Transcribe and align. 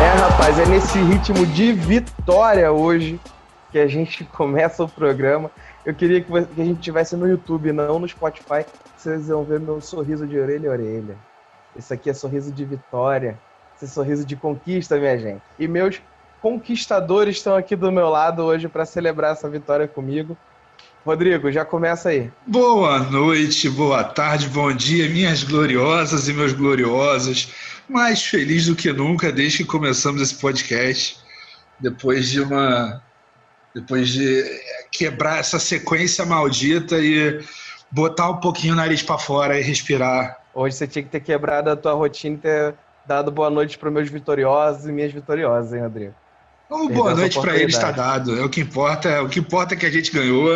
É, 0.00 0.18
rapaz, 0.18 0.58
é 0.58 0.66
nesse 0.66 0.98
ritmo 0.98 1.44
de 1.46 1.72
vitória 1.72 2.72
hoje 2.72 3.20
que 3.70 3.78
a 3.78 3.86
gente 3.86 4.24
começa 4.32 4.82
o 4.82 4.88
programa. 4.88 5.50
Eu 5.84 5.94
queria 5.94 6.20
que 6.20 6.32
a 6.36 6.64
gente 6.64 6.80
tivesse 6.80 7.16
no 7.16 7.28
YouTube, 7.28 7.72
não 7.72 7.98
no 7.98 8.08
Spotify. 8.08 8.64
Vocês 8.96 9.28
vão 9.28 9.44
ver 9.44 9.60
meu 9.60 9.80
sorriso 9.80 10.26
de 10.26 10.38
orelha 10.38 10.68
a 10.68 10.72
orelha. 10.72 11.16
Esse 11.76 11.94
aqui 11.94 12.10
é 12.10 12.14
sorriso 12.14 12.52
de 12.52 12.64
vitória. 12.64 13.38
Esse 13.76 13.86
é 13.86 13.88
sorriso 13.88 14.24
de 14.24 14.36
conquista, 14.36 14.96
minha 14.98 15.18
gente. 15.18 15.42
E 15.58 15.66
meus 15.66 16.02
conquistadores 16.42 17.36
estão 17.36 17.56
aqui 17.56 17.76
do 17.76 17.90
meu 17.92 18.08
lado 18.08 18.42
hoje 18.42 18.68
para 18.68 18.84
celebrar 18.84 19.32
essa 19.32 19.48
vitória 19.48 19.86
comigo. 19.86 20.36
Rodrigo, 21.04 21.50
já 21.50 21.64
começa 21.64 22.10
aí. 22.10 22.30
Boa 22.46 22.98
noite, 22.98 23.70
boa 23.70 24.04
tarde, 24.04 24.48
bom 24.48 24.72
dia, 24.72 25.08
minhas 25.08 25.42
gloriosas 25.42 26.28
e 26.28 26.32
meus 26.32 26.52
gloriosos. 26.52 27.52
Mais 27.88 28.22
feliz 28.24 28.66
do 28.66 28.76
que 28.76 28.92
nunca 28.92 29.32
desde 29.32 29.58
que 29.58 29.64
começamos 29.64 30.20
esse 30.20 30.34
podcast. 30.34 31.18
Depois 31.78 32.28
de 32.28 32.40
uma. 32.40 33.02
Depois 33.74 34.08
de 34.10 34.44
quebrar 34.92 35.38
essa 35.38 35.58
sequência 35.58 36.26
maldita 36.26 36.98
e 36.98 37.42
botar 37.90 38.30
um 38.30 38.36
pouquinho 38.36 38.74
o 38.74 38.76
nariz 38.76 39.02
para 39.02 39.18
fora 39.18 39.58
e 39.58 39.62
respirar. 39.62 40.38
Hoje 40.52 40.76
você 40.76 40.86
tinha 40.86 41.02
que 41.02 41.08
ter 41.08 41.20
quebrado 41.20 41.70
a 41.70 41.76
tua 41.76 41.92
rotina 41.92 42.34
e 42.34 42.38
ter 42.38 42.74
dado 43.06 43.30
boa 43.30 43.48
noite 43.48 43.78
para 43.78 43.90
meus 43.90 44.10
vitoriosos 44.10 44.86
e 44.86 44.92
minhas 44.92 45.12
vitoriosas, 45.12 45.72
hein, 45.72 45.80
Rodrigo? 45.80 46.14
Oh, 46.72 46.88
boa 46.88 47.16
noite 47.16 47.40
para 47.40 47.56
ele 47.56 47.72
está 47.72 47.90
dado. 47.90 48.38
É 48.38 48.44
o 48.44 48.48
que 48.48 48.60
importa. 48.60 49.22
O 49.24 49.28
que 49.28 49.40
importa 49.40 49.74
é 49.74 49.76
que 49.76 49.84
a 49.84 49.90
gente 49.90 50.12
ganhou 50.12 50.48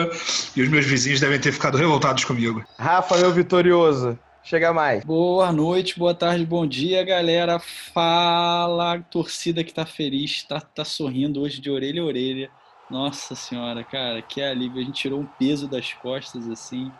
e 0.54 0.62
os 0.62 0.68
meus 0.68 0.86
vizinhos 0.86 1.18
devem 1.18 1.40
ter 1.40 1.50
ficado 1.50 1.76
revoltados 1.76 2.24
comigo. 2.24 2.64
Rafa, 2.78 3.16
meu 3.16 3.32
vitorioso. 3.32 4.16
Chega 4.44 4.72
mais. 4.72 5.02
Boa 5.04 5.50
noite, 5.50 5.98
boa 5.98 6.14
tarde, 6.14 6.46
bom 6.46 6.64
dia, 6.66 7.02
galera. 7.02 7.58
Fala, 7.58 9.00
torcida 9.10 9.64
que 9.64 9.74
tá 9.74 9.84
feliz, 9.84 10.44
tá, 10.44 10.60
tá 10.60 10.84
sorrindo 10.84 11.40
hoje 11.40 11.60
de 11.60 11.68
orelha 11.68 12.02
a 12.02 12.04
orelha. 12.04 12.48
Nossa 12.88 13.34
senhora, 13.34 13.82
cara, 13.82 14.22
que 14.22 14.40
alívio. 14.40 14.82
A 14.82 14.84
gente 14.84 15.00
tirou 15.00 15.18
um 15.18 15.26
peso 15.26 15.66
das 15.66 15.92
costas, 15.94 16.48
assim. 16.48 16.92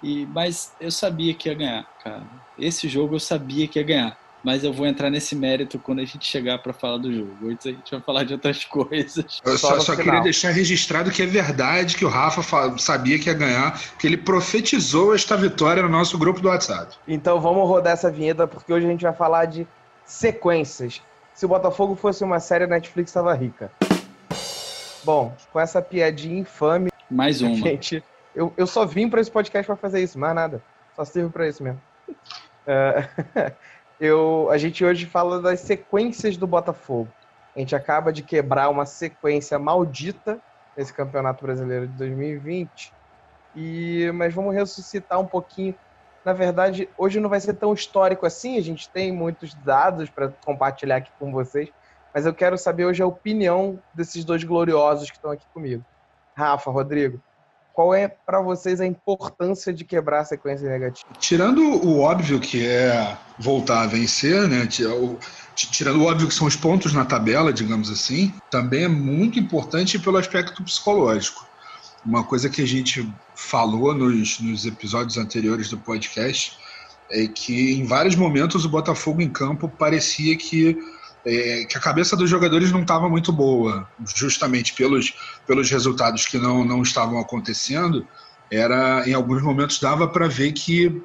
E, 0.00 0.26
mas 0.26 0.76
eu 0.80 0.92
sabia 0.92 1.34
que 1.34 1.48
ia 1.48 1.54
ganhar, 1.56 1.84
cara. 2.04 2.22
Esse 2.56 2.88
jogo 2.88 3.16
eu 3.16 3.20
sabia 3.20 3.66
que 3.66 3.80
ia 3.80 3.84
ganhar 3.84 4.27
mas 4.42 4.64
eu 4.64 4.72
vou 4.72 4.86
entrar 4.86 5.10
nesse 5.10 5.34
mérito 5.34 5.78
quando 5.78 6.00
a 6.00 6.04
gente 6.04 6.24
chegar 6.24 6.58
para 6.58 6.72
falar 6.72 6.98
do 6.98 7.12
jogo. 7.12 7.50
Antes 7.50 7.66
a 7.66 7.70
gente 7.70 7.90
vai 7.90 8.00
falar 8.00 8.24
de 8.24 8.32
outras 8.32 8.64
coisas. 8.66 9.40
Eu 9.44 9.58
só, 9.58 9.78
só 9.80 9.96
queria 9.96 10.20
deixar 10.20 10.50
registrado 10.50 11.10
que 11.10 11.22
é 11.22 11.26
verdade 11.26 11.96
que 11.96 12.04
o 12.04 12.08
Rafa 12.08 12.78
sabia 12.78 13.18
que 13.18 13.28
ia 13.28 13.34
ganhar, 13.34 13.80
que 13.98 14.06
ele 14.06 14.16
profetizou 14.16 15.14
esta 15.14 15.36
vitória 15.36 15.82
no 15.82 15.88
nosso 15.88 16.16
grupo 16.18 16.40
do 16.40 16.48
WhatsApp. 16.48 16.96
Então 17.06 17.40
vamos 17.40 17.68
rodar 17.68 17.92
essa 17.92 18.10
vinheta, 18.10 18.46
porque 18.46 18.72
hoje 18.72 18.86
a 18.86 18.90
gente 18.90 19.02
vai 19.02 19.12
falar 19.12 19.46
de 19.46 19.66
sequências. 20.04 21.02
Se 21.34 21.44
o 21.44 21.48
Botafogo 21.48 21.94
fosse 21.94 22.24
uma 22.24 22.40
série, 22.40 22.64
a 22.64 22.66
Netflix 22.66 23.10
estava 23.10 23.32
rica. 23.34 23.70
Bom, 25.04 25.34
com 25.52 25.60
essa 25.60 25.80
piadinha 25.80 26.40
infame. 26.40 26.90
Mais 27.10 27.40
uma. 27.40 27.54
Gente, 27.54 28.02
eu, 28.34 28.52
eu 28.56 28.66
só 28.66 28.84
vim 28.84 29.08
para 29.08 29.20
esse 29.20 29.30
podcast 29.30 29.66
para 29.66 29.76
fazer 29.76 30.02
isso, 30.02 30.18
mais 30.18 30.34
nada. 30.34 30.62
Só 30.96 31.04
sirvo 31.04 31.30
para 31.30 31.48
isso 31.48 31.62
mesmo. 31.62 31.80
Uh, 32.08 33.52
eu, 34.00 34.48
a 34.50 34.58
gente 34.58 34.84
hoje 34.84 35.06
fala 35.06 35.40
das 35.40 35.60
sequências 35.60 36.36
do 36.36 36.46
Botafogo. 36.46 37.10
A 37.54 37.58
gente 37.58 37.74
acaba 37.74 38.12
de 38.12 38.22
quebrar 38.22 38.68
uma 38.68 38.86
sequência 38.86 39.58
maldita 39.58 40.40
nesse 40.76 40.92
Campeonato 40.92 41.44
Brasileiro 41.44 41.88
de 41.88 41.94
2020. 41.94 42.92
E, 43.56 44.10
mas 44.14 44.32
vamos 44.32 44.54
ressuscitar 44.54 45.18
um 45.18 45.26
pouquinho. 45.26 45.74
Na 46.24 46.32
verdade, 46.32 46.88
hoje 46.96 47.18
não 47.18 47.28
vai 47.28 47.40
ser 47.40 47.54
tão 47.54 47.72
histórico 47.72 48.26
assim, 48.26 48.58
a 48.58 48.62
gente 48.62 48.88
tem 48.90 49.10
muitos 49.10 49.54
dados 49.54 50.08
para 50.10 50.28
compartilhar 50.44 50.96
aqui 50.96 51.10
com 51.18 51.32
vocês, 51.32 51.70
mas 52.14 52.26
eu 52.26 52.34
quero 52.34 52.56
saber 52.58 52.84
hoje 52.84 53.02
a 53.02 53.06
opinião 53.06 53.82
desses 53.94 54.24
dois 54.24 54.44
gloriosos 54.44 55.10
que 55.10 55.16
estão 55.16 55.30
aqui 55.30 55.46
comigo. 55.52 55.84
Rafa, 56.36 56.70
Rodrigo, 56.70 57.20
qual 57.78 57.94
é 57.94 58.08
para 58.08 58.40
vocês 58.40 58.80
a 58.80 58.86
importância 58.88 59.72
de 59.72 59.84
quebrar 59.84 60.22
a 60.22 60.24
sequência 60.24 60.68
negativa? 60.68 61.06
Tirando 61.20 61.60
o 61.62 62.00
óbvio 62.00 62.40
que 62.40 62.66
é 62.66 63.16
voltar 63.38 63.82
a 63.82 63.86
vencer, 63.86 64.48
né? 64.48 64.66
Tirando 65.54 66.00
o 66.00 66.06
óbvio 66.06 66.26
que 66.26 66.34
são 66.34 66.48
os 66.48 66.56
pontos 66.56 66.92
na 66.92 67.04
tabela, 67.04 67.52
digamos 67.52 67.88
assim, 67.88 68.34
também 68.50 68.82
é 68.82 68.88
muito 68.88 69.38
importante 69.38 69.96
pelo 69.96 70.16
aspecto 70.16 70.60
psicológico. 70.64 71.46
Uma 72.04 72.24
coisa 72.24 72.48
que 72.48 72.60
a 72.60 72.66
gente 72.66 73.08
falou 73.36 73.94
nos, 73.94 74.40
nos 74.40 74.66
episódios 74.66 75.16
anteriores 75.16 75.70
do 75.70 75.78
podcast 75.78 76.58
é 77.12 77.28
que 77.28 77.74
em 77.74 77.84
vários 77.84 78.16
momentos 78.16 78.64
o 78.64 78.68
Botafogo 78.68 79.22
em 79.22 79.30
campo 79.30 79.68
parecia 79.68 80.36
que 80.36 80.76
é, 81.28 81.64
que 81.64 81.76
a 81.76 81.80
cabeça 81.80 82.16
dos 82.16 82.30
jogadores 82.30 82.72
não 82.72 82.80
estava 82.80 83.08
muito 83.08 83.30
boa, 83.30 83.86
justamente 84.16 84.72
pelos, 84.72 85.12
pelos 85.46 85.70
resultados 85.70 86.26
que 86.26 86.38
não, 86.38 86.64
não 86.64 86.82
estavam 86.82 87.18
acontecendo. 87.18 88.06
Era 88.50 89.06
em 89.06 89.12
alguns 89.12 89.42
momentos 89.42 89.78
dava 89.78 90.08
para 90.08 90.26
ver 90.26 90.52
que 90.52 91.02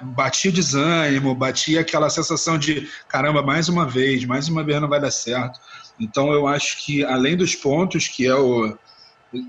batia 0.00 0.50
o 0.50 0.54
desânimo, 0.54 1.34
batia 1.34 1.80
aquela 1.80 2.10
sensação 2.10 2.58
de 2.58 2.88
caramba, 3.08 3.40
mais 3.40 3.68
uma 3.68 3.86
vez, 3.86 4.24
mais 4.24 4.48
uma 4.48 4.64
vez 4.64 4.80
não 4.80 4.88
vai 4.88 5.00
dar 5.00 5.12
certo. 5.12 5.60
Então 6.00 6.32
eu 6.32 6.48
acho 6.48 6.84
que 6.84 7.04
além 7.04 7.36
dos 7.36 7.54
pontos, 7.54 8.08
que 8.08 8.26
é 8.26 8.34
o 8.34 8.76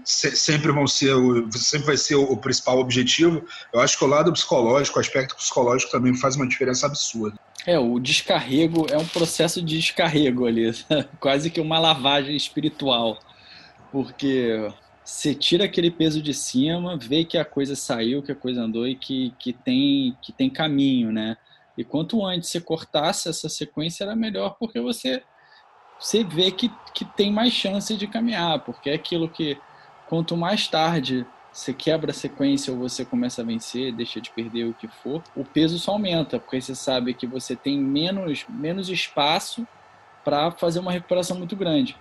sempre 0.04 0.72
vão 0.72 0.88
ser 0.88 1.14
o, 1.14 1.52
sempre 1.52 1.88
vai 1.88 1.98
ser 1.98 2.16
o 2.16 2.36
principal 2.38 2.80
objetivo, 2.80 3.44
eu 3.74 3.80
acho 3.80 3.98
que 3.98 4.04
o 4.04 4.08
lado 4.08 4.32
psicológico, 4.32 4.98
o 4.98 5.02
aspecto 5.02 5.36
psicológico 5.36 5.92
também 5.92 6.16
faz 6.16 6.36
uma 6.36 6.48
diferença 6.48 6.86
absurda. 6.86 7.38
É, 7.66 7.80
o 7.80 8.00
descarrego 8.00 8.88
é 8.92 8.98
um 8.98 9.06
processo 9.06 9.62
de 9.62 9.78
descarrego 9.78 10.46
ali, 10.46 10.72
quase 11.20 11.50
que 11.50 11.62
uma 11.62 11.80
lavagem 11.80 12.36
espiritual, 12.36 13.18
porque 13.92 14.70
você 15.04 15.36
tira 15.36 15.66
aquele 15.66 15.92
peso 15.92 16.22
de 16.22 16.34
cima, 16.34 16.98
vê 16.98 17.26
que 17.26 17.38
a 17.38 17.46
coisa 17.46 17.76
saiu, 17.76 18.24
que 18.24 18.32
a 18.32 18.36
coisa 18.36 18.62
andou 18.62 18.88
e 18.88 18.96
que, 18.96 19.34
que, 19.38 19.52
tem, 19.52 20.18
que 20.22 20.32
tem 20.32 20.50
caminho, 20.50 21.12
né? 21.12 21.38
E 21.78 21.84
quanto 21.84 22.24
antes 22.26 22.50
você 22.50 22.62
cortasse 22.62 23.28
essa 23.28 23.50
sequência, 23.50 24.04
era 24.04 24.16
melhor, 24.16 24.56
porque 24.60 24.80
você, 24.80 25.24
você 26.00 26.24
vê 26.24 26.52
que, 26.52 26.72
que 26.94 27.04
tem 27.04 27.32
mais 27.32 27.52
chance 27.52 27.96
de 27.96 28.08
caminhar, 28.08 28.60
porque 28.60 28.90
é 28.90 28.94
aquilo 28.94 29.28
que 29.28 29.58
quanto 30.08 30.38
mais 30.38 30.68
tarde 30.68 31.26
você 31.52 31.72
quebra 31.74 32.12
a 32.12 32.14
sequência 32.14 32.74
ou 32.74 32.80
você 32.80 33.06
começa 33.06 33.42
a 33.42 33.46
vencer, 33.46 33.94
deixa 33.94 34.20
de 34.20 34.32
perder 34.32 34.66
o 34.66 34.74
que 34.74 34.88
for, 34.88 35.24
o 35.36 35.46
peso 35.46 35.78
só 35.78 35.92
aumenta, 35.92 36.40
porque 36.40 36.60
você 36.60 36.74
sabe 36.74 37.14
que 37.14 37.28
você 37.28 37.56
tem 37.56 37.78
menos, 37.78 38.46
menos 38.50 38.90
espaço 38.90 39.68
para 40.24 40.50
fazer 40.52 40.80
uma 40.80 40.92
recuperação 40.92 41.38
muito 41.38 41.56
grande. 41.56 41.96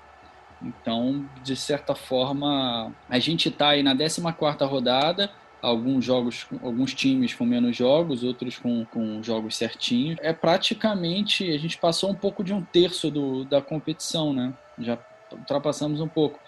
Então, 0.62 1.28
de 1.42 1.56
certa 1.56 1.94
forma, 1.94 2.92
a 3.08 3.18
gente 3.18 3.48
está 3.48 3.70
aí 3.70 3.82
na 3.82 3.94
14 3.94 4.64
rodada, 4.64 5.30
alguns 5.60 6.04
jogos, 6.04 6.46
alguns 6.62 6.94
times 6.94 7.34
com 7.34 7.44
menos 7.44 7.76
jogos, 7.76 8.24
outros 8.24 8.58
com, 8.58 8.84
com 8.86 9.22
jogos 9.22 9.56
certinhos. 9.56 10.18
É 10.22 10.32
praticamente, 10.32 11.50
a 11.52 11.58
gente 11.58 11.78
passou 11.78 12.10
um 12.10 12.14
pouco 12.14 12.42
de 12.42 12.52
um 12.54 12.62
terço 12.62 13.10
do, 13.10 13.44
da 13.44 13.60
competição, 13.60 14.32
né? 14.32 14.54
Já 14.78 14.98
ultrapassamos 15.30 16.00
um 16.00 16.08
pouco. 16.08 16.38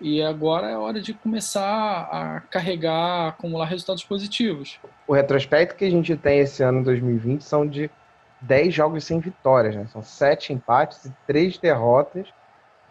E 0.00 0.22
agora 0.22 0.70
é 0.70 0.76
hora 0.76 0.98
de 0.98 1.12
começar 1.12 2.08
a 2.10 2.40
carregar, 2.50 3.28
acumular 3.28 3.66
resultados 3.66 4.02
positivos. 4.02 4.80
O 5.06 5.12
retrospecto 5.12 5.76
que 5.76 5.84
a 5.84 5.90
gente 5.90 6.16
tem 6.16 6.40
esse 6.40 6.62
ano 6.62 6.82
2020 6.82 7.44
são 7.44 7.66
de 7.66 7.90
10 8.40 8.72
jogos 8.72 9.04
sem 9.04 9.20
vitórias, 9.20 9.76
né? 9.76 9.86
São 9.92 10.02
7 10.02 10.54
empates 10.54 11.04
e 11.04 11.12
3 11.26 11.58
derrotas. 11.58 12.28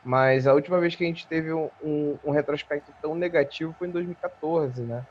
Mas 0.03 0.45
a 0.45 0.53
última 0.53 0.79
vez 0.79 0.95
que 0.95 1.03
a 1.03 1.07
gente 1.07 1.25
teve 1.25 1.51
um, 1.51 1.69
um, 1.83 2.17
um 2.23 2.31
retrospecto 2.31 2.91
tão 3.01 3.15
negativo 3.15 3.75
foi 3.77 3.87
em 3.87 3.91
2014, 3.91 4.83
né? 4.83 5.03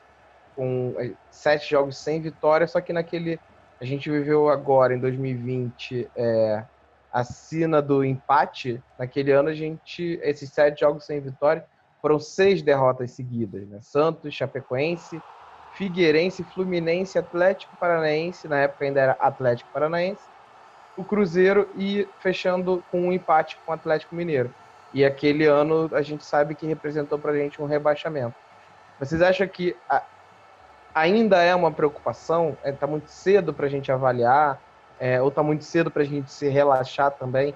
Com 0.55 0.95
7 1.31 1.65
é, 1.65 1.69
jogos 1.69 1.99
sem 1.99 2.21
vitória, 2.21 2.67
só 2.69 2.81
que 2.81 2.93
naquele. 2.93 3.41
A 3.81 3.85
gente 3.85 4.11
viveu 4.11 4.49
agora, 4.49 4.95
em 4.95 4.99
2020, 4.99 6.09
é, 6.17 6.65
a 7.13 7.25
sina 7.25 7.83
do 7.83 8.05
empate. 8.05 8.81
Naquele 8.97 9.33
ano, 9.33 9.49
a 9.49 9.55
gente. 9.55 10.19
Esses 10.23 10.51
7 10.51 10.81
jogos 10.81 11.05
sem 11.05 11.21
vitória 11.21 11.67
foram 12.01 12.19
seis 12.19 12.63
derrotas 12.63 13.13
seguidas, 13.13 13.67
né? 13.69 13.79
Santos, 13.83 14.35
Chapecoense, 14.35 15.21
Figueirense, 15.75 16.43
Fluminense, 16.45 17.19
Atlético 17.19 17.77
Paranaense, 17.77 18.49
na 18.49 18.59
época 18.59 18.85
ainda 18.85 19.01
era 19.01 19.13
Atlético 19.21 19.71
Paranaense, 19.73 20.23
o 20.97 21.05
Cruzeiro 21.05 21.69
e 21.77 22.09
fechando 22.21 22.83
com 22.91 23.03
um 23.03 23.13
empate 23.13 23.57
com 23.65 23.71
o 23.71 23.75
Atlético 23.75 24.15
Mineiro. 24.15 24.53
E 24.93 25.05
aquele 25.05 25.47
ano 25.47 25.89
a 25.93 26.03
gente 26.03 26.25
sabe 26.25 26.55
que 26.55 26.67
representou 26.67 27.19
para 27.19 27.33
a 27.33 27.37
gente 27.37 27.61
um 27.61 27.67
rebaixamento. 27.67 28.35
Vocês 28.99 29.23
acham 29.23 29.47
que 29.47 29.77
a, 29.89 30.03
ainda 30.95 31.43
é 31.43 31.55
uma 31.55 31.71
preocupação? 31.71 32.51
Está 32.51 32.69
é, 32.69 32.73
tá 32.73 32.87
muito 32.87 33.09
cedo 33.09 33.53
para 33.53 33.67
a 33.67 33.69
gente 33.69 33.93
avaliar? 33.93 34.61
É, 34.99 35.23
ou 35.23 35.29
está 35.29 35.43
muito 35.43 35.63
cedo 35.63 35.91
para 35.91 36.03
a 36.03 36.07
gente 36.07 36.33
se 36.33 36.49
relaxar 36.49 37.13
também? 37.13 37.55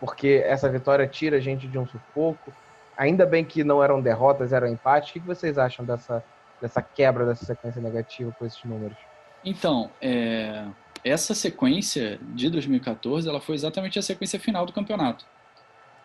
Porque 0.00 0.42
essa 0.46 0.68
vitória 0.68 1.06
tira 1.06 1.36
a 1.36 1.40
gente 1.40 1.68
de 1.68 1.78
um 1.78 1.86
sufoco? 1.86 2.52
Ainda 2.98 3.24
bem 3.24 3.44
que 3.44 3.62
não 3.62 3.82
eram 3.82 4.02
derrotas, 4.02 4.52
eram 4.52 4.66
empates. 4.66 5.10
O 5.10 5.12
que 5.14 5.20
vocês 5.20 5.56
acham 5.56 5.84
dessa, 5.84 6.22
dessa 6.60 6.82
quebra 6.82 7.24
dessa 7.24 7.46
sequência 7.46 7.80
negativa 7.80 8.34
com 8.36 8.44
esses 8.44 8.62
números? 8.64 8.98
Então, 9.44 9.90
é, 10.02 10.66
essa 11.04 11.32
sequência 11.32 12.18
de 12.34 12.50
2014 12.50 13.28
ela 13.28 13.40
foi 13.40 13.54
exatamente 13.54 13.98
a 13.98 14.02
sequência 14.02 14.40
final 14.40 14.66
do 14.66 14.72
campeonato. 14.72 15.24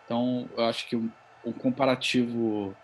Então, 0.05 0.47
eu 0.55 0.65
acho 0.65 0.87
que 0.87 0.95
o, 0.95 1.51
comparativo 1.59 2.75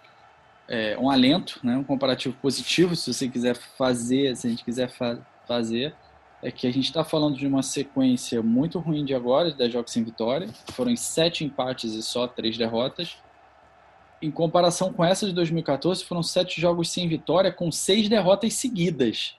é 0.68 0.98
um 0.98 1.10
alento, 1.10 1.60
né, 1.64 1.78
um 1.78 1.84
comparativo 1.84 2.36
positivo, 2.42 2.96
se 2.96 3.14
você 3.14 3.28
quiser 3.28 3.56
fazer, 3.56 4.36
se 4.36 4.48
a 4.48 4.50
gente 4.50 4.64
quiser 4.64 4.90
fa 4.90 5.18
fazer, 5.48 5.96
é 6.44 6.52
que 6.52 6.68
a 6.68 6.72
gente 6.72 6.86
está 6.86 7.04
falando 7.04 7.36
de 7.36 7.48
uma 7.48 7.64
sequência 7.64 8.42
muito 8.42 8.78
ruim 8.80 9.04
de 9.04 9.16
agora, 9.16 9.52
de 9.52 9.58
10 9.58 9.74
jogos 9.74 9.92
sem 9.92 10.04
vitória. 10.04 10.48
Foram 10.72 10.96
sete 10.96 11.44
empates 11.44 11.94
e 11.94 12.04
só 12.04 12.28
três 12.28 12.56
derrotas. 12.58 13.18
Em 14.22 14.30
comparação 14.30 14.92
com 14.92 15.04
essa 15.04 15.26
de 15.26 15.34
2014, 15.34 16.04
foram 16.04 16.22
sete 16.22 16.60
jogos 16.60 16.90
sem 16.90 17.08
vitória 17.08 17.52
com 17.52 17.72
seis 17.72 18.10
derrotas 18.10 18.54
seguidas. 18.54 19.38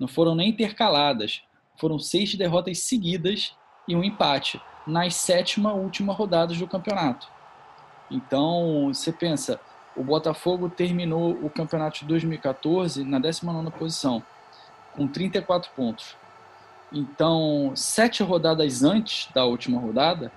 Não 0.00 0.08
foram 0.08 0.34
nem 0.34 0.48
intercaladas. 0.48 1.42
Foram 1.76 1.98
seis 1.98 2.34
derrotas 2.34 2.78
seguidas 2.78 3.54
e 3.86 3.94
um 3.94 4.02
empate 4.02 4.60
nas 4.86 5.14
sétima 5.14 5.72
última 5.72 6.12
rodadas 6.12 6.58
do 6.58 6.66
campeonato. 6.66 7.28
Então, 8.10 8.88
você 8.92 9.12
pensa, 9.12 9.60
o 9.96 10.02
Botafogo 10.02 10.68
terminou 10.68 11.32
o 11.32 11.50
campeonato 11.50 12.00
de 12.00 12.06
2014 12.06 13.04
na 13.04 13.18
19 13.18 13.70
posição, 13.72 14.22
com 14.96 15.06
34 15.06 15.70
pontos. 15.72 16.16
Então, 16.90 17.72
sete 17.74 18.22
rodadas 18.22 18.82
antes 18.82 19.28
da 19.32 19.44
última 19.44 19.80
rodada, 19.80 20.32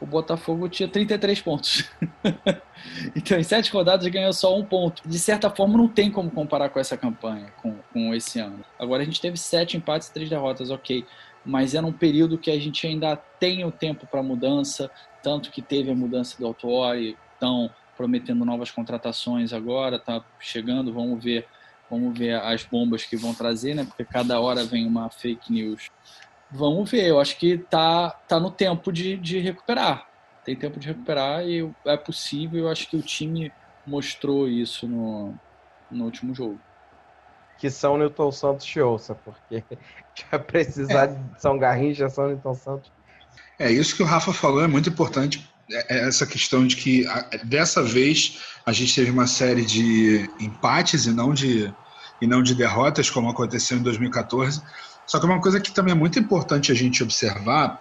o 0.00 0.06
Botafogo 0.06 0.68
tinha 0.68 0.88
33 0.88 1.40
pontos. 1.40 1.90
então, 3.16 3.38
em 3.38 3.42
sete 3.42 3.70
rodadas 3.72 4.06
ganhou 4.08 4.32
só 4.32 4.56
um 4.56 4.64
ponto. 4.64 5.06
De 5.08 5.18
certa 5.18 5.50
forma, 5.50 5.78
não 5.78 5.88
tem 5.88 6.10
como 6.10 6.30
comparar 6.30 6.68
com 6.68 6.78
essa 6.78 6.96
campanha, 6.96 7.52
com, 7.62 7.74
com 7.92 8.14
esse 8.14 8.38
ano. 8.38 8.64
Agora, 8.78 9.02
a 9.02 9.04
gente 9.04 9.20
teve 9.20 9.36
sete 9.36 9.76
empates 9.76 10.08
e 10.08 10.12
três 10.12 10.28
derrotas, 10.28 10.70
ok. 10.70 11.04
Mas 11.44 11.74
era 11.74 11.86
um 11.86 11.92
período 11.92 12.38
que 12.38 12.50
a 12.50 12.58
gente 12.58 12.86
ainda 12.86 13.16
tem 13.16 13.64
o 13.64 13.70
tempo 13.70 14.06
para 14.06 14.22
mudança, 14.22 14.90
tanto 15.22 15.50
que 15.50 15.62
teve 15.62 15.90
a 15.90 15.94
mudança 15.94 16.36
do 16.38 16.46
Autuori, 16.46 17.16
estão 17.34 17.70
prometendo 17.96 18.44
novas 18.44 18.70
contratações 18.70 19.52
agora, 19.52 19.98
tá 19.98 20.22
chegando, 20.38 20.92
vamos 20.92 21.22
ver 21.22 21.46
Vamos 21.90 22.18
ver 22.18 22.34
as 22.40 22.64
bombas 22.64 23.04
que 23.04 23.16
vão 23.16 23.32
trazer, 23.32 23.74
né? 23.74 23.84
Porque 23.84 24.04
cada 24.04 24.40
hora 24.40 24.64
vem 24.64 24.86
uma 24.86 25.08
fake 25.08 25.52
news. 25.52 25.90
Vamos 26.50 26.90
ver, 26.90 27.06
eu 27.06 27.20
acho 27.20 27.36
que 27.36 27.58
tá, 27.58 28.10
tá 28.28 28.38
no 28.38 28.50
tempo 28.50 28.92
de, 28.92 29.16
de 29.16 29.38
recuperar. 29.38 30.06
Tem 30.44 30.54
tempo 30.54 30.78
de 30.78 30.86
recuperar 30.86 31.44
e 31.44 31.68
é 31.84 31.96
possível. 31.96 32.64
Eu 32.64 32.70
acho 32.70 32.88
que 32.88 32.96
o 32.96 33.02
time 33.02 33.52
mostrou 33.86 34.48
isso 34.48 34.86
no, 34.86 35.34
no 35.90 36.04
último 36.04 36.34
jogo. 36.34 36.60
Que 37.58 37.70
São 37.70 37.96
Newton 37.98 38.30
Santos 38.30 38.66
te 38.66 38.80
ouça, 38.80 39.14
porque 39.14 39.64
já 40.30 40.38
precisar 40.38 41.04
é. 41.04 41.06
de 41.08 41.40
São 41.40 41.58
Garrincha, 41.58 42.08
São 42.08 42.28
Newton 42.28 42.54
Santos. 42.54 42.92
É, 43.58 43.70
isso 43.70 43.96
que 43.96 44.02
o 44.02 44.06
Rafa 44.06 44.32
falou 44.32 44.62
é 44.62 44.66
muito 44.66 44.88
importante 44.88 45.48
é, 45.70 45.96
é 45.96 46.08
essa 46.08 46.26
questão 46.26 46.66
de 46.66 46.76
que 46.76 47.06
dessa 47.44 47.82
vez 47.82 48.40
a 48.64 48.72
gente 48.72 48.94
teve 48.94 49.10
uma 49.10 49.26
série 49.26 49.64
de 49.64 50.30
empates 50.40 51.06
e 51.06 51.12
não 51.12 51.32
de, 51.32 51.72
e 52.20 52.26
não 52.26 52.42
de 52.42 52.54
derrotas, 52.54 53.10
como 53.10 53.30
aconteceu 53.30 53.78
em 53.78 53.82
2014. 53.82 54.62
Só 55.06 55.20
que 55.20 55.26
uma 55.26 55.40
coisa 55.40 55.60
que 55.60 55.72
também 55.72 55.92
é 55.92 55.96
muito 55.96 56.18
importante 56.18 56.72
a 56.72 56.74
gente 56.74 57.02
observar, 57.02 57.80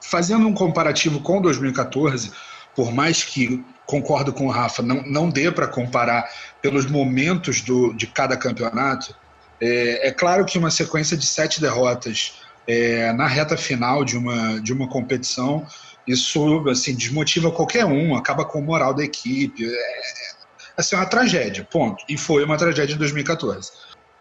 fazendo 0.00 0.46
um 0.46 0.54
comparativo 0.54 1.20
com 1.20 1.40
2014, 1.40 2.32
por 2.74 2.92
mais 2.92 3.24
que 3.24 3.64
concordo 3.86 4.32
com 4.32 4.46
o 4.46 4.50
Rafa, 4.50 4.82
não, 4.82 5.02
não 5.02 5.28
dê 5.28 5.50
para 5.50 5.66
comparar 5.66 6.28
pelos 6.60 6.86
momentos 6.86 7.60
do, 7.60 7.92
de 7.92 8.06
cada 8.06 8.36
campeonato, 8.36 9.14
é, 9.60 10.08
é 10.08 10.12
claro 10.12 10.44
que 10.44 10.58
uma 10.58 10.70
sequência 10.70 11.16
de 11.16 11.26
sete 11.26 11.60
derrotas 11.60 12.40
é, 12.66 13.12
na 13.12 13.26
reta 13.26 13.56
final 13.56 14.04
de 14.04 14.16
uma, 14.16 14.60
de 14.60 14.72
uma 14.72 14.88
competição 14.88 15.66
isso 16.06 16.68
assim, 16.68 16.94
desmotiva 16.94 17.50
qualquer 17.50 17.84
um, 17.84 18.14
acaba 18.14 18.44
com 18.44 18.58
o 18.58 18.62
moral 18.62 18.94
da 18.94 19.04
equipe. 19.04 19.64
É, 19.64 19.68
é, 19.68 20.32
assim, 20.76 20.96
é 20.96 20.98
uma 20.98 21.06
tragédia, 21.06 21.66
ponto. 21.70 22.04
E 22.08 22.16
foi 22.16 22.44
uma 22.44 22.56
tragédia 22.56 22.94
em 22.94 22.98
2014. 22.98 23.70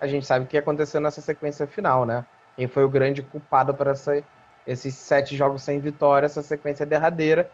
A 0.01 0.07
gente 0.07 0.25
sabe 0.25 0.45
o 0.45 0.47
que 0.47 0.57
aconteceu 0.57 0.99
nessa 0.99 1.21
sequência 1.21 1.67
final, 1.67 2.05
né? 2.05 2.25
Quem 2.55 2.67
foi 2.67 2.83
o 2.83 2.89
grande 2.89 3.21
culpado 3.21 3.75
essa, 3.87 4.21
esses 4.65 4.95
sete 4.95 5.37
jogos 5.37 5.61
sem 5.61 5.79
vitória, 5.79 6.25
essa 6.25 6.41
sequência 6.41 6.85
derradeira. 6.85 7.49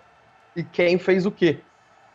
E 0.55 0.63
quem 0.63 0.97
fez 0.97 1.25
o 1.25 1.31
quê? 1.31 1.59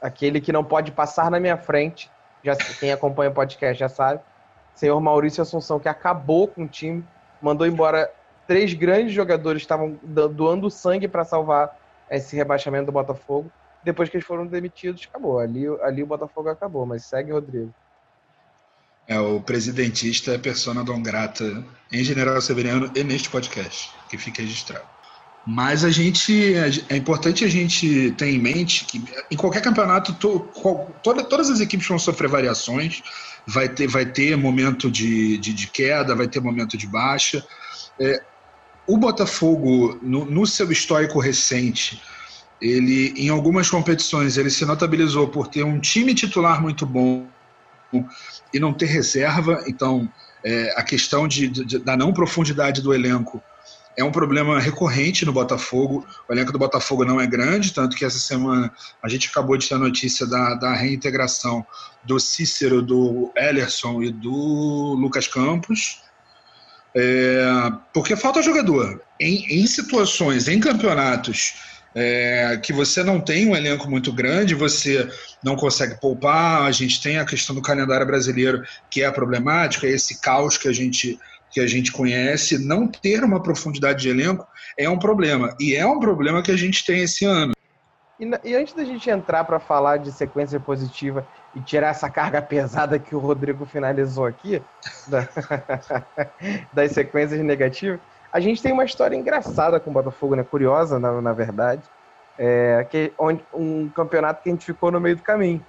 Aquele 0.01 0.41
que 0.41 0.51
não 0.51 0.65
pode 0.65 0.91
passar 0.91 1.31
na 1.31 1.39
minha 1.39 1.59
frente, 1.59 2.11
já, 2.43 2.57
quem 2.57 2.91
acompanha 2.91 3.31
o 3.31 3.35
podcast 3.35 3.79
já 3.79 3.89
sabe, 3.91 4.21
senhor 4.75 4.99
Maurício 5.01 5.43
Assunção, 5.43 5.79
que 5.79 5.89
acabou 5.89 6.49
com 6.49 6.65
o 6.65 6.69
time, 6.69 7.05
mandou 7.41 7.67
embora 7.67 8.11
três 8.47 8.73
grandes 8.75 9.13
jogadores, 9.13 9.63
estavam 9.63 9.99
doando 10.03 10.71
sangue 10.71 11.07
para 11.07 11.25
salvar 11.25 11.77
esse 12.11 12.35
rebaixamento 12.35 12.87
do 12.87 12.93
Botafogo. 12.93 13.51
Depois 13.85 14.09
que 14.09 14.17
eles 14.17 14.27
foram 14.27 14.47
demitidos, 14.47 15.07
acabou. 15.09 15.39
Ali, 15.39 15.67
ali 15.83 16.03
o 16.03 16.07
Botafogo 16.07 16.49
acabou, 16.49 16.87
mas 16.87 17.05
segue, 17.05 17.33
Rodrigo. 17.33 17.73
É, 19.07 19.19
o 19.19 19.41
presidentista 19.41 20.39
persona 20.39 20.85
não 20.85 21.03
grata 21.03 21.65
em 21.91 22.05
General 22.05 22.41
Severiano 22.41 22.91
e 22.95 23.03
neste 23.03 23.29
podcast, 23.29 23.91
que 24.09 24.17
fica 24.17 24.43
registrado. 24.43 24.85
Mas 25.45 25.85
a 25.85 25.91
gente 25.91 26.55
é 26.89 26.97
importante 26.97 27.45
a 27.45 27.49
gente 27.49 28.13
ter 28.13 28.29
em 28.29 28.39
mente 28.39 28.85
que 28.85 29.03
em 29.29 29.37
qualquer 29.37 29.61
campeonato 29.61 30.13
to, 30.15 30.49
toda, 31.03 31.25
todas 31.25 31.51
as 31.51 31.59
equipes 31.59 31.87
vão 31.87 31.99
sofrer 31.99 32.29
variações, 32.29 33.03
vai 33.45 33.69
ter, 33.69 33.89
vai 33.89 34.07
ter 34.07 34.37
momento 34.37 34.89
de, 34.89 35.37
de, 35.39 35.53
de 35.53 35.67
queda, 35.67 36.15
vai 36.15 36.29
ter 36.29 36.41
momento 36.41 36.77
de 36.79 36.87
baixa. 36.87 37.45
É, 37.99 38.23
o 38.87 38.97
Botafogo, 38.97 39.99
no, 40.01 40.25
no, 40.25 40.47
seu 40.47 40.71
histórico 40.71 41.19
recente, 41.19 42.01
ele 42.61 43.13
em 43.17 43.29
algumas 43.29 43.69
competições 43.69 44.37
ele 44.37 44.51
se 44.51 44.65
notabilizou 44.65 45.27
por 45.27 45.49
ter 45.49 45.65
um 45.65 45.81
time 45.81 46.15
titular 46.15 46.63
muito 46.63 46.87
bom 46.87 47.27
e 48.53 48.61
não 48.61 48.73
ter 48.73 48.87
reserva. 48.87 49.65
Então, 49.67 50.09
é, 50.45 50.75
a 50.77 50.83
questão 50.83 51.27
de, 51.27 51.49
de, 51.49 51.79
da 51.79 51.97
não 51.97 52.13
profundidade 52.13 52.81
do 52.81 52.95
elenco 52.95 53.43
é 53.97 54.03
um 54.03 54.11
problema 54.11 54.59
recorrente 54.59 55.25
no 55.25 55.33
Botafogo. 55.33 56.07
O 56.29 56.33
elenco 56.33 56.53
do 56.53 56.59
Botafogo 56.59 57.05
não 57.05 57.21
é 57.21 57.27
grande, 57.27 57.73
tanto 57.73 57.97
que 57.97 58.05
essa 58.05 58.19
semana 58.19 58.73
a 59.03 59.09
gente 59.09 59.29
acabou 59.29 59.57
de 59.57 59.69
ter 59.69 59.75
a 59.75 59.79
notícia 59.79 60.27
da, 60.27 60.55
da 60.55 60.75
reintegração 60.75 61.65
do 62.03 62.19
Cícero, 62.19 62.81
do 62.81 63.31
Ellerson 63.37 64.03
e 64.03 64.11
do 64.11 64.97
Lucas 64.99 65.27
Campos. 65.27 66.01
É, 66.95 67.47
porque 67.93 68.17
falta 68.17 68.43
jogador. 68.43 69.03
Em, 69.21 69.63
em 69.63 69.67
situações, 69.67 70.49
em 70.49 70.59
campeonatos 70.59 71.72
é, 71.95 72.59
que 72.63 72.73
você 72.73 73.03
não 73.03 73.21
tem 73.21 73.49
um 73.49 73.57
elenco 73.57 73.89
muito 73.89 74.13
grande, 74.13 74.55
você 74.55 75.09
não 75.43 75.57
consegue 75.57 76.01
poupar, 76.01 76.63
a 76.63 76.71
gente 76.71 77.03
tem 77.03 77.19
a 77.19 77.25
questão 77.25 77.55
do 77.55 77.63
calendário 77.63 78.07
brasileiro 78.07 78.63
que 78.91 79.03
é 79.03 79.11
problemática, 79.11 79.87
esse 79.87 80.21
caos 80.21 80.57
que 80.57 80.69
a 80.69 80.73
gente 80.73 81.19
que 81.51 81.61
a 81.61 81.67
gente 81.67 81.93
conhece, 81.93 82.57
não 82.59 82.89
ter 82.89 83.23
uma 83.23 83.43
profundidade 83.43 84.01
de 84.01 84.09
elenco 84.09 84.49
é 84.77 84.89
um 84.89 84.99
problema. 84.99 85.55
E 85.61 85.75
é 85.75 85.87
um 85.87 86.01
problema 86.01 86.43
que 86.43 86.51
a 86.51 86.57
gente 86.57 86.83
tem 86.83 87.03
esse 87.03 87.27
ano. 87.27 87.53
E, 88.19 88.31
e 88.43 88.57
antes 88.57 88.73
da 88.73 88.85
gente 88.85 89.11
entrar 89.11 89.45
para 89.45 89.59
falar 89.59 89.99
de 89.99 90.11
sequência 90.13 90.59
positiva 90.59 91.27
e 91.55 91.61
tirar 91.61 91.89
essa 91.89 92.09
carga 92.09 92.41
pesada 92.43 92.99
que 92.99 93.15
o 93.15 93.19
Rodrigo 93.19 93.67
finalizou 93.67 94.25
aqui, 94.25 94.63
da, 95.07 95.29
das 96.73 96.93
sequências 96.93 97.41
negativas, 97.41 98.01
a 98.33 98.41
gente 98.41 98.63
tem 98.63 98.73
uma 98.73 98.85
história 98.85 99.15
engraçada 99.15 99.79
com 99.79 99.91
o 99.91 99.93
Botafogo, 99.93 100.35
né? 100.35 100.43
Curiosa, 100.43 100.99
na, 100.99 101.21
na 101.21 101.33
verdade. 101.33 101.83
É, 102.39 102.87
que, 102.89 103.13
onde, 103.19 103.45
um 103.53 103.91
campeonato 103.91 104.43
que 104.43 104.49
a 104.49 104.53
gente 104.53 104.65
ficou 104.65 104.91
no 104.91 104.99
meio 104.99 105.17
do 105.17 105.23
caminho. 105.23 105.65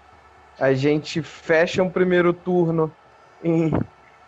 A 0.58 0.74
gente 0.74 1.22
fecha 1.22 1.84
um 1.84 1.90
primeiro 1.90 2.32
turno 2.32 2.90
em, 3.44 3.72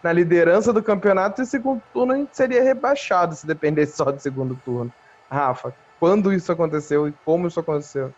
na 0.03 0.11
liderança 0.11 0.73
do 0.73 0.83
campeonato 0.83 1.41
e 1.41 1.45
segundo 1.45 1.81
turno 1.93 2.13
a 2.13 2.17
gente 2.17 2.35
seria 2.35 2.61
rebaixado 2.61 3.35
se 3.35 3.47
dependesse 3.47 3.95
só 3.95 4.11
do 4.11 4.19
segundo 4.19 4.59
turno. 4.65 4.91
Rafa, 5.31 5.73
quando 5.99 6.33
isso 6.33 6.51
aconteceu 6.51 7.07
e 7.07 7.13
como 7.23 7.47
isso 7.47 7.59
aconteceu? 7.59 8.13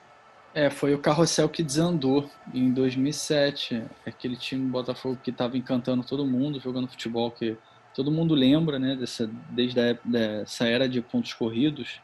É, 0.54 0.72
foi 0.72 0.96
o 0.96 1.00
carrossel 1.00 1.48
que 1.48 1.62
desandou 1.62 2.28
em 2.52 2.74
2007. 2.74 3.84
Aquele 4.06 4.36
time 4.36 4.66
do 4.66 4.72
Botafogo 4.72 5.20
que 5.22 5.30
estava 5.30 5.56
encantando 5.56 6.04
todo 6.04 6.26
mundo, 6.26 6.60
jogando 6.60 6.88
futebol 6.88 7.30
que 7.30 7.56
todo 7.98 8.12
mundo 8.12 8.34
lembra, 8.36 8.78
né? 8.78 8.96
Dessa, 8.96 9.28
desde 9.50 9.82
a, 9.82 9.98
dessa 10.06 10.68
era 10.68 10.88
de 10.88 11.02
pontos 11.02 11.34
corridos, 11.34 12.00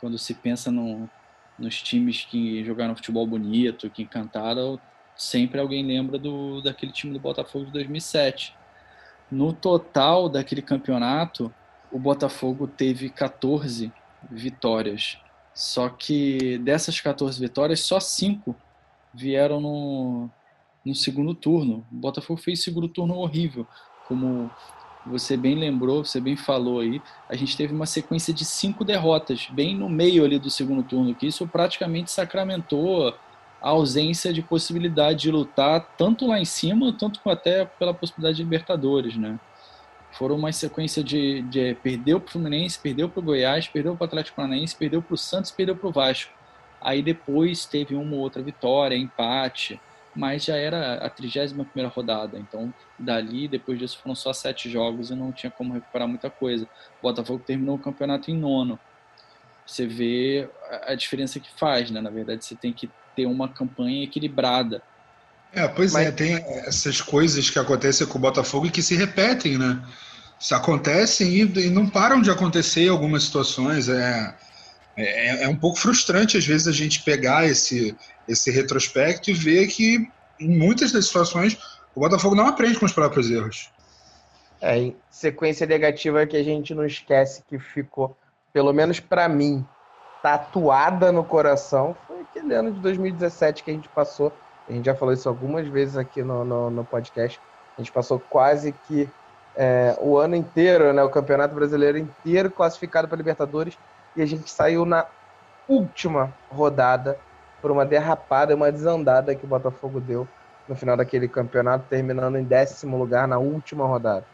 quando 0.00 0.18
se 0.18 0.34
pensa 0.34 0.70
no, 0.70 1.08
nos 1.56 1.80
times 1.80 2.24
que 2.24 2.62
jogaram 2.64 2.96
futebol 2.96 3.26
bonito, 3.26 3.88
que 3.88 4.02
encantaram, 4.02 4.78
sempre 5.16 5.60
alguém 5.60 5.86
lembra 5.86 6.18
do, 6.18 6.60
daquele 6.60 6.92
time 6.92 7.12
do 7.12 7.20
Botafogo 7.20 7.66
de 7.66 7.72
2007. 7.72 8.54
No 9.30 9.52
total 9.52 10.28
daquele 10.28 10.60
campeonato, 10.60 11.54
o 11.92 11.98
Botafogo 11.98 12.66
teve 12.66 13.08
14 13.08 13.92
vitórias 14.30 15.18
só 15.58 15.88
que 15.88 16.56
dessas 16.58 17.00
14 17.00 17.40
vitórias, 17.40 17.80
só 17.80 17.98
5 17.98 18.54
vieram 19.12 19.60
no, 19.60 20.30
no 20.86 20.94
segundo 20.94 21.34
turno. 21.34 21.84
O 21.90 21.96
Botafogo 21.96 22.40
fez 22.40 22.62
segundo 22.62 22.88
turno 22.88 23.16
horrível, 23.16 23.66
como 24.06 24.48
você 25.08 25.36
bem 25.36 25.54
lembrou, 25.54 26.04
você 26.04 26.20
bem 26.20 26.36
falou 26.36 26.80
aí, 26.80 27.00
a 27.28 27.34
gente 27.34 27.56
teve 27.56 27.74
uma 27.74 27.86
sequência 27.86 28.32
de 28.32 28.44
cinco 28.44 28.84
derrotas, 28.84 29.48
bem 29.50 29.74
no 29.74 29.88
meio 29.88 30.24
ali 30.24 30.38
do 30.38 30.50
segundo 30.50 30.82
turno, 30.82 31.14
que 31.14 31.26
isso 31.26 31.46
praticamente 31.46 32.10
sacramentou 32.10 33.14
a 33.60 33.68
ausência 33.70 34.32
de 34.32 34.42
possibilidade 34.42 35.22
de 35.22 35.30
lutar 35.30 35.94
tanto 35.96 36.26
lá 36.26 36.38
em 36.38 36.44
cima, 36.44 36.92
tanto 36.92 37.20
até 37.28 37.64
pela 37.64 37.92
possibilidade 37.92 38.36
de 38.36 38.44
Libertadores, 38.44 39.16
né? 39.16 39.38
Foram 40.12 40.36
uma 40.36 40.52
sequência 40.52 41.02
de, 41.02 41.42
de 41.42 41.74
perdeu 41.82 42.20
para 42.20 42.28
o 42.28 42.32
Fluminense, 42.32 42.78
perdeu 42.78 43.08
para 43.08 43.20
o 43.20 43.22
Goiás, 43.22 43.68
perdeu 43.68 43.94
para 43.94 44.04
o 44.04 44.06
Atlético 44.06 44.36
Paranaense, 44.36 44.76
perdeu 44.76 45.02
para 45.02 45.14
o 45.14 45.18
Santos, 45.18 45.50
perdeu 45.50 45.76
para 45.76 45.88
o 45.88 45.92
Vasco. 45.92 46.32
Aí 46.80 47.02
depois 47.02 47.66
teve 47.66 47.94
uma 47.94 48.16
outra 48.16 48.42
vitória, 48.42 48.96
empate, 48.96 49.80
mas 50.18 50.44
já 50.44 50.56
era 50.56 50.94
a 50.94 51.08
31 51.08 51.62
primeira 51.62 51.88
rodada, 51.88 52.36
então 52.36 52.74
dali, 52.98 53.46
depois 53.46 53.78
disso, 53.78 54.00
foram 54.02 54.16
só 54.16 54.32
sete 54.32 54.68
jogos 54.68 55.10
e 55.10 55.14
não 55.14 55.30
tinha 55.30 55.48
como 55.48 55.72
recuperar 55.72 56.08
muita 56.08 56.28
coisa. 56.28 56.64
O 56.64 57.02
Botafogo 57.02 57.44
terminou 57.46 57.76
o 57.76 57.78
campeonato 57.78 58.28
em 58.28 58.36
nono. 58.36 58.80
Você 59.64 59.86
vê 59.86 60.50
a 60.88 60.96
diferença 60.96 61.38
que 61.38 61.48
faz, 61.56 61.92
né? 61.92 62.00
Na 62.00 62.10
verdade, 62.10 62.44
você 62.44 62.56
tem 62.56 62.72
que 62.72 62.90
ter 63.14 63.26
uma 63.26 63.48
campanha 63.48 64.02
equilibrada. 64.02 64.82
É, 65.52 65.68
pois 65.68 65.92
Mas... 65.92 66.08
é, 66.08 66.10
tem 66.10 66.34
essas 66.66 67.00
coisas 67.00 67.48
que 67.48 67.58
acontecem 67.60 68.04
com 68.04 68.18
o 68.18 68.20
Botafogo 68.20 68.66
e 68.66 68.70
que 68.72 68.82
se 68.82 68.96
repetem, 68.96 69.56
né? 69.56 69.80
Se 70.36 70.52
acontecem 70.52 71.28
e, 71.28 71.66
e 71.66 71.70
não 71.70 71.88
param 71.88 72.20
de 72.20 72.28
acontecer 72.28 72.86
em 72.86 72.88
algumas 72.88 73.22
situações. 73.22 73.88
É, 73.88 74.34
é, 74.98 75.44
é, 75.44 75.48
um 75.48 75.56
pouco 75.56 75.78
frustrante, 75.78 76.36
às 76.36 76.44
vezes, 76.44 76.66
a 76.66 76.72
gente 76.72 77.02
pegar 77.02 77.46
esse, 77.46 77.96
esse 78.26 78.50
retrospecto 78.50 79.30
e 79.30 79.34
ver 79.34 79.68
que, 79.68 80.10
em 80.40 80.58
muitas 80.58 80.90
das 80.90 81.06
situações, 81.06 81.56
o 81.94 82.00
Botafogo 82.00 82.34
não 82.34 82.48
aprende 82.48 82.78
com 82.78 82.86
os 82.86 82.92
próprios 82.92 83.30
erros. 83.30 83.70
É, 84.60 84.92
sequência 85.08 85.66
negativa 85.66 86.26
que 86.26 86.36
a 86.36 86.42
gente 86.42 86.74
não 86.74 86.84
esquece 86.84 87.44
que 87.48 87.58
ficou, 87.60 88.16
pelo 88.52 88.72
menos 88.72 88.98
para 88.98 89.28
mim, 89.28 89.64
tatuada 90.20 91.12
no 91.12 91.22
coração 91.22 91.96
foi 92.08 92.20
aquele 92.22 92.54
ano 92.54 92.72
de 92.72 92.80
2017 92.80 93.62
que 93.62 93.70
a 93.70 93.74
gente 93.74 93.88
passou. 93.88 94.32
A 94.68 94.72
gente 94.72 94.86
já 94.86 94.96
falou 94.96 95.14
isso 95.14 95.28
algumas 95.28 95.66
vezes 95.68 95.96
aqui 95.96 96.22
no, 96.22 96.44
no, 96.44 96.70
no 96.70 96.84
podcast. 96.84 97.40
A 97.76 97.80
gente 97.80 97.92
passou 97.92 98.18
quase 98.18 98.74
que 98.88 99.08
é, 99.56 99.96
o 100.00 100.18
ano 100.18 100.34
inteiro, 100.34 100.92
né, 100.92 101.02
o 101.04 101.08
Campeonato 101.08 101.54
Brasileiro 101.54 101.98
inteiro 101.98 102.50
classificado 102.50 103.06
para 103.06 103.16
Libertadores 103.16 103.78
e 104.16 104.22
a 104.22 104.26
gente 104.26 104.50
saiu 104.50 104.84
na 104.84 105.06
última 105.68 106.32
rodada 106.50 107.18
por 107.60 107.70
uma 107.70 107.84
derrapada, 107.84 108.54
uma 108.54 108.72
desandada 108.72 109.34
que 109.34 109.44
o 109.44 109.48
Botafogo 109.48 110.00
deu 110.00 110.26
no 110.68 110.76
final 110.76 110.96
daquele 110.96 111.28
campeonato, 111.28 111.86
terminando 111.88 112.36
em 112.36 112.44
décimo 112.44 112.98
lugar 112.98 113.26
na 113.26 113.38
última 113.38 113.86
rodada. 113.86 114.24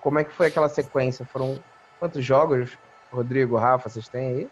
Como 0.00 0.18
é 0.18 0.24
que 0.24 0.32
foi 0.32 0.46
aquela 0.46 0.68
sequência? 0.68 1.24
Foram 1.26 1.58
quantos 1.98 2.24
jogos, 2.24 2.78
Rodrigo, 3.12 3.56
Rafa, 3.56 3.88
vocês 3.88 4.08
têm 4.08 4.28
aí? 4.28 4.48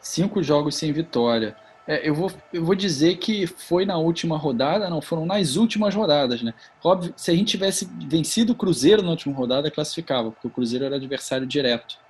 Cinco 0.00 0.42
jogos 0.42 0.76
sem 0.76 0.92
vitória. 0.92 1.56
É, 1.86 2.08
eu, 2.08 2.14
vou, 2.14 2.30
eu 2.52 2.64
vou 2.64 2.74
dizer 2.74 3.16
que 3.16 3.46
foi 3.46 3.84
na 3.84 3.96
última 3.98 4.36
rodada, 4.38 4.88
não, 4.88 5.02
foram 5.02 5.26
nas 5.26 5.56
últimas 5.56 5.94
rodadas, 5.94 6.42
né? 6.42 6.54
Óbvio, 6.82 7.12
se 7.16 7.30
a 7.30 7.34
gente 7.34 7.50
tivesse 7.50 7.88
vencido 8.06 8.52
o 8.52 8.56
Cruzeiro 8.56 9.02
na 9.02 9.10
última 9.10 9.34
rodada, 9.34 9.70
classificava, 9.70 10.30
porque 10.30 10.46
o 10.46 10.50
Cruzeiro 10.50 10.84
era 10.84 10.96
adversário 10.96 11.46
direto 11.46 12.01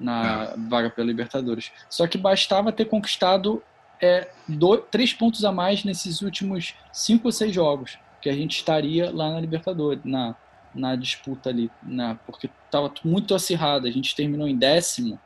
na 0.00 0.54
vaga 0.68 0.90
pela 0.90 1.06
Libertadores. 1.06 1.70
Só 1.88 2.06
que 2.06 2.16
bastava 2.16 2.72
ter 2.72 2.86
conquistado 2.86 3.62
é, 4.00 4.28
dois, 4.48 4.82
três 4.90 5.12
pontos 5.12 5.44
a 5.44 5.52
mais 5.52 5.84
nesses 5.84 6.22
últimos 6.22 6.74
cinco 6.92 7.28
ou 7.28 7.32
seis 7.32 7.54
jogos, 7.54 7.98
que 8.20 8.30
a 8.30 8.34
gente 8.34 8.56
estaria 8.56 9.10
lá 9.10 9.30
na 9.30 9.40
Libertadores, 9.40 10.02
na, 10.04 10.34
na 10.74 10.96
disputa 10.96 11.50
ali, 11.50 11.70
na, 11.82 12.14
porque 12.14 12.48
estava 12.64 12.92
muito 13.04 13.34
acirrado. 13.34 13.86
A 13.86 13.90
gente 13.90 14.16
terminou 14.16 14.48
em 14.48 14.56
décimo 14.56 15.20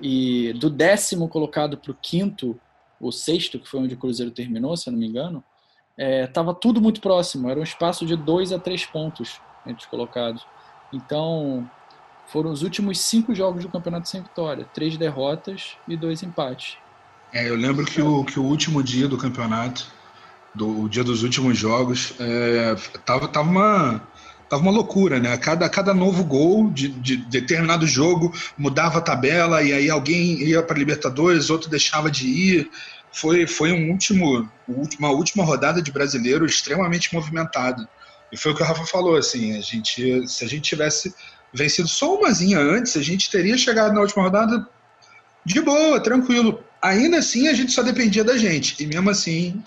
e 0.00 0.52
do 0.54 0.70
décimo 0.70 1.28
colocado 1.28 1.76
para 1.76 1.90
o 1.90 1.98
quinto, 2.00 2.58
ou 3.00 3.12
sexto, 3.12 3.58
que 3.58 3.68
foi 3.68 3.80
onde 3.80 3.94
o 3.94 3.98
Cruzeiro 3.98 4.30
terminou, 4.30 4.76
se 4.76 4.88
eu 4.88 4.92
não 4.92 4.98
me 4.98 5.06
engano, 5.06 5.44
estava 5.98 6.52
é, 6.52 6.54
tudo 6.54 6.80
muito 6.80 7.00
próximo. 7.00 7.48
Era 7.50 7.58
um 7.58 7.64
espaço 7.64 8.06
de 8.06 8.16
dois 8.16 8.52
a 8.52 8.58
três 8.58 8.86
pontos 8.86 9.40
entre 9.66 9.82
os 9.82 9.86
colocados. 9.86 10.46
Então, 10.92 11.68
foram 12.26 12.50
os 12.50 12.62
últimos 12.62 13.00
cinco 13.00 13.34
jogos 13.34 13.62
do 13.62 13.70
campeonato 13.70 14.08
sem 14.08 14.22
vitória: 14.22 14.66
três 14.74 14.96
derrotas 14.96 15.76
e 15.86 15.96
dois 15.96 16.22
empates. 16.22 16.76
É, 17.32 17.48
eu 17.48 17.56
lembro 17.56 17.84
que 17.84 18.00
o, 18.00 18.24
que 18.24 18.38
o 18.38 18.44
último 18.44 18.82
dia 18.82 19.08
do 19.08 19.18
campeonato, 19.18 19.86
do, 20.54 20.82
o 20.82 20.88
dia 20.88 21.04
dos 21.04 21.22
últimos 21.22 21.58
jogos, 21.58 22.14
é, 22.18 22.74
tava, 23.04 23.28
tava 23.28 23.48
uma 23.48 24.02
Tava 24.48 24.62
uma 24.62 24.70
loucura, 24.70 25.18
né? 25.18 25.36
Cada, 25.38 25.68
cada 25.68 25.92
novo 25.92 26.22
gol 26.22 26.70
de, 26.70 26.88
de 26.88 27.16
determinado 27.16 27.84
jogo 27.84 28.32
mudava 28.56 28.98
a 28.98 29.02
tabela 29.02 29.60
e 29.60 29.72
aí 29.72 29.90
alguém 29.90 30.40
ia 30.40 30.62
para 30.62 30.78
Libertadores, 30.78 31.50
outro 31.50 31.68
deixava 31.68 32.08
de 32.08 32.28
ir. 32.28 32.70
Foi, 33.10 33.46
foi 33.46 33.72
um 33.72 33.90
último, 33.90 34.48
uma 35.00 35.10
última 35.10 35.44
rodada 35.44 35.82
de 35.82 35.90
brasileiro 35.90 36.46
extremamente 36.46 37.12
movimentada. 37.12 37.88
E 38.30 38.36
foi 38.36 38.52
o 38.52 38.54
que 38.54 38.62
o 38.62 38.66
Rafa 38.66 38.84
falou, 38.84 39.16
assim, 39.16 39.56
a 39.56 39.60
gente, 39.60 40.28
se 40.28 40.44
a 40.44 40.48
gente 40.48 40.62
tivesse 40.62 41.12
vencido 41.52 41.88
só 41.88 42.16
umazinha 42.16 42.58
antes, 42.58 42.96
a 42.96 43.02
gente 43.02 43.30
teria 43.30 43.56
chegado 43.56 43.94
na 43.94 44.00
última 44.00 44.24
rodada 44.24 44.66
de 45.44 45.60
boa, 45.60 46.00
tranquilo. 46.00 46.62
Ainda 46.82 47.18
assim, 47.18 47.48
a 47.48 47.54
gente 47.54 47.72
só 47.72 47.82
dependia 47.82 48.24
da 48.24 48.36
gente. 48.36 48.82
E 48.82 48.86
mesmo 48.86 49.10
assim, 49.10 49.62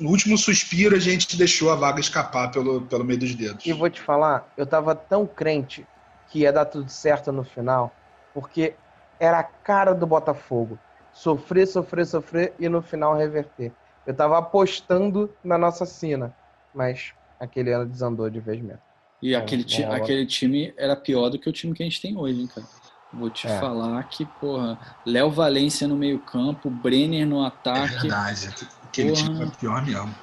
no 0.00 0.10
último 0.10 0.36
suspiro, 0.36 0.96
a 0.96 0.98
gente 0.98 1.36
deixou 1.36 1.70
a 1.70 1.74
vaga 1.74 2.00
escapar 2.00 2.50
pelo, 2.50 2.82
pelo 2.82 3.04
meio 3.04 3.18
dos 3.18 3.34
dedos. 3.34 3.64
E 3.66 3.72
vou 3.72 3.90
te 3.90 4.00
falar, 4.00 4.50
eu 4.56 4.66
tava 4.66 4.94
tão 4.94 5.26
crente 5.26 5.86
que 6.28 6.40
ia 6.40 6.52
dar 6.52 6.64
tudo 6.64 6.90
certo 6.90 7.30
no 7.30 7.44
final, 7.44 7.94
porque 8.32 8.74
era 9.20 9.38
a 9.38 9.44
cara 9.44 9.94
do 9.94 10.06
Botafogo. 10.06 10.78
Sofrer, 11.12 11.66
sofrer, 11.66 12.06
sofrer 12.06 12.54
e 12.58 12.68
no 12.68 12.82
final 12.82 13.16
reverter. 13.16 13.70
Eu 14.06 14.14
tava 14.14 14.38
apostando 14.38 15.32
na 15.44 15.56
nossa 15.56 15.86
sina, 15.86 16.34
mas 16.74 17.12
aquele 17.38 17.72
ano 17.72 17.86
desandou 17.86 18.28
de 18.28 18.40
vez 18.40 18.60
mesmo. 18.60 18.82
E 19.24 19.34
é, 19.34 19.38
aquele, 19.38 19.64
ti, 19.64 19.82
aquele 19.82 20.26
time 20.26 20.74
era 20.76 20.94
pior 20.94 21.30
do 21.30 21.38
que 21.38 21.48
o 21.48 21.52
time 21.52 21.72
que 21.72 21.82
a 21.82 21.86
gente 21.86 21.98
tem 21.98 22.14
hoje, 22.14 22.42
hein, 22.42 22.46
cara? 22.46 22.66
Vou 23.10 23.30
te 23.30 23.46
é. 23.46 23.58
falar 23.58 24.02
que, 24.04 24.26
porra, 24.26 24.78
Léo 25.06 25.30
Valência 25.30 25.88
no 25.88 25.96
meio-campo, 25.96 26.68
Brenner 26.68 27.26
no 27.26 27.42
ataque. 27.42 27.94
É 27.96 28.00
verdade. 28.00 28.54
Aquele 28.82 29.12
Porra. 29.12 29.22
time 29.22 29.44
é 29.44 29.50
pior 29.58 29.86
mesmo. 29.86 30.14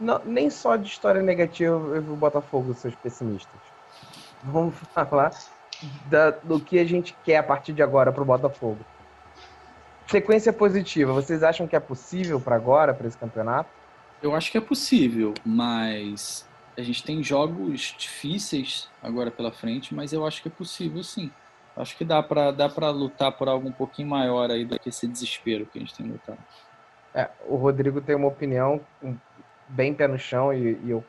Não, 0.00 0.20
nem 0.24 0.50
só 0.50 0.74
de 0.74 0.88
história 0.88 1.22
negativa 1.22 1.72
eu 1.72 2.02
vi 2.02 2.10
o 2.10 2.16
Botafogo, 2.16 2.74
seus 2.74 2.96
pessimistas. 2.96 3.60
Vamos 4.42 4.74
falar 4.92 5.30
da, 6.06 6.30
do 6.30 6.58
que 6.58 6.80
a 6.80 6.84
gente 6.84 7.16
quer 7.24 7.36
a 7.36 7.44
partir 7.44 7.72
de 7.74 7.82
agora 7.82 8.10
para 8.10 8.22
o 8.22 8.26
Botafogo. 8.26 8.80
Sequência 10.08 10.52
positiva, 10.52 11.12
vocês 11.12 11.44
acham 11.44 11.68
que 11.68 11.76
é 11.76 11.80
possível 11.80 12.40
para 12.40 12.56
agora, 12.56 12.92
para 12.92 13.06
esse 13.06 13.16
campeonato? 13.16 13.70
Eu 14.20 14.34
acho 14.34 14.50
que 14.50 14.58
é 14.58 14.60
possível, 14.60 15.32
mas 15.44 16.45
a 16.76 16.82
gente 16.82 17.02
tem 17.02 17.22
jogos 17.22 17.94
difíceis 17.98 18.88
agora 19.02 19.30
pela 19.30 19.50
frente, 19.50 19.94
mas 19.94 20.12
eu 20.12 20.26
acho 20.26 20.42
que 20.42 20.48
é 20.48 20.50
possível 20.50 21.02
sim. 21.02 21.30
Acho 21.76 21.96
que 21.96 22.04
dá 22.04 22.22
para 22.22 22.50
dá 22.50 22.68
lutar 22.90 23.32
por 23.32 23.48
algo 23.48 23.68
um 23.68 23.72
pouquinho 23.72 24.08
maior 24.08 24.50
aí 24.50 24.64
do 24.64 24.78
que 24.78 24.88
esse 24.88 25.06
desespero 25.06 25.66
que 25.66 25.78
a 25.78 25.80
gente 25.80 25.94
tem 25.94 26.06
lutado. 26.06 26.38
É, 27.14 27.28
o 27.46 27.56
Rodrigo 27.56 28.00
tem 28.00 28.14
uma 28.14 28.28
opinião 28.28 28.80
bem 29.68 29.94
pé 29.94 30.06
no 30.06 30.18
chão 30.18 30.52
e, 30.52 30.78
e 30.84 30.90
eu 30.90 31.04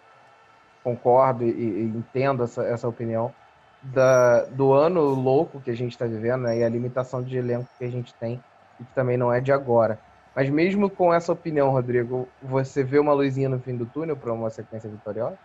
concordo 0.84 1.44
e, 1.44 1.50
e, 1.50 1.84
entendo 1.84 2.44
essa, 2.44 2.64
essa 2.64 2.88
opinião 2.88 3.34
da, 3.82 4.46
do 4.46 4.74
ano 4.74 5.02
louco 5.02 5.62
que 5.62 5.70
a 5.70 5.76
gente 5.76 5.92
está 5.92 6.06
vivendo 6.06 6.44
né, 6.44 6.60
e 6.60 6.64
a 6.64 6.70
limitação 6.70 7.22
de 7.22 7.38
elenco 7.38 7.70
que 7.78 7.86
a 7.86 7.90
gente 7.90 8.14
tem 8.16 8.42
e 8.80 8.84
que 8.84 8.94
também 8.94 9.18
não 9.18 9.32
é 9.32 9.40
de 9.40 9.52
agora. 9.52 10.00
Mas 10.36 10.50
mesmo 10.50 10.90
com 10.90 11.14
essa 11.14 11.32
opinião, 11.32 11.72
Rodrigo, 11.72 12.28
você 12.42 12.84
vê 12.84 13.00
uma 13.00 13.14
luzinha 13.14 13.50
no 13.50 13.60
fim 13.60 13.76
do 13.76 13.86
túnel 13.86 14.16
para 14.16 14.32
uma 14.32 14.50
sequência 14.50 14.90
vitoriosa? 14.90 15.38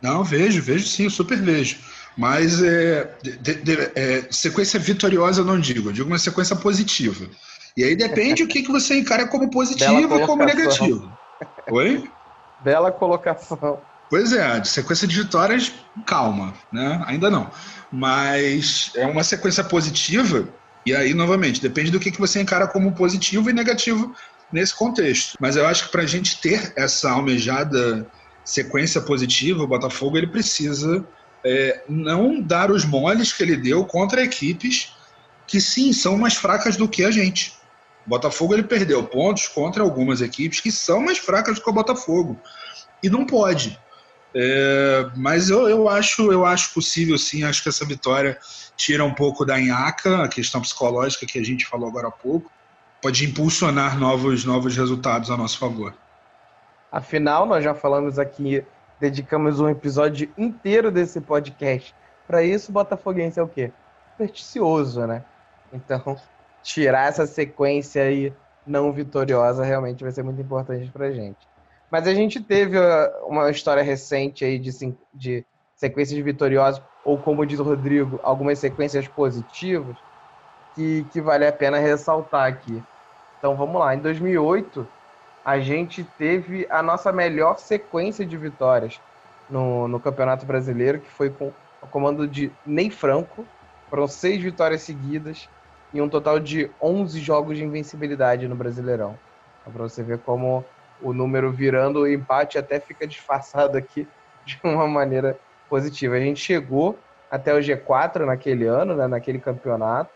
Não, 0.00 0.22
vejo, 0.22 0.62
vejo 0.62 0.86
sim, 0.86 1.08
super 1.08 1.40
vejo. 1.40 1.78
Mas 2.16 2.62
é, 2.62 3.10
de, 3.22 3.54
de, 3.54 3.90
é, 3.94 4.26
sequência 4.30 4.78
vitoriosa 4.78 5.40
eu 5.40 5.44
não 5.44 5.58
digo, 5.58 5.88
eu 5.88 5.92
digo 5.92 6.08
uma 6.08 6.18
sequência 6.18 6.54
positiva. 6.54 7.26
E 7.76 7.82
aí 7.82 7.96
depende 7.96 8.42
o 8.42 8.46
que, 8.46 8.62
que 8.62 8.70
você 8.70 8.98
encara 8.98 9.26
como 9.26 9.50
positivo 9.50 10.16
e 10.16 10.26
como 10.26 10.44
negativo. 10.44 11.12
Oi? 11.70 12.08
Bela 12.62 12.92
colocação. 12.92 13.80
Pois 14.08 14.32
é, 14.32 14.60
de 14.60 14.68
sequência 14.68 15.08
de 15.08 15.22
vitórias, 15.22 15.72
calma, 16.06 16.54
né? 16.70 17.02
Ainda 17.06 17.30
não. 17.30 17.50
Mas 17.90 18.92
é 18.94 19.06
uma 19.06 19.24
sequência 19.24 19.64
positiva, 19.64 20.48
e 20.86 20.94
aí, 20.94 21.14
novamente, 21.14 21.60
depende 21.60 21.90
do 21.90 21.98
que, 21.98 22.10
que 22.10 22.20
você 22.20 22.40
encara 22.40 22.66
como 22.66 22.92
positivo 22.92 23.48
e 23.48 23.52
negativo 23.52 24.14
nesse 24.52 24.74
contexto. 24.74 25.36
Mas 25.40 25.56
eu 25.56 25.66
acho 25.66 25.86
que 25.86 25.92
para 25.92 26.02
a 26.02 26.06
gente 26.06 26.40
ter 26.40 26.72
essa 26.76 27.10
almejada 27.10 28.06
sequência 28.44 29.00
positiva, 29.00 29.62
o 29.62 29.66
Botafogo 29.66 30.18
ele 30.18 30.26
precisa 30.26 31.04
é, 31.44 31.82
não 31.88 32.40
dar 32.40 32.70
os 32.70 32.84
moles 32.84 33.32
que 33.32 33.42
ele 33.42 33.56
deu 33.56 33.84
contra 33.84 34.22
equipes 34.22 34.92
que 35.46 35.60
sim 35.60 35.92
são 35.92 36.16
mais 36.16 36.34
fracas 36.34 36.76
do 36.76 36.88
que 36.88 37.04
a 37.04 37.10
gente. 37.10 37.52
O 38.06 38.10
Botafogo 38.10 38.54
ele 38.54 38.62
perdeu 38.62 39.02
pontos 39.04 39.48
contra 39.48 39.82
algumas 39.82 40.20
equipes 40.20 40.60
que 40.60 40.70
são 40.70 41.00
mais 41.00 41.18
fracas 41.18 41.56
do 41.56 41.62
que 41.62 41.70
o 41.70 41.72
Botafogo. 41.72 42.38
E 43.02 43.08
não 43.08 43.26
pode. 43.26 43.78
É, 44.34 45.10
mas 45.16 45.48
eu, 45.48 45.68
eu, 45.68 45.88
acho, 45.88 46.32
eu 46.32 46.44
acho 46.44 46.74
possível 46.74 47.16
sim, 47.16 47.44
acho 47.44 47.62
que 47.62 47.68
essa 47.68 47.84
vitória 47.84 48.38
tira 48.76 49.04
um 49.04 49.14
pouco 49.14 49.44
da 49.44 49.58
nhaca, 49.58 50.24
a 50.24 50.28
questão 50.28 50.60
psicológica 50.60 51.24
que 51.24 51.38
a 51.38 51.44
gente 51.44 51.66
falou 51.66 51.88
agora 51.88 52.08
há 52.08 52.10
pouco, 52.10 52.50
pode 53.00 53.24
impulsionar 53.24 53.98
novos, 53.98 54.44
novos 54.44 54.76
resultados 54.76 55.30
a 55.30 55.36
nosso 55.36 55.58
favor. 55.58 55.94
Afinal, 56.94 57.44
nós 57.44 57.64
já 57.64 57.74
falamos 57.74 58.20
aqui, 58.20 58.64
dedicamos 59.00 59.58
um 59.58 59.68
episódio 59.68 60.32
inteiro 60.38 60.92
desse 60.92 61.20
podcast. 61.20 61.92
Para 62.24 62.44
isso, 62.44 62.70
o 62.70 62.72
Botafoguense 62.72 63.40
é 63.40 63.42
o 63.42 63.48
quê? 63.48 63.72
Supersticioso, 64.12 65.04
né? 65.04 65.24
Então, 65.72 66.16
tirar 66.62 67.08
essa 67.08 67.26
sequência 67.26 68.00
aí 68.00 68.32
não 68.64 68.92
vitoriosa 68.92 69.64
realmente 69.64 70.04
vai 70.04 70.12
ser 70.12 70.22
muito 70.22 70.40
importante 70.40 70.88
pra 70.92 71.10
gente. 71.10 71.48
Mas 71.90 72.06
a 72.06 72.14
gente 72.14 72.40
teve 72.40 72.78
uma 73.26 73.50
história 73.50 73.82
recente 73.82 74.44
aí 74.44 74.56
de, 74.56 74.70
de 75.12 75.44
sequências 75.74 76.24
vitoriosas, 76.24 76.80
ou 77.04 77.18
como 77.18 77.44
diz 77.44 77.58
o 77.58 77.64
Rodrigo, 77.64 78.20
algumas 78.22 78.60
sequências 78.60 79.08
positivas, 79.08 79.96
que, 80.76 81.04
que 81.12 81.20
vale 81.20 81.44
a 81.44 81.52
pena 81.52 81.76
ressaltar 81.76 82.46
aqui. 82.46 82.80
Então 83.40 83.56
vamos 83.56 83.80
lá, 83.80 83.96
em 83.96 83.98
2008 83.98 84.93
a 85.44 85.58
gente 85.60 86.02
teve 86.16 86.66
a 86.70 86.82
nossa 86.82 87.12
melhor 87.12 87.58
sequência 87.58 88.24
de 88.24 88.36
vitórias 88.36 89.00
no, 89.48 89.86
no 89.86 90.00
Campeonato 90.00 90.46
Brasileiro, 90.46 91.00
que 91.00 91.10
foi 91.10 91.28
com 91.28 91.52
o 91.82 91.86
comando 91.86 92.26
de 92.26 92.50
Ney 92.64 92.90
Franco. 92.90 93.44
Foram 93.90 94.08
seis 94.08 94.42
vitórias 94.42 94.82
seguidas 94.82 95.48
e 95.92 96.00
um 96.00 96.08
total 96.08 96.40
de 96.40 96.70
11 96.80 97.20
jogos 97.20 97.58
de 97.58 97.64
invencibilidade 97.64 98.48
no 98.48 98.56
Brasileirão. 98.56 99.18
Para 99.62 99.82
você 99.82 100.02
ver 100.02 100.18
como 100.18 100.64
o 101.00 101.12
número 101.12 101.52
virando 101.52 102.00
o 102.00 102.08
empate 102.08 102.56
até 102.56 102.80
fica 102.80 103.06
disfarçado 103.06 103.76
aqui 103.76 104.08
de 104.44 104.58
uma 104.64 104.88
maneira 104.88 105.38
positiva. 105.68 106.14
A 106.14 106.20
gente 106.20 106.40
chegou 106.40 106.98
até 107.30 107.52
o 107.54 107.58
G4 107.58 108.24
naquele 108.24 108.66
ano, 108.66 108.94
né, 108.94 109.06
naquele 109.06 109.38
campeonato, 109.38 110.10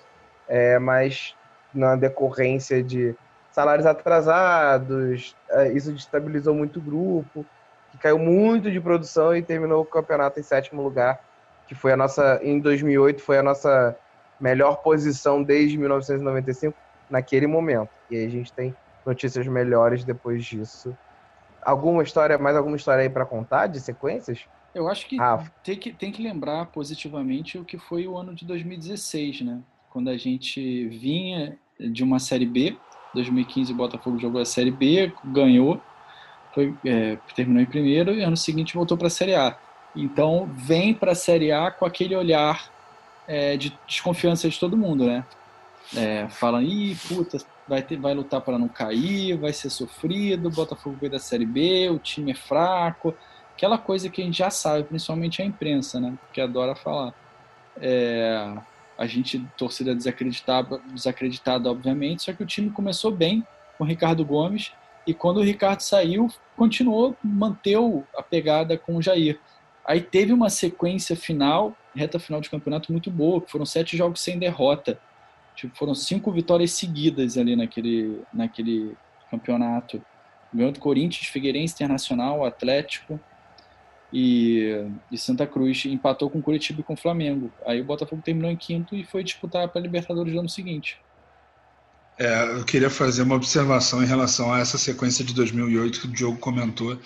é, 0.49 0.79
mas 0.79 1.35
na 1.75 1.97
decorrência 1.97 2.83
de 2.83 3.15
salários 3.51 3.87
atrasados, 3.87 5.35
é, 5.51 5.73
isso 5.73 5.93
destabilizou 5.93 6.55
muito 6.55 6.79
o 6.79 6.83
grupo, 6.83 7.45
que 7.91 7.99
caiu 7.99 8.19
muito 8.19 8.71
de 8.71 8.81
produção 8.81 9.35
e 9.35 9.43
terminou 9.43 9.83
o 9.83 9.87
campeonato 9.87 10.39
em 10.39 10.43
sétimo 10.43 10.83
lugar, 10.83 11.21
que 11.67 11.75
foi 11.75 11.93
a 11.93 11.97
nossa, 11.97 12.41
em 12.43 12.59
2008, 12.61 13.23
foi 13.23 13.39
a 13.39 13.43
nossa 13.43 13.97
melhor 14.41 14.77
posição 14.77 15.43
desde 15.43 15.77
1995 15.77 16.77
naquele 17.11 17.47
momento. 17.47 17.91
E 18.11 18.17
aí 18.17 18.27
a 18.27 18.31
gente 18.31 18.53
tem 18.53 18.75
notícias 19.05 19.47
melhores 19.47 20.05
depois 20.05 20.45
disso. 20.45 20.97
Alguma 21.63 22.03
história, 22.03 22.39
mais 22.39 22.57
alguma 22.57 22.77
história 22.77 23.03
aí 23.03 23.11
para 23.11 23.27
contar 23.27 23.67
de 23.67 23.81
sequências? 23.81 24.45
Eu 24.75 24.89
acho 24.89 25.07
que, 25.07 25.17
tem 25.65 25.77
que 25.77 25.93
tem 25.93 26.13
que 26.13 26.23
lembrar 26.23 26.67
positivamente 26.67 27.59
o 27.59 27.65
que 27.65 27.79
foi 27.79 28.07
o 28.07 28.17
ano 28.17 28.35
de 28.35 28.45
2016, 28.45 29.41
né? 29.41 29.61
Quando 29.91 30.09
a 30.09 30.17
gente 30.17 30.87
vinha 30.89 31.59
de 31.81 32.05
uma 32.05 32.19
Série 32.19 32.47
B, 32.47 32.77
2015 33.15 33.73
o 33.73 33.77
Botafogo 33.77 34.19
jogou 34.19 34.41
a 34.41 34.45
Série 34.45 34.71
B, 34.71 35.13
ganhou, 35.25 35.81
foi, 36.55 36.75
é, 36.85 37.19
terminou 37.35 37.63
em 37.63 37.67
primeiro 37.67 38.13
e 38.13 38.23
ano 38.23 38.37
seguinte 38.37 38.75
voltou 38.75 38.97
para 38.97 39.07
a 39.07 39.11
Série 39.11 39.35
A. 39.35 39.57
Então 39.95 40.49
vem 40.55 40.95
para 40.95 41.13
a 41.13 41.15
Série 41.15 41.53
A 41.53 41.71
com 41.71 41.85
aquele 41.85 42.15
olhar 42.15 42.71
é, 43.27 43.57
de 43.57 43.77
desconfiança 43.87 44.49
de 44.49 44.59
todo 44.59 44.77
mundo, 44.77 45.05
né? 45.07 45.25
É, 45.97 46.29
falam, 46.29 46.61
ih, 46.63 46.97
puta, 47.09 47.39
vai, 47.67 47.83
ter, 47.83 47.99
vai 47.99 48.15
lutar 48.15 48.41
para 48.41 48.59
não 48.59 48.69
cair, 48.69 49.37
vai 49.37 49.53
ser 49.53 49.71
sofrido, 49.71 50.49
o 50.49 50.53
Botafogo 50.53 50.97
veio 51.01 51.13
da 51.13 51.19
Série 51.19 51.47
B, 51.47 51.89
o 51.91 51.99
time 51.99 52.33
é 52.33 52.35
fraco, 52.35 53.15
aquela 53.55 53.79
coisa 53.79 54.09
que 54.09 54.21
a 54.21 54.25
gente 54.25 54.39
já 54.39 54.51
sabe, 54.51 54.85
principalmente 54.85 55.41
a 55.41 55.45
imprensa, 55.45 55.99
né? 55.99 56.15
Que 56.33 56.41
adora 56.41 56.75
falar. 56.75 57.15
É, 57.81 58.55
a 58.99 59.07
gente, 59.07 59.39
torcida 59.57 59.95
desacreditada, 59.95 60.81
desacreditada, 60.93 61.71
obviamente, 61.71 62.25
só 62.25 62.33
que 62.33 62.43
o 62.43 62.47
time 62.47 62.69
começou 62.69 63.13
bem 63.13 63.47
com 63.79 63.85
o 63.85 63.87
Ricardo 63.87 64.25
Gomes, 64.25 64.73
e 65.07 65.15
quando 65.15 65.39
o 65.39 65.43
Ricardo 65.43 65.81
saiu, 65.81 66.29
continuou, 66.57 67.17
manteve 67.23 68.03
a 68.17 68.23
pegada 68.23 68.77
com 68.77 68.97
o 68.97 69.03
Jair. 69.03 69.39
Aí 69.87 70.03
teve 70.03 70.33
uma 70.33 70.51
sequência 70.51 71.17
final, 71.17 71.75
reta 71.95 72.19
final 72.19 72.41
de 72.41 72.51
campeonato 72.51 72.93
muito 72.93 73.11
boa, 73.11 73.43
foram 73.47 73.65
sete 73.65 73.97
jogos 73.97 74.21
sem 74.21 74.39
derrota. 74.39 75.01
Tipo, 75.55 75.77
foram 75.77 75.95
cinco 75.95 76.31
vitórias 76.31 76.73
seguidas 76.73 77.39
ali 77.39 77.57
naquele, 77.57 78.21
naquele 78.35 78.97
campeonato. 79.31 80.03
Ganhou 80.53 80.73
do 80.73 80.81
Corinthians, 80.81 81.27
Figueirense 81.27 81.75
Internacional, 81.75 82.45
Atlético 82.45 83.19
e, 84.13 84.87
e 85.11 85.19
Santa 85.19 85.47
Cruz. 85.47 85.85
Empatou 85.87 86.31
com 86.31 86.43
Curitiba 86.43 86.81
e 86.81 86.85
com 86.85 86.97
Flamengo. 86.97 87.51
Aí 87.67 87.81
o 87.81 87.85
Botafogo 87.85 88.23
terminou 88.25 88.51
em 88.51 88.57
quinto 88.57 88.95
e 88.95 89.05
foi 89.05 89.23
disputar 89.23 89.69
para 89.69 89.81
a 89.81 89.83
Libertadores 89.83 90.33
no 90.33 90.41
ano 90.41 90.49
seguinte. 90.49 90.99
É, 92.19 92.57
eu 92.57 92.65
queria 92.65 92.91
fazer 92.91 93.23
uma 93.23 93.37
observação 93.37 94.03
em 94.03 94.07
relação 94.07 94.53
a 94.53 94.59
essa 94.59 94.77
sequência 94.77 95.25
de 95.25 95.33
2008 95.35 96.01
que 96.01 96.07
o 96.07 96.11
Diogo 96.11 96.39
comentou 96.39 96.99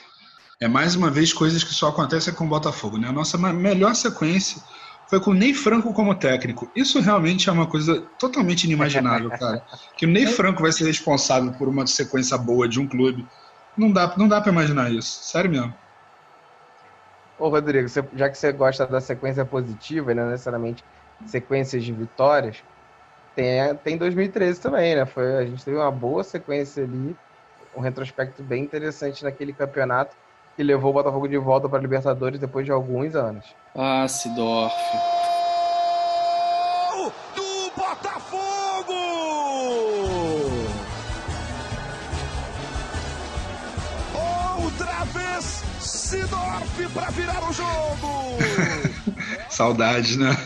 é 0.63 0.69
mais 0.69 0.95
uma 0.95 1.11
vez 1.11 1.33
coisas 1.33 1.65
que 1.65 1.75
só 1.75 1.89
acontecem 1.89 2.33
com 2.33 2.45
o 2.45 2.49
Botafogo. 2.49 2.97
Né? 2.97 3.09
A 3.09 3.13
nossa 3.13 3.37
melhor 3.37 3.97
sequência 3.97 4.63
foi 5.09 5.19
com 5.19 5.33
o 5.33 5.35
Ney 5.35 5.53
Franco 5.53 5.93
como 5.93 6.15
técnico. 6.15 6.71
Isso 6.75 7.01
realmente 7.01 7.49
é 7.49 7.53
uma 7.53 7.67
coisa 7.67 8.01
totalmente 8.17 8.63
inimaginável, 8.63 9.29
cara. 9.37 9.61
Que 9.97 10.07
o 10.07 10.09
Ney 10.09 10.25
Franco 10.25 10.63
vai 10.63 10.71
ser 10.71 10.85
responsável 10.85 11.53
por 11.55 11.69
uma 11.69 11.85
sequência 11.89 12.39
boa 12.39 12.69
de 12.69 12.79
um 12.79 12.87
clube. 12.87 13.27
Não 13.77 13.91
dá, 13.91 14.15
não 14.17 14.29
dá 14.29 14.41
para 14.41 14.53
imaginar 14.53 14.93
isso. 14.93 15.25
Sério 15.25 15.51
mesmo. 15.51 15.75
Ô, 17.43 17.49
Rodrigo, 17.49 17.89
você, 17.89 18.05
já 18.15 18.31
que 18.31 18.39
você 18.39 18.53
gosta 18.53 18.87
da 18.87 19.01
sequência 19.01 19.45
positiva 19.45 20.15
não 20.15 20.31
necessariamente 20.31 20.85
sequências 21.27 21.83
de 21.83 21.93
vitórias, 21.93 22.63
tem, 23.35 23.75
tem 23.83 23.97
2013 23.97 24.61
também, 24.61 24.95
né? 24.95 25.05
Foi, 25.05 25.39
a 25.39 25.45
gente 25.45 25.65
teve 25.65 25.77
uma 25.77 25.91
boa 25.91 26.23
sequência 26.23 26.85
ali, 26.85 27.17
um 27.77 27.81
retrospecto 27.81 28.45
bem 28.45 28.63
interessante 28.63 29.25
naquele 29.25 29.53
campeonato 29.53 30.15
que 30.55 30.63
levou 30.63 30.93
o 30.93 30.95
Botafogo 30.95 31.27
de 31.27 31.37
volta 31.37 31.69
para 31.69 31.79
a 31.79 31.83
Libertadores 31.83 32.39
depois 32.39 32.65
de 32.65 32.71
alguns 32.71 33.17
anos. 33.17 33.45
Ah, 33.75 34.07
Sidorf. 34.07 34.73
O 47.53 47.55
jogo! 47.55 48.09
Saudade, 49.51 50.19
né? 50.19 50.37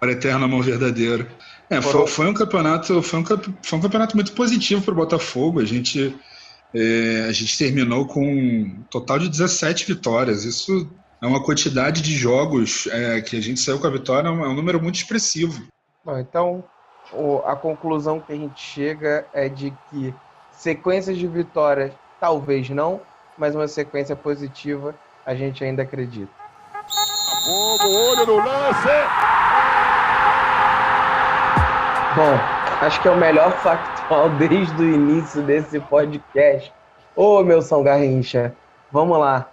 Para 0.00 0.12
eterno 0.12 0.44
amor 0.44 0.64
verdadeiro. 0.64 1.26
É, 1.70 1.80
foi, 1.80 2.06
foi, 2.06 2.26
um 2.28 2.34
campeonato, 2.34 3.02
foi 3.02 3.20
um, 3.20 3.24
foi 3.62 3.78
um 3.78 3.82
campeonato 3.82 4.16
muito 4.16 4.32
positivo 4.32 4.82
para 4.82 4.92
o 4.92 4.96
Botafogo. 4.96 5.60
A 5.60 5.64
gente 5.64 6.14
é, 6.74 7.26
a 7.28 7.32
gente 7.32 7.56
terminou 7.56 8.06
com 8.06 8.22
um 8.22 8.84
total 8.90 9.18
de 9.18 9.28
17 9.28 9.86
vitórias. 9.86 10.44
Isso 10.44 10.88
é 11.22 11.26
uma 11.26 11.42
quantidade 11.42 12.02
de 12.02 12.14
jogos 12.14 12.86
é, 12.88 13.20
que 13.20 13.36
a 13.36 13.40
gente 13.40 13.60
saiu 13.60 13.80
com 13.80 13.86
a 13.86 13.90
vitória, 13.90 14.28
é 14.28 14.30
um, 14.30 14.44
é 14.44 14.54
número 14.54 14.80
muito 14.82 14.96
expressivo. 14.96 15.66
Então, 16.18 16.62
o, 17.12 17.38
a 17.38 17.56
conclusão 17.56 18.20
que 18.20 18.32
a 18.32 18.36
gente 18.36 18.60
chega 18.60 19.26
é 19.32 19.48
de 19.48 19.72
que 19.90 20.14
sequências 20.52 21.16
de 21.16 21.26
vitórias, 21.26 21.92
talvez 22.20 22.68
não, 22.70 23.00
mas 23.36 23.54
uma 23.54 23.66
sequência 23.66 24.14
positiva, 24.14 24.94
a 25.24 25.34
gente 25.34 25.64
ainda 25.64 25.82
acredita. 25.82 26.45
Fogo, 27.46 27.88
olho 27.88 28.26
no 28.26 28.36
lance! 28.36 28.88
Bom, 32.16 32.56
Acho 32.78 33.00
que 33.00 33.08
é 33.08 33.10
o 33.10 33.16
melhor 33.16 33.52
factual 33.62 34.28
desde 34.30 34.82
o 34.82 34.94
início 34.94 35.42
desse 35.42 35.80
podcast. 35.80 36.70
Ô, 37.14 37.42
meu 37.42 37.62
São 37.62 37.82
Garrincha, 37.82 38.54
vamos 38.92 39.18
lá. 39.18 39.50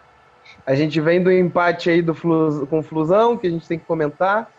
A 0.66 0.76
gente 0.76 1.00
vem 1.00 1.24
do 1.24 1.32
empate 1.32 1.90
aí 1.90 2.02
do 2.02 2.14
Flu, 2.14 2.68
com 2.68 2.80
o 2.80 2.84
Flusão, 2.84 3.38
que 3.38 3.48
a 3.48 3.50
gente 3.50 3.66
tem 3.66 3.80
que 3.80 3.86
comentar, 3.86 4.52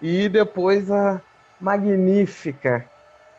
e 0.00 0.28
depois 0.28 0.92
a 0.92 1.20
magnífica 1.60 2.88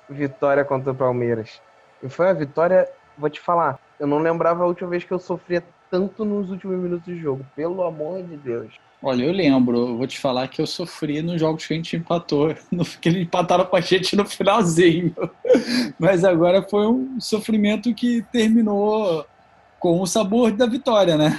vitória 0.10 0.66
contra 0.66 0.92
o 0.92 0.96
Palmeiras. 0.96 1.62
E 2.04 2.10
foi 2.10 2.26
uma 2.26 2.34
vitória, 2.34 2.86
vou 3.18 3.30
te 3.30 3.40
falar, 3.40 3.80
eu 3.98 4.06
não 4.06 4.20
lembrava 4.20 4.66
a 4.66 4.68
última 4.68 4.90
vez 4.90 5.06
que 5.06 5.14
eu 5.14 5.20
sofria 5.20 5.64
tanto 5.90 6.26
nos 6.26 6.52
últimos 6.52 6.78
minutos 6.78 7.06
de 7.06 7.18
jogo, 7.18 7.46
pelo 7.56 7.82
amor 7.82 8.22
de 8.24 8.36
Deus. 8.36 8.78
Olha, 9.02 9.24
eu 9.24 9.32
lembro, 9.32 9.90
eu 9.90 9.98
vou 9.98 10.08
te 10.08 10.20
falar 10.20 10.48
que 10.48 10.62
eu 10.62 10.66
sofri 10.66 11.22
nos 11.22 11.40
jogos 11.40 11.66
que 11.66 11.74
a 11.74 11.78
gente 11.78 11.96
empatou, 11.96 12.56
no, 12.72 12.86
que 12.86 13.10
eles 13.10 13.24
empataram 13.24 13.66
com 13.66 13.76
a 13.76 13.82
gente 13.82 14.16
no 14.16 14.26
finalzinho. 14.26 15.16
Mas 16.00 16.24
agora 16.24 16.62
foi 16.64 16.88
um 16.88 17.20
sofrimento 17.20 17.94
que 17.94 18.24
terminou 18.32 19.26
com 19.80 20.02
o 20.02 20.08
sabor 20.08 20.52
da 20.52 20.66
vitória, 20.66 21.18
né? 21.18 21.38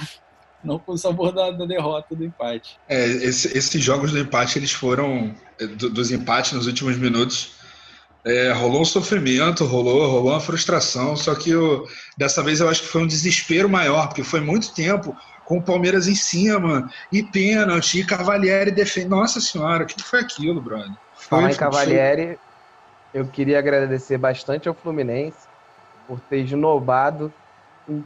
Não 0.63 0.79
com 0.79 0.93
o 0.93 0.97
sabor 0.97 1.31
da, 1.31 1.51
da 1.51 1.65
derrota, 1.65 2.15
do 2.15 2.23
empate. 2.23 2.79
É, 2.87 3.05
esse, 3.05 3.57
esses 3.57 3.83
jogos 3.83 4.11
do 4.11 4.19
empate, 4.19 4.57
eles 4.57 4.71
foram, 4.71 5.35
é, 5.59 5.67
do, 5.67 5.89
dos 5.89 6.11
empates 6.11 6.53
nos 6.53 6.67
últimos 6.67 6.97
minutos, 6.97 7.51
é, 8.25 8.51
rolou 8.51 8.81
um 8.81 8.85
sofrimento, 8.85 9.63
rolou, 9.63 10.09
rolou 10.09 10.31
uma 10.31 10.39
frustração, 10.39 11.15
só 11.15 11.33
que 11.35 11.49
eu, 11.49 11.87
dessa 12.17 12.43
vez 12.43 12.59
eu 12.59 12.67
acho 12.67 12.81
que 12.81 12.87
foi 12.87 13.03
um 13.03 13.07
desespero 13.07 13.69
maior, 13.69 14.07
porque 14.07 14.23
foi 14.23 14.41
muito 14.41 14.73
tempo 14.73 15.15
com 15.47 15.59
o 15.59 15.61
Palmeiras 15.61 16.09
em 16.09 16.15
cima, 16.15 16.91
e 17.09 17.23
pênalti, 17.23 18.01
e 18.01 18.05
Cavalieri 18.05 18.69
defende. 18.69 19.07
Nossa 19.07 19.39
senhora, 19.39 19.85
o 19.85 19.87
que 19.87 20.03
foi 20.03 20.19
aquilo, 20.19 20.61
brother? 20.61 20.91
Foi, 21.15 21.39
Falar 21.39 21.51
em 21.51 21.55
Cavalieri, 21.55 22.39
eu 23.13 23.25
queria 23.25 23.57
agradecer 23.57 24.17
bastante 24.17 24.67
ao 24.67 24.73
Fluminense 24.73 25.47
por 26.05 26.19
ter 26.19 26.39
esnobado 26.39 27.31
um 27.87 28.03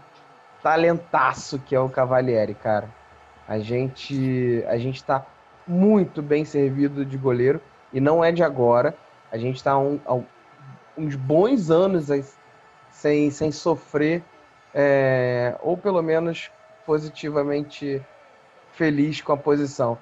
talentaço 0.62 1.58
que 1.58 1.74
é 1.74 1.80
o 1.80 1.90
Cavalieri, 1.90 2.54
cara. 2.54 2.88
A 3.48 3.58
gente, 3.58 4.64
a 4.68 4.78
gente 4.78 5.04
tá 5.04 5.26
muito 5.68 6.22
bem 6.22 6.46
servido 6.46 7.04
de 7.04 7.18
goleiro 7.18 7.60
e 7.92 8.00
não 8.00 8.24
é 8.24 8.32
de 8.32 8.44
agora. 8.44 8.96
A 9.32 9.38
gente 9.38 9.56
está 9.56 9.76
um, 9.80 10.00
uns 10.96 11.16
bons 11.16 11.72
anos 11.72 12.06
sem, 12.92 13.32
sem 13.32 13.52
sofrer, 13.52 14.24
é, 14.76 15.56
ou 15.62 15.76
pelo 15.76 16.04
menos 16.04 16.52
positivamente 16.86 18.02
feliz 18.74 19.22
com 19.22 19.34
a 19.34 19.38
posição. 19.38 19.98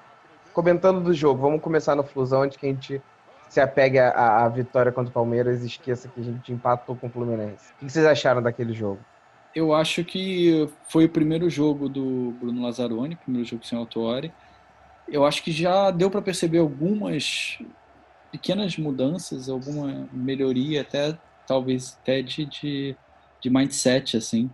Comentando 0.52 1.00
do 1.00 1.14
jogo, 1.14 1.42
vamos 1.42 1.60
começar 1.60 1.94
no 1.94 2.02
Flusão, 2.02 2.42
onde 2.42 2.58
que 2.58 2.66
a 2.66 2.68
gente 2.68 3.02
se 3.48 3.60
apegue 3.60 3.98
à, 3.98 4.48
vitória 4.48 4.92
contra 4.92 5.10
o 5.10 5.12
Palmeiras 5.12 5.62
e 5.62 5.66
esqueça 5.66 6.08
que 6.08 6.20
a 6.20 6.24
gente 6.24 6.52
empatou 6.52 6.94
com 6.94 7.08
o 7.08 7.10
Fluminense. 7.10 7.72
O 7.74 7.86
que 7.86 7.90
vocês 7.90 8.06
acharam 8.06 8.40
daquele 8.40 8.72
jogo? 8.72 9.00
Eu 9.54 9.74
acho 9.74 10.04
que 10.04 10.68
foi 10.88 11.06
o 11.06 11.08
primeiro 11.08 11.50
jogo 11.50 11.88
do 11.88 12.32
Bruno 12.38 12.62
Lazzaroni, 12.62 13.16
primeiro 13.16 13.46
jogo 13.48 13.66
sem 13.66 13.76
autori. 13.76 14.32
Eu 15.08 15.24
acho 15.24 15.42
que 15.42 15.50
já 15.50 15.90
deu 15.90 16.08
para 16.08 16.22
perceber 16.22 16.58
algumas 16.58 17.58
pequenas 18.30 18.76
mudanças, 18.78 19.48
alguma 19.48 20.08
melhoria, 20.12 20.82
até 20.82 21.18
talvez 21.44 21.98
até 22.00 22.22
de, 22.22 22.46
de, 22.46 22.96
de 23.40 23.50
mindset, 23.50 24.16
assim, 24.16 24.48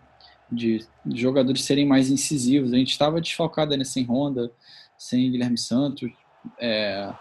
de, 0.51 0.85
jogadores 1.15 1.65
serem 1.65 1.87
mais 1.87 2.11
incisivos. 2.11 2.73
A 2.73 2.77
gente 2.77 2.91
estava 2.91 3.21
desfalcado 3.21 3.77
né, 3.77 3.85
sem 3.85 4.05
Honda, 4.05 4.51
sem 4.97 5.31
Guilherme 5.31 5.59
Santos, 5.59 6.11
é, 6.59 7.13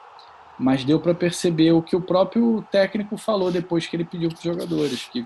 mas 0.57 0.83
deu 0.83 0.99
para 0.99 1.13
perceber 1.13 1.71
o 1.71 1.81
que 1.81 1.95
o 1.95 2.01
próprio 2.01 2.65
técnico 2.71 3.17
falou 3.17 3.51
depois 3.51 3.87
que 3.87 3.95
ele 3.95 4.05
pediu 4.05 4.29
para 4.29 4.37
os 4.37 4.43
jogadores, 4.43 5.05
que 5.05 5.25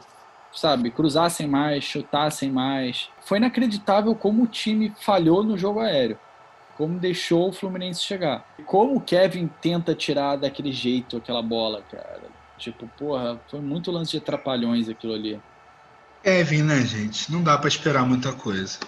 sabe, 0.54 0.90
cruzassem 0.90 1.48
mais, 1.48 1.84
chutassem 1.84 2.52
mais. 2.52 3.10
Foi 3.22 3.38
inacreditável 3.38 4.16
como 4.16 4.44
o 4.44 4.48
time 4.48 4.94
falhou 5.00 5.44
no 5.44 5.58
jogo 5.58 5.80
aéreo 5.80 6.18
como 6.80 6.98
deixou 6.98 7.50
o 7.50 7.52
Fluminense 7.52 8.02
chegar. 8.02 8.56
Como 8.66 8.96
o 8.96 9.02
Kevin 9.02 9.50
tenta 9.62 9.94
tirar 9.94 10.38
daquele 10.38 10.72
jeito 10.72 11.18
aquela 11.18 11.42
bola, 11.42 11.84
cara. 11.92 12.22
Tipo, 12.58 12.88
porra, 12.98 13.38
foi 13.50 13.60
muito 13.60 13.92
lance 13.92 14.14
de 14.14 14.22
trapalhões 14.22 14.88
aquilo 14.88 15.14
ali. 15.14 15.38
Kevin, 16.24 16.64
né, 16.64 16.82
gente? 16.82 17.32
Não 17.32 17.44
dá 17.44 17.58
para 17.58 17.68
esperar 17.68 18.06
muita 18.06 18.34
coisa. 18.34 18.80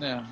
É. 0.00 0.22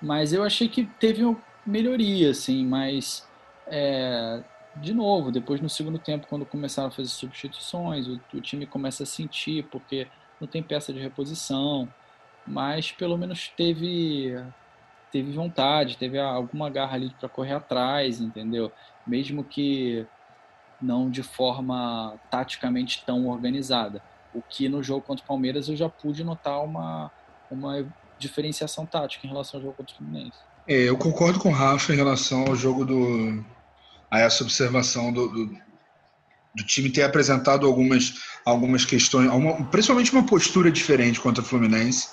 Mas 0.00 0.32
eu 0.32 0.42
achei 0.42 0.68
que 0.68 0.84
teve 0.84 1.24
uma 1.24 1.36
melhoria, 1.64 2.30
assim, 2.30 2.66
mas 2.66 3.26
é, 3.66 4.42
de 4.76 4.94
novo, 4.94 5.30
depois 5.30 5.60
no 5.60 5.68
segundo 5.68 5.98
tempo, 5.98 6.26
quando 6.26 6.46
começaram 6.46 6.88
a 6.88 6.90
fazer 6.90 7.08
substituições, 7.08 8.06
o, 8.06 8.20
o, 8.34 8.40
time 8.40 8.66
começa 8.66 9.02
a 9.02 9.06
sentir, 9.06 9.64
porque 9.70 10.08
não 10.40 10.48
tem 10.48 10.62
peça 10.62 10.92
de 10.92 10.98
reposição, 10.98 11.88
mas 12.46 12.90
pelo 12.90 13.16
menos 13.16 13.48
teve 13.56 14.34
teve 15.12 15.30
vontade, 15.32 15.98
teve 15.98 16.18
alguma 16.18 16.70
garra 16.70 16.94
ali 16.94 17.14
para 17.20 17.28
correr 17.28 17.52
atrás, 17.52 18.18
entendeu? 18.18 18.72
Mesmo 19.06 19.44
que 19.44 20.06
não 20.80 21.10
de 21.10 21.22
forma 21.22 22.18
taticamente 22.30 23.04
tão 23.04 23.28
organizada. 23.28 24.02
O 24.34 24.40
que 24.42 24.68
no 24.68 24.82
jogo 24.82 25.02
contra 25.02 25.24
o 25.24 25.28
Palmeiras 25.28 25.68
eu 25.68 25.76
já 25.76 25.88
pude 25.88 26.24
notar 26.24 26.62
uma, 26.62 27.10
uma 27.50 27.86
diferenciação 28.18 28.86
tática 28.86 29.26
em 29.26 29.30
relação 29.30 29.58
ao 29.58 29.62
jogo 29.62 29.76
contra 29.76 29.94
o 29.94 29.98
Fluminense. 29.98 30.38
É, 30.66 30.88
eu 30.88 30.96
concordo 30.96 31.38
com 31.38 31.48
o 31.48 31.52
Rafa 31.52 31.92
em 31.92 31.96
relação 31.96 32.46
ao 32.46 32.54
jogo 32.54 32.84
do. 32.84 33.44
a 34.10 34.20
essa 34.20 34.44
observação 34.44 35.12
do, 35.12 35.28
do, 35.28 35.46
do 36.54 36.64
time 36.64 36.88
ter 36.88 37.02
apresentado 37.02 37.66
algumas, 37.66 38.14
algumas 38.44 38.84
questões, 38.84 39.28
uma, 39.30 39.64
principalmente 39.66 40.12
uma 40.12 40.24
postura 40.24 40.70
diferente 40.70 41.20
contra 41.20 41.42
o 41.42 41.46
Fluminense. 41.46 42.10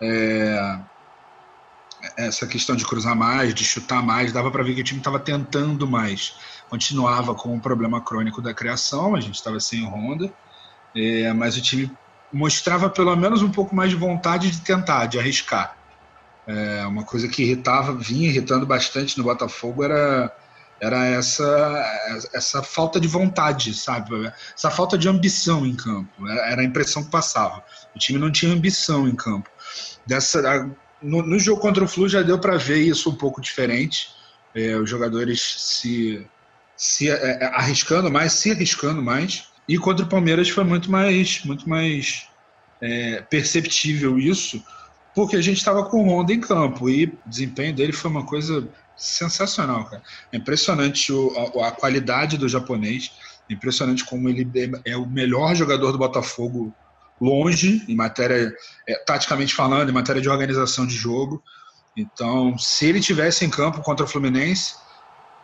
É, 0.00 0.80
essa 2.16 2.46
questão 2.46 2.76
de 2.76 2.84
cruzar 2.84 3.16
mais, 3.16 3.54
de 3.54 3.64
chutar 3.64 4.02
mais, 4.02 4.32
dava 4.32 4.50
para 4.50 4.62
ver 4.62 4.74
que 4.74 4.80
o 4.80 4.84
time 4.84 5.00
estava 5.00 5.18
tentando 5.18 5.86
mais. 5.86 6.34
Continuava 6.68 7.34
com 7.34 7.54
o 7.56 7.60
problema 7.60 8.00
crônico 8.00 8.42
da 8.42 8.52
criação, 8.52 9.14
a 9.14 9.20
gente 9.20 9.36
estava 9.36 9.60
sem 9.60 9.84
Honda, 9.86 10.32
é, 10.96 11.32
mas 11.32 11.56
o 11.56 11.62
time 11.62 11.90
mostrava 12.32 12.90
pelo 12.90 13.14
menos 13.14 13.42
um 13.42 13.50
pouco 13.50 13.74
mais 13.74 13.90
de 13.90 13.96
vontade 13.96 14.50
de 14.50 14.60
tentar, 14.60 15.06
de 15.06 15.18
arriscar. 15.18 15.76
É, 16.46 16.86
uma 16.86 17.04
coisa 17.04 17.28
que 17.28 17.42
irritava, 17.42 17.94
vinha 17.94 18.28
irritando 18.28 18.66
bastante 18.66 19.16
no 19.16 19.24
Botafogo 19.24 19.82
era, 19.82 20.34
era 20.80 21.04
essa, 21.06 22.28
essa 22.34 22.62
falta 22.62 23.00
de 23.00 23.08
vontade, 23.08 23.72
sabe? 23.72 24.30
Essa 24.54 24.70
falta 24.70 24.98
de 24.98 25.08
ambição 25.08 25.64
em 25.64 25.74
campo. 25.74 26.28
Era, 26.28 26.60
a 26.60 26.64
impressão 26.64 27.02
que 27.02 27.10
passava. 27.10 27.64
O 27.94 27.98
time 27.98 28.18
não 28.18 28.30
tinha 28.30 28.52
ambição 28.52 29.08
em 29.08 29.14
campo. 29.14 29.48
Dessa, 30.06 30.70
no, 31.00 31.22
no, 31.22 31.38
jogo 31.38 31.60
contra 31.60 31.84
o 31.84 31.88
Flu 31.88 32.08
já 32.08 32.20
deu 32.20 32.38
para 32.38 32.58
ver 32.58 32.78
isso 32.78 33.08
um 33.08 33.14
pouco 33.14 33.40
diferente. 33.40 34.10
É, 34.54 34.76
os 34.76 34.88
jogadores 34.88 35.40
se, 35.40 36.26
se 36.76 37.10
é, 37.10 37.14
é, 37.14 37.46
arriscando 37.46 38.10
mais, 38.10 38.32
se 38.32 38.50
arriscando 38.50 39.00
mais. 39.00 39.48
E 39.68 39.78
contra 39.78 40.04
o 40.04 40.08
Palmeiras 40.08 40.48
foi 40.48 40.64
muito 40.64 40.90
mais, 40.90 41.42
muito 41.44 41.68
mais 41.68 42.28
é, 42.80 43.22
perceptível 43.22 44.18
isso, 44.18 44.62
porque 45.14 45.36
a 45.36 45.40
gente 45.40 45.58
estava 45.58 45.84
com 45.84 46.02
o 46.02 46.08
Honda 46.08 46.32
em 46.32 46.40
campo 46.40 46.88
e 46.90 47.04
o 47.04 47.18
desempenho 47.26 47.74
dele 47.74 47.92
foi 47.92 48.10
uma 48.10 48.26
coisa 48.26 48.68
sensacional, 48.96 49.84
cara. 49.84 50.02
É 50.32 50.36
impressionante 50.36 51.12
o, 51.12 51.32
a, 51.60 51.68
a, 51.68 51.70
qualidade 51.72 52.36
do 52.36 52.48
japonês, 52.48 53.12
é 53.48 53.54
impressionante 53.54 54.04
como 54.04 54.28
ele 54.28 54.46
é 54.84 54.96
o 54.96 55.06
melhor 55.06 55.54
jogador 55.54 55.92
do 55.92 55.98
Botafogo 55.98 56.74
longe 57.20 57.84
em 57.88 57.94
matéria, 57.94 58.52
é, 58.86 58.94
taticamente 59.04 59.54
falando, 59.54 59.88
em 59.88 59.92
matéria 59.92 60.20
de 60.20 60.28
organização 60.28 60.86
de 60.86 60.94
jogo. 60.94 61.42
Então, 61.96 62.58
se 62.58 62.86
ele 62.86 63.00
tivesse 63.00 63.44
em 63.44 63.50
campo 63.50 63.80
contra 63.82 64.04
o 64.04 64.08
Fluminense, 64.08 64.74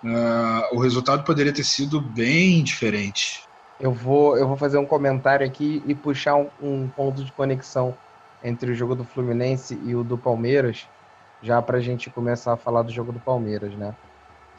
uh, 0.02 0.76
o 0.76 0.80
resultado 0.80 1.24
poderia 1.24 1.52
ter 1.52 1.64
sido 1.64 2.00
bem 2.00 2.62
diferente. 2.64 3.44
Eu 3.80 3.92
vou, 3.92 4.36
eu 4.36 4.46
vou 4.46 4.58
fazer 4.58 4.76
um 4.76 4.84
comentário 4.84 5.46
aqui 5.46 5.82
e 5.86 5.94
puxar 5.94 6.36
um, 6.36 6.50
um 6.62 6.88
ponto 6.88 7.24
de 7.24 7.32
conexão 7.32 7.96
entre 8.44 8.70
o 8.70 8.74
jogo 8.74 8.94
do 8.94 9.04
Fluminense 9.04 9.80
e 9.84 9.94
o 9.94 10.04
do 10.04 10.18
Palmeiras, 10.18 10.86
já 11.42 11.62
para 11.62 11.78
a 11.78 11.80
gente 11.80 12.10
começar 12.10 12.52
a 12.52 12.56
falar 12.56 12.82
do 12.82 12.92
jogo 12.92 13.10
do 13.10 13.18
Palmeiras, 13.18 13.74
né? 13.74 13.94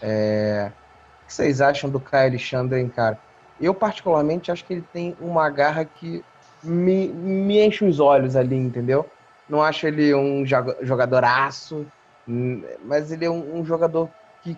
É... 0.02 0.72
O 1.24 1.28
que 1.28 1.34
vocês 1.34 1.62
acham 1.62 1.90
do 1.90 2.00
Caio 2.00 2.30
Alexandre, 2.30 2.80
hein, 2.80 2.90
cara? 2.90 3.20
Eu, 3.60 3.76
particularmente, 3.76 4.52
acho 4.52 4.66
que 4.66 4.74
ele 4.74 4.86
tem 4.92 5.16
uma 5.22 5.48
garra 5.52 5.86
que 5.86 6.26
me, 6.64 7.08
me 7.10 7.64
enche 7.64 7.86
os 7.86 8.00
olhos 8.00 8.36
ali, 8.36 8.56
entendeu? 8.56 9.06
Não 9.48 9.62
acho 9.62 9.86
ele 9.86 10.16
um 10.16 10.44
jogadoraço, 10.82 11.86
mas 12.84 13.12
ele 13.12 13.26
é 13.26 13.30
um, 13.30 13.60
um 13.60 13.66
jogador 13.66 14.10
que 14.42 14.58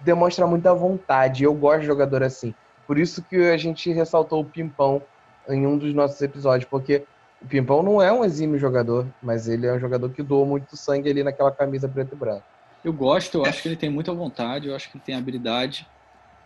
demonstra 0.00 0.46
muita 0.46 0.74
vontade. 0.74 1.44
Eu 1.44 1.52
gosto 1.52 1.80
de 1.80 1.86
jogador 1.86 2.22
assim. 2.22 2.54
Por 2.86 2.98
isso 2.98 3.22
que 3.22 3.36
a 3.36 3.56
gente 3.56 3.90
ressaltou 3.92 4.40
o 4.40 4.44
Pimpão 4.44 5.02
em 5.48 5.66
um 5.66 5.76
dos 5.76 5.92
nossos 5.94 6.20
episódios, 6.20 6.68
porque 6.68 7.04
o 7.40 7.46
Pimpão 7.46 7.82
não 7.82 8.00
é 8.00 8.12
um 8.12 8.24
exímio 8.24 8.58
jogador, 8.58 9.06
mas 9.22 9.48
ele 9.48 9.66
é 9.66 9.72
um 9.72 9.80
jogador 9.80 10.10
que 10.10 10.22
doa 10.22 10.46
muito 10.46 10.76
sangue 10.76 11.10
ali 11.10 11.22
naquela 11.22 11.50
camisa 11.50 11.88
preto 11.88 12.14
e 12.14 12.16
branco. 12.16 12.44
Eu 12.84 12.92
gosto, 12.92 13.38
eu 13.38 13.44
acho 13.44 13.62
que 13.62 13.68
ele 13.68 13.76
tem 13.76 13.90
muita 13.90 14.12
vontade, 14.12 14.68
eu 14.68 14.74
acho 14.74 14.90
que 14.90 14.96
ele 14.96 15.04
tem 15.04 15.14
habilidade. 15.14 15.86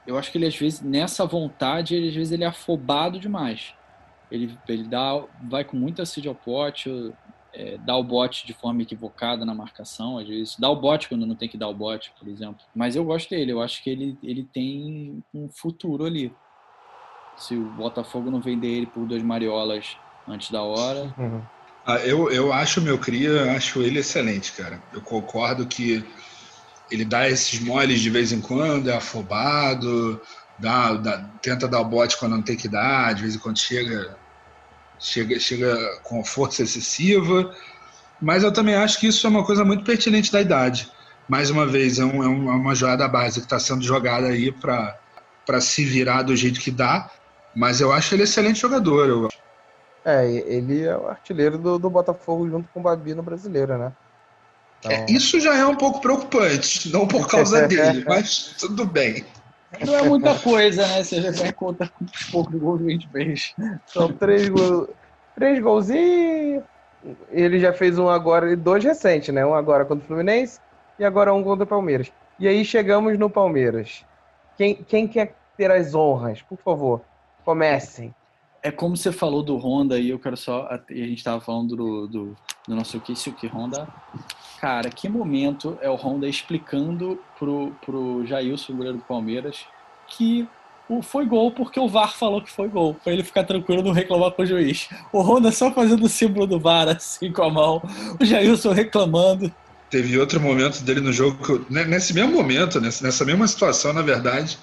Eu 0.07 0.16
acho 0.16 0.31
que 0.31 0.38
ele, 0.38 0.46
às 0.46 0.57
vezes, 0.57 0.81
nessa 0.81 1.25
vontade, 1.25 1.94
ele, 1.94 2.09
às 2.09 2.14
vezes, 2.14 2.33
ele 2.33 2.44
é 2.44 2.46
afobado 2.46 3.18
demais. 3.18 3.75
Ele, 4.31 4.57
ele 4.68 4.85
dá, 4.85 5.22
vai 5.42 5.64
com 5.64 5.77
muita 5.77 6.05
sede 6.05 6.29
ao 6.29 6.35
pote, 6.35 7.12
é, 7.57 7.79
dá 7.79 7.97
o 7.97 8.05
bote 8.05 8.47
de 8.47 8.53
forma 8.53 8.83
equivocada 8.83 9.45
na 9.45 9.55
marcação, 9.55 10.19
às 10.19 10.29
vezes. 10.29 10.57
Dá 10.59 10.69
o 10.69 10.79
bote 10.79 11.09
quando 11.09 11.25
não 11.25 11.35
tem 11.35 11.49
que 11.49 11.57
dar 11.57 11.69
o 11.69 11.75
bote, 11.75 12.12
por 12.19 12.29
exemplo. 12.29 12.61
Mas 12.75 12.95
eu 12.95 13.05
gosto 13.05 13.31
dele, 13.31 13.51
eu 13.51 13.62
acho 13.62 13.83
que 13.83 13.88
ele, 13.88 14.19
ele 14.23 14.45
tem 14.45 15.25
um 15.33 15.49
futuro 15.49 16.05
ali. 16.05 16.37
Se 17.38 17.57
o 17.57 17.64
Botafogo 17.64 18.31
não 18.31 18.40
vender 18.40 18.69
ele 18.69 18.87
por 18.87 19.07
dois 19.07 19.23
mariolas 19.23 19.97
antes 20.29 20.51
da 20.51 20.62
hora. 20.62 21.14
Uhum. 21.16 21.42
Ah, 21.87 21.99
eu, 22.01 22.31
eu 22.31 22.53
acho 22.53 22.83
meu 22.83 22.99
cria, 22.99 23.53
acho 23.53 23.81
ele 23.83 24.01
excelente, 24.01 24.53
cara. 24.53 24.83
Eu 24.92 25.01
concordo 25.01 25.66
que 25.66 26.05
ele 26.90 27.05
dá 27.05 27.29
esses 27.29 27.59
moles 27.61 28.01
de 28.01 28.11
vez 28.11 28.33
em 28.33 28.40
quando, 28.40 28.90
é 28.90 28.97
afobado, 28.97 30.21
dá, 30.59 30.95
dá, 30.95 31.19
tenta 31.40 31.66
dar 31.66 31.81
o 31.81 31.88
bote 31.88 32.19
quando 32.19 32.33
não 32.33 32.42
tem 32.42 32.57
que 32.57 32.69
dar, 32.69 33.14
de 33.14 33.23
vez 33.23 33.35
em 33.35 33.38
quando 33.38 33.59
chega, 33.59 34.19
chega, 34.98 35.38
chega 35.38 36.00
com 36.02 36.24
força 36.24 36.62
excessiva. 36.62 37.54
Mas 38.20 38.42
eu 38.42 38.52
também 38.52 38.74
acho 38.74 38.98
que 38.98 39.09
isso 39.09 39.26
é 39.26 39.30
uma 39.30 39.44
coisa 39.44 39.64
muito 39.64 39.85
pertinente 39.85 40.32
da 40.32 40.40
idade. 40.40 40.90
Mais 41.28 41.50
uma 41.50 41.66
vez, 41.66 41.98
é, 41.98 42.04
um, 42.04 42.22
é 42.22 42.28
uma 42.28 42.74
jogada 42.74 43.06
base 43.09 43.40
que 43.40 43.46
está 43.46 43.59
sendo 43.59 43.82
jogada 43.82 44.28
aí 44.28 44.52
para 44.52 45.61
se 45.61 45.85
virar 45.85 46.22
do 46.22 46.37
jeito 46.37 46.61
que 46.61 46.70
dá. 46.70 47.11
Mas 47.54 47.80
eu 47.80 47.92
acho 47.92 48.14
ele 48.14 48.22
excelente 48.22 48.61
jogador. 48.61 49.09
Eu... 49.09 49.28
É, 50.04 50.30
ele 50.30 50.85
é 50.85 50.96
o 50.96 51.09
artilheiro 51.09 51.59
do, 51.59 51.78
do 51.78 51.90
Botafogo 51.90 52.48
junto 52.48 52.68
com 52.72 52.80
o 52.80 52.82
Babi 52.82 53.14
no 53.14 53.22
brasileiro, 53.22 53.76
né? 53.76 53.92
Então... 54.78 54.92
É, 54.92 55.06
isso 55.09 55.40
já 55.40 55.56
é 55.56 55.66
um 55.66 55.74
pouco 55.74 56.00
preocupante, 56.00 56.90
não 56.90 57.09
por 57.09 57.26
causa 57.26 57.66
dele, 57.66 58.04
mas 58.06 58.54
tudo 58.59 58.85
bem. 58.85 59.24
Não 59.85 59.94
é 59.94 60.02
muita 60.02 60.38
coisa, 60.38 60.87
né? 60.87 61.02
Você 61.02 61.20
já 61.20 61.31
vai 61.33 61.52
contar 61.52 61.88
com 61.90 62.05
os 62.05 62.24
poucos 62.31 62.59
gols 62.59 62.81
que 62.81 62.87
a 62.87 62.90
gente 62.90 63.09
fez. 63.09 63.55
São 63.87 64.12
três, 64.12 64.48
gols, 64.48 64.88
três 65.35 65.61
golzinhos. 65.61 66.62
Ele 67.31 67.61
já 67.61 67.72
fez 67.72 67.98
um 67.98 68.09
agora 68.09 68.52
e 68.52 68.57
dois 68.57 68.83
recentes, 68.83 69.35
né? 69.35 69.44
Um 69.44 69.55
agora 69.55 69.85
contra 69.85 70.05
o 70.05 70.07
Fluminense 70.07 70.61
e 70.98 71.05
agora 71.05 71.33
um 71.35 71.42
contra 71.42 71.64
o 71.64 71.68
Palmeiras. 71.68 72.11
E 72.38 72.48
aí 72.48 72.64
chegamos 72.64 73.18
no 73.18 73.31
Palmeiras. 73.31 74.05
Quem, 74.57 74.74
quem 74.74 75.07
quer 75.07 75.35
ter 75.57 75.70
as 75.70 75.94
honras? 75.94 76.42
Por 76.42 76.59
favor, 76.59 77.02
comecem. 77.44 78.14
É 78.66 78.72
como 78.72 78.96
você 78.96 79.12
falou 79.12 79.44
do 79.44 79.57
Honda 79.57 79.96
e 79.96 80.11
eu 80.11 80.18
quero 80.18 80.37
só. 80.37 80.66
A 80.68 80.81
gente 80.92 81.18
estava 81.18 81.40
falando 81.40 81.76
do, 81.76 82.09
do, 82.09 82.37
do 82.66 82.74
nosso 82.74 82.98
que 82.98 83.46
Honda. 83.46 83.87
Cara, 84.61 84.90
que 84.90 85.09
momento 85.09 85.79
é 85.81 85.88
o 85.88 85.94
Honda 85.94 86.26
explicando 86.26 87.16
pro, 87.38 87.70
pro 87.81 88.26
Jailson, 88.26 88.72
o 88.72 88.76
goleiro 88.76 88.98
do 88.98 89.05
Palmeiras, 89.05 89.64
que 90.09 90.48
o 90.88 91.00
foi 91.00 91.24
gol 91.26 91.52
porque 91.52 91.79
o 91.79 91.87
VAR 91.87 92.12
falou 92.16 92.42
que 92.42 92.50
foi 92.50 92.66
gol. 92.66 92.94
Pra 92.94 93.12
ele 93.12 93.22
ficar 93.22 93.44
tranquilo 93.44 93.85
não 93.85 93.92
reclamar 93.92 94.33
com 94.33 94.42
o 94.42 94.46
juiz. 94.46 94.88
O 95.12 95.22
Honda 95.22 95.52
só 95.52 95.70
fazendo 95.70 96.05
o 96.05 96.09
símbolo 96.09 96.48
do 96.48 96.59
VAR 96.59 96.88
assim 96.88 97.31
com 97.31 97.44
a 97.44 97.50
mão. 97.50 97.81
O 98.20 98.24
Jailson 98.24 98.72
reclamando. 98.72 99.48
Teve 99.88 100.18
outro 100.18 100.40
momento 100.40 100.83
dele 100.83 101.00
no 101.00 101.12
jogo, 101.12 101.64
né, 101.70 101.85
nesse 101.85 102.12
mesmo 102.12 102.33
momento, 102.33 102.81
nessa 102.81 103.24
mesma 103.24 103.46
situação, 103.46 103.92
na 103.92 104.02
verdade, 104.02 104.59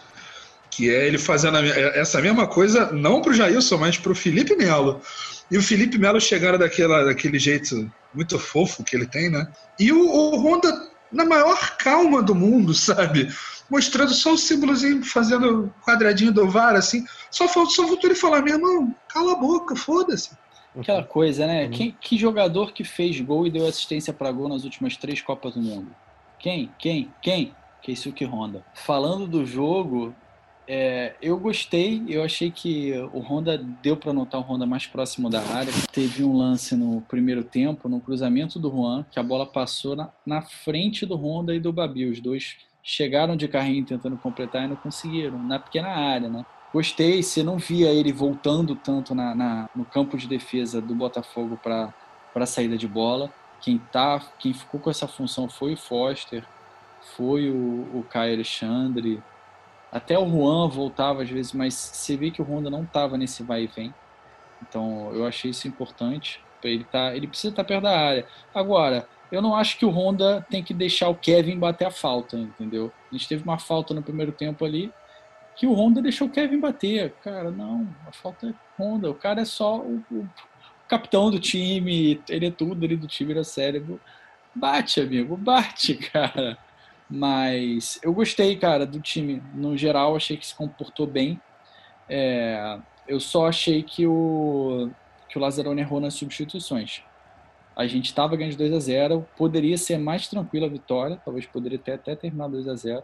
que 0.76 0.90
é 0.90 1.06
ele 1.06 1.20
fazendo 1.20 1.58
é, 1.58 2.00
essa 2.00 2.20
mesma 2.20 2.48
coisa, 2.48 2.92
não 2.92 3.22
para 3.22 3.32
o 3.32 3.34
Jailson, 3.34 3.78
mas 3.78 3.98
para 3.98 4.12
o 4.12 4.16
Felipe 4.16 4.56
Melo. 4.56 5.02
E 5.52 5.58
o 5.58 5.62
Felipe 5.62 6.00
Melo 6.00 6.20
chegaram 6.20 6.58
daquela, 6.58 7.06
daquele 7.06 7.38
jeito 7.38 7.92
muito 8.14 8.40
fofo 8.40 8.84
que 8.84 8.96
ele 8.96 9.06
tem, 9.06 9.30
né? 9.30 9.48
E 9.80 9.92
o, 9.92 10.02
o 10.04 10.38
Honda, 10.38 10.90
na 11.12 11.26
maior 11.26 11.78
calma 11.78 12.24
do 12.24 12.34
mundo, 12.34 12.74
sabe? 12.76 13.32
Mostrando 13.70 14.14
só 14.14 14.34
o 14.34 14.38
símbolozinho, 14.38 15.04
fazendo 15.04 15.72
quadradinho 15.86 16.32
do 16.32 16.50
VAR, 16.50 16.76
assim. 16.76 17.06
Só 17.30 17.48
faltou, 17.48 17.72
só 17.72 17.88
faltou 17.88 18.10
ele 18.10 18.20
falar, 18.20 18.42
meu 18.42 18.56
irmão, 18.56 18.96
cala 19.08 19.34
a 19.34 19.36
boca, 19.36 19.76
foda-se. 19.76 20.32
Aquela 20.76 21.04
coisa, 21.04 21.46
né? 21.46 21.66
Uhum. 21.66 21.72
Quem, 21.72 21.98
que 22.02 22.18
jogador 22.18 22.74
que 22.74 22.84
fez 22.84 23.20
gol 23.22 23.46
e 23.46 23.52
deu 23.52 23.68
assistência 23.68 24.12
para 24.12 24.32
gol 24.32 24.50
nas 24.50 24.64
últimas 24.64 24.98
três 24.98 25.22
Copas 25.22 25.54
do 25.54 25.62
Mundo? 25.62 25.96
Quem? 26.40 26.72
Quem? 26.80 27.14
Quem? 27.22 27.56
Keisuke 27.84 28.26
Honda. 28.26 28.66
Falando 28.74 29.28
do 29.28 29.46
jogo, 29.46 30.16
é, 30.68 31.16
eu 31.22 31.38
gostei, 31.38 32.04
eu 32.08 32.24
achei 32.24 32.50
que 32.50 32.94
o 33.14 33.20
Honda 33.20 33.58
deu 33.58 33.98
para 33.98 34.14
notar 34.14 34.40
o 34.40 34.44
Honda 34.44 34.66
mais 34.66 34.88
próximo 34.88 35.30
da 35.30 35.42
área. 35.42 35.74
Teve 35.92 36.24
um 36.24 36.38
lance 36.38 36.76
no 36.76 37.02
primeiro 37.02 37.44
tempo, 37.44 37.90
no 37.90 38.00
cruzamento 38.00 38.58
do 38.58 38.70
Juan, 38.70 39.06
que 39.12 39.20
a 39.20 39.24
bola 39.24 39.46
passou 39.46 39.96
na, 39.96 40.10
na 40.26 40.42
frente 40.42 41.06
do 41.06 41.16
Honda 41.16 41.54
e 41.54 41.60
do 41.60 41.74
Babi. 41.74 42.06
Os 42.06 42.20
dois 42.22 42.58
chegaram 42.82 43.36
de 43.36 43.48
carrinho 43.48 43.86
tentando 43.86 44.18
completar 44.18 44.64
e 44.64 44.68
não 44.68 44.76
conseguiram, 44.76 45.42
na 45.42 45.60
pequena 45.60 45.90
área, 45.90 46.30
né? 46.30 46.46
Gostei, 46.74 47.22
você 47.22 47.44
não 47.44 47.58
via 47.58 47.94
ele 47.94 48.12
voltando 48.12 48.76
tanto 48.76 49.14
na, 49.14 49.36
na 49.36 49.70
no 49.76 49.86
campo 49.86 50.18
de 50.18 50.28
defesa 50.28 50.82
do 50.82 50.96
Botafogo 50.96 51.58
para 51.62 51.94
a 52.34 52.46
saída 52.46 52.78
de 52.78 52.88
bola. 52.88 53.32
Quem, 53.62 53.78
tá, 53.78 54.20
quem 54.40 54.54
ficou 54.54 54.80
com 54.80 54.90
essa 54.90 55.08
função 55.08 55.48
foi 55.48 55.74
o 55.74 55.78
Foster, 55.78 56.44
foi 57.16 57.50
o, 57.50 58.00
o 58.00 58.06
Caio 58.10 58.34
Alexandre, 58.34 59.22
até 59.94 60.18
o 60.18 60.28
Juan 60.28 60.68
voltava 60.68 61.22
às 61.22 61.30
vezes, 61.30 61.54
mas 61.54 61.76
você 61.76 62.18
vê 62.18 62.32
que 62.32 62.42
o 62.42 62.46
Honda 62.46 62.68
não 62.68 62.82
estava 62.82 63.16
nesse 63.16 63.44
vai 63.44 63.66
e 63.66 63.68
vem. 63.68 63.94
Então 64.60 65.12
eu 65.14 65.24
achei 65.28 65.52
isso 65.52 65.68
importante. 65.68 66.44
Ele, 66.64 66.84
tá, 66.84 67.16
ele 67.16 67.28
precisa 67.28 67.50
estar 67.54 67.64
tá 67.64 67.68
perto 67.68 67.84
da 67.84 67.96
área. 67.96 68.26
Agora, 68.56 69.08
eu 69.32 69.40
não 69.40 69.56
acho 69.56 69.78
que 69.78 69.86
o 69.86 69.92
Honda 69.92 70.44
tem 70.50 70.64
que 70.64 70.74
deixar 70.74 71.10
o 71.10 71.16
Kevin 71.16 71.60
bater 71.60 71.86
a 71.86 71.92
falta, 71.92 72.38
entendeu? 72.38 72.92
A 73.12 73.16
gente 73.16 73.28
teve 73.28 73.44
uma 73.44 73.60
falta 73.60 73.94
no 73.94 74.02
primeiro 74.02 74.32
tempo 74.32 74.66
ali, 74.66 74.92
que 75.56 75.68
o 75.68 75.74
Honda 75.74 76.02
deixou 76.02 76.28
o 76.28 76.32
Kevin 76.32 76.60
bater. 76.60 77.14
Cara, 77.24 77.52
não, 77.52 77.88
a 78.08 78.12
falta 78.12 78.48
é 78.48 78.54
Honda. 78.82 79.12
O 79.12 79.16
cara 79.16 79.42
é 79.42 79.46
só 79.46 79.78
o, 79.78 80.04
o 80.10 80.28
capitão 80.88 81.30
do 81.30 81.40
time, 81.40 82.20
ele 82.28 82.48
é 82.48 82.52
tudo 82.52 82.84
ali 82.84 82.96
do 82.96 83.06
time, 83.06 83.32
ele 83.32 83.40
é 83.40 83.42
o 83.42 83.46
cérebro. 83.46 84.02
Bate, 84.56 85.02
amigo, 85.02 85.38
bate, 85.38 85.96
cara. 86.12 86.58
Mas 87.10 88.00
eu 88.02 88.14
gostei, 88.14 88.56
cara, 88.56 88.86
do 88.86 89.00
time. 89.00 89.42
No 89.54 89.78
geral, 89.78 90.16
achei 90.16 90.38
que 90.38 90.46
se 90.46 90.56
comportou 90.56 91.06
bem. 91.06 91.40
É, 92.10 92.80
eu 93.08 93.20
só 93.20 93.48
achei 93.48 93.84
que 93.84 94.08
o, 94.08 94.90
que 95.30 95.38
o 95.38 95.42
Lazzaroni 95.42 95.82
errou 95.82 96.00
nas 96.00 96.14
substituições. 96.14 97.04
A 97.76 97.88
gente 97.88 98.06
estava 98.06 98.36
ganhando 98.36 98.58
2 98.58 98.74
a 98.74 98.80
0 98.80 99.28
poderia 99.36 99.78
ser 99.78 99.98
mais 99.98 100.28
tranquila 100.28 100.68
a 100.68 100.70
vitória, 100.70 101.20
talvez 101.24 101.46
poderia 101.46 101.80
ter 101.80 101.94
até 101.94 102.16
terminado 102.16 102.54
2 102.54 102.68
a 102.68 102.76
0 102.76 103.04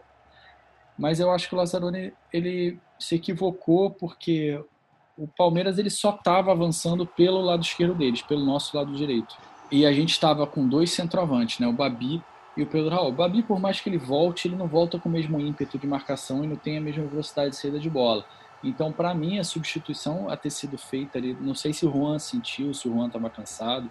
mas 1.00 1.18
eu 1.18 1.30
acho 1.30 1.48
que 1.48 1.54
o 1.54 1.56
Lazzaroni 1.58 2.12
ele 2.30 2.78
se 2.98 3.14
equivocou 3.14 3.90
porque 3.90 4.62
o 5.16 5.26
Palmeiras 5.26 5.78
ele 5.78 5.88
só 5.88 6.10
estava 6.10 6.52
avançando 6.52 7.06
pelo 7.06 7.40
lado 7.40 7.62
esquerdo 7.62 7.94
deles, 7.94 8.20
pelo 8.20 8.44
nosso 8.44 8.76
lado 8.76 8.92
direito. 8.94 9.34
E 9.72 9.86
a 9.86 9.92
gente 9.94 10.10
estava 10.10 10.46
com 10.46 10.68
dois 10.68 10.90
centroavantes, 10.90 11.58
né? 11.58 11.66
O 11.66 11.72
Babi 11.72 12.22
e 12.60 12.64
o 12.64 12.66
Pedro 12.66 12.90
Raul. 12.90 13.08
O 13.08 13.12
Babi, 13.12 13.42
por 13.42 13.58
mais 13.58 13.80
que 13.80 13.88
ele 13.88 13.98
volte, 13.98 14.48
ele 14.48 14.56
não 14.56 14.66
volta 14.66 14.98
com 14.98 15.08
o 15.08 15.12
mesmo 15.12 15.40
ímpeto 15.40 15.78
de 15.78 15.86
marcação 15.86 16.44
e 16.44 16.46
não 16.46 16.56
tem 16.56 16.78
a 16.78 16.80
mesma 16.80 17.04
velocidade 17.04 17.50
de 17.50 17.56
saída 17.56 17.78
de 17.78 17.90
bola. 17.90 18.24
Então, 18.62 18.92
para 18.92 19.14
mim, 19.14 19.38
a 19.38 19.44
substituição 19.44 20.28
a 20.28 20.36
ter 20.36 20.50
sido 20.50 20.76
feita 20.76 21.18
ali, 21.18 21.36
não 21.40 21.54
sei 21.54 21.72
se 21.72 21.86
o 21.86 21.90
Juan 21.90 22.18
sentiu, 22.18 22.74
se 22.74 22.88
o 22.88 22.92
Juan 22.92 23.06
estava 23.06 23.30
cansado, 23.30 23.90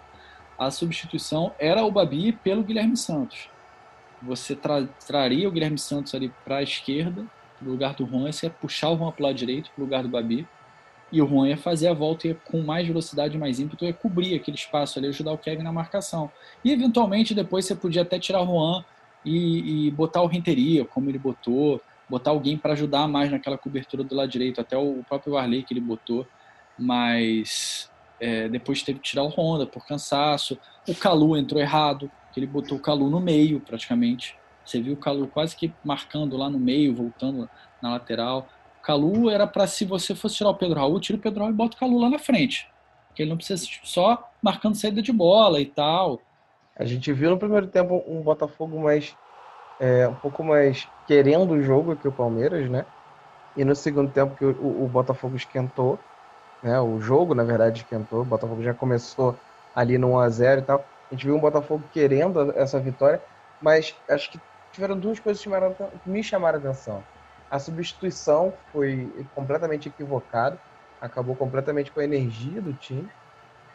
a 0.58 0.70
substituição 0.70 1.52
era 1.58 1.84
o 1.84 1.90
Babi 1.90 2.32
pelo 2.32 2.62
Guilherme 2.62 2.96
Santos 2.96 3.48
você 4.22 4.54
tra 4.54 4.86
traria 5.06 5.48
o 5.48 5.52
Guilherme 5.52 5.78
Santos 5.78 6.14
ali 6.14 6.32
para 6.44 6.58
a 6.58 6.62
esquerda, 6.62 7.24
no 7.60 7.70
lugar 7.70 7.94
do 7.94 8.06
Juan, 8.06 8.30
você 8.30 8.46
ia 8.46 8.50
puxar 8.50 8.90
o 8.90 8.96
Juan 8.96 9.10
para 9.12 9.22
o 9.22 9.26
lado 9.26 9.36
direito, 9.36 9.70
para 9.70 9.82
o 9.82 9.84
lugar 9.84 10.02
do 10.02 10.08
Babi, 10.08 10.46
e 11.12 11.20
o 11.20 11.26
Juan 11.26 11.48
ia 11.48 11.56
fazer 11.56 11.88
a 11.88 11.94
volta 11.94 12.28
ia, 12.28 12.34
com 12.34 12.60
mais 12.62 12.86
velocidade, 12.86 13.36
mais 13.36 13.58
ímpeto, 13.58 13.84
ia 13.84 13.92
cobrir 13.92 14.34
aquele 14.34 14.56
espaço 14.56 14.98
ali, 14.98 15.08
ajudar 15.08 15.32
o 15.32 15.38
Kevin 15.38 15.62
na 15.62 15.72
marcação. 15.72 16.30
E 16.64 16.70
eventualmente 16.70 17.34
depois 17.34 17.64
você 17.64 17.74
podia 17.74 18.02
até 18.02 18.18
tirar 18.18 18.42
o 18.42 18.46
Juan 18.46 18.84
e, 19.24 19.86
e 19.86 19.90
botar 19.90 20.22
o 20.22 20.26
Renteria, 20.26 20.84
como 20.84 21.10
ele 21.10 21.18
botou, 21.18 21.80
botar 22.08 22.30
alguém 22.30 22.56
para 22.56 22.72
ajudar 22.72 23.06
mais 23.08 23.30
naquela 23.30 23.58
cobertura 23.58 24.02
do 24.02 24.14
lado 24.14 24.28
direito, 24.28 24.60
até 24.60 24.76
o 24.76 25.02
próprio 25.08 25.34
Varley 25.34 25.62
que 25.62 25.72
ele 25.72 25.80
botou, 25.80 26.26
mas 26.78 27.90
é, 28.18 28.48
depois 28.48 28.82
teve 28.82 28.98
que 28.98 29.10
tirar 29.10 29.22
o 29.22 29.28
Honda 29.28 29.66
por 29.66 29.86
cansaço. 29.86 30.58
O 30.88 30.94
Calu 30.94 31.36
entrou 31.36 31.60
errado, 31.60 32.10
que 32.32 32.40
ele 32.40 32.46
botou 32.46 32.78
o 32.78 32.80
Calu 32.80 33.08
no 33.08 33.20
meio, 33.20 33.60
praticamente. 33.60 34.36
Você 34.64 34.80
viu 34.80 34.94
o 34.94 34.96
Calu 34.96 35.26
quase 35.26 35.56
que 35.56 35.72
marcando 35.84 36.36
lá 36.36 36.48
no 36.50 36.58
meio, 36.58 36.94
voltando 36.94 37.48
na 37.82 37.90
lateral. 37.90 38.48
Calu 38.82 39.30
era 39.30 39.46
para 39.46 39.66
se 39.66 39.84
você 39.84 40.14
fosse 40.14 40.36
tirar 40.36 40.50
o 40.50 40.54
Pedro 40.54 40.78
Raul, 40.78 41.00
tira 41.00 41.18
o 41.18 41.20
Pedro 41.20 41.40
Raul 41.40 41.52
e 41.52 41.56
bota 41.56 41.76
o 41.76 41.80
Calu 41.80 41.98
lá 41.98 42.10
na 42.10 42.18
frente. 42.18 42.68
Que 43.14 43.22
ele 43.22 43.30
não 43.30 43.36
precisa 43.36 43.66
só 43.82 44.30
marcando 44.42 44.74
saída 44.74 45.02
de 45.02 45.12
bola 45.12 45.60
e 45.60 45.66
tal. 45.66 46.20
A 46.76 46.84
gente 46.84 47.12
viu 47.12 47.30
no 47.30 47.38
primeiro 47.38 47.66
tempo 47.66 48.02
um 48.06 48.22
Botafogo 48.22 48.80
mais 48.80 49.14
é, 49.80 50.06
um 50.06 50.14
pouco 50.14 50.44
mais 50.44 50.86
querendo 51.06 51.52
o 51.52 51.62
jogo 51.62 51.96
que 51.96 52.06
o 52.06 52.12
Palmeiras, 52.12 52.68
né? 52.70 52.84
E 53.56 53.64
no 53.64 53.74
segundo 53.74 54.10
tempo 54.10 54.36
que 54.36 54.44
o, 54.44 54.84
o, 54.84 54.88
Botafogo 54.88 55.34
esquentou, 55.34 55.98
né? 56.62 56.78
O 56.80 57.00
jogo, 57.00 57.34
na 57.34 57.42
verdade, 57.42 57.80
esquentou. 57.80 58.20
O 58.20 58.24
Botafogo 58.24 58.62
já 58.62 58.74
começou 58.74 59.34
ali 59.74 59.98
no 59.98 60.12
1 60.12 60.18
a 60.18 60.28
0 60.28 60.60
e 60.60 60.64
tal. 60.64 60.84
A 61.10 61.14
gente 61.14 61.26
viu 61.26 61.34
um 61.34 61.40
Botafogo 61.40 61.82
querendo 61.92 62.52
essa 62.56 62.78
vitória, 62.78 63.20
mas 63.60 63.96
acho 64.08 64.30
que 64.30 64.40
tiveram 64.72 64.98
duas 64.98 65.18
coisas 65.18 65.42
que 65.42 65.50
me 66.08 66.22
chamaram 66.22 66.58
a 66.58 66.60
atenção. 66.60 67.02
A 67.50 67.58
substituição 67.58 68.52
foi 68.72 69.12
completamente 69.34 69.88
equivocada, 69.88 70.58
acabou 71.00 71.34
completamente 71.34 71.90
com 71.90 72.00
a 72.00 72.04
energia 72.04 72.60
do 72.60 72.72
time. 72.72 73.10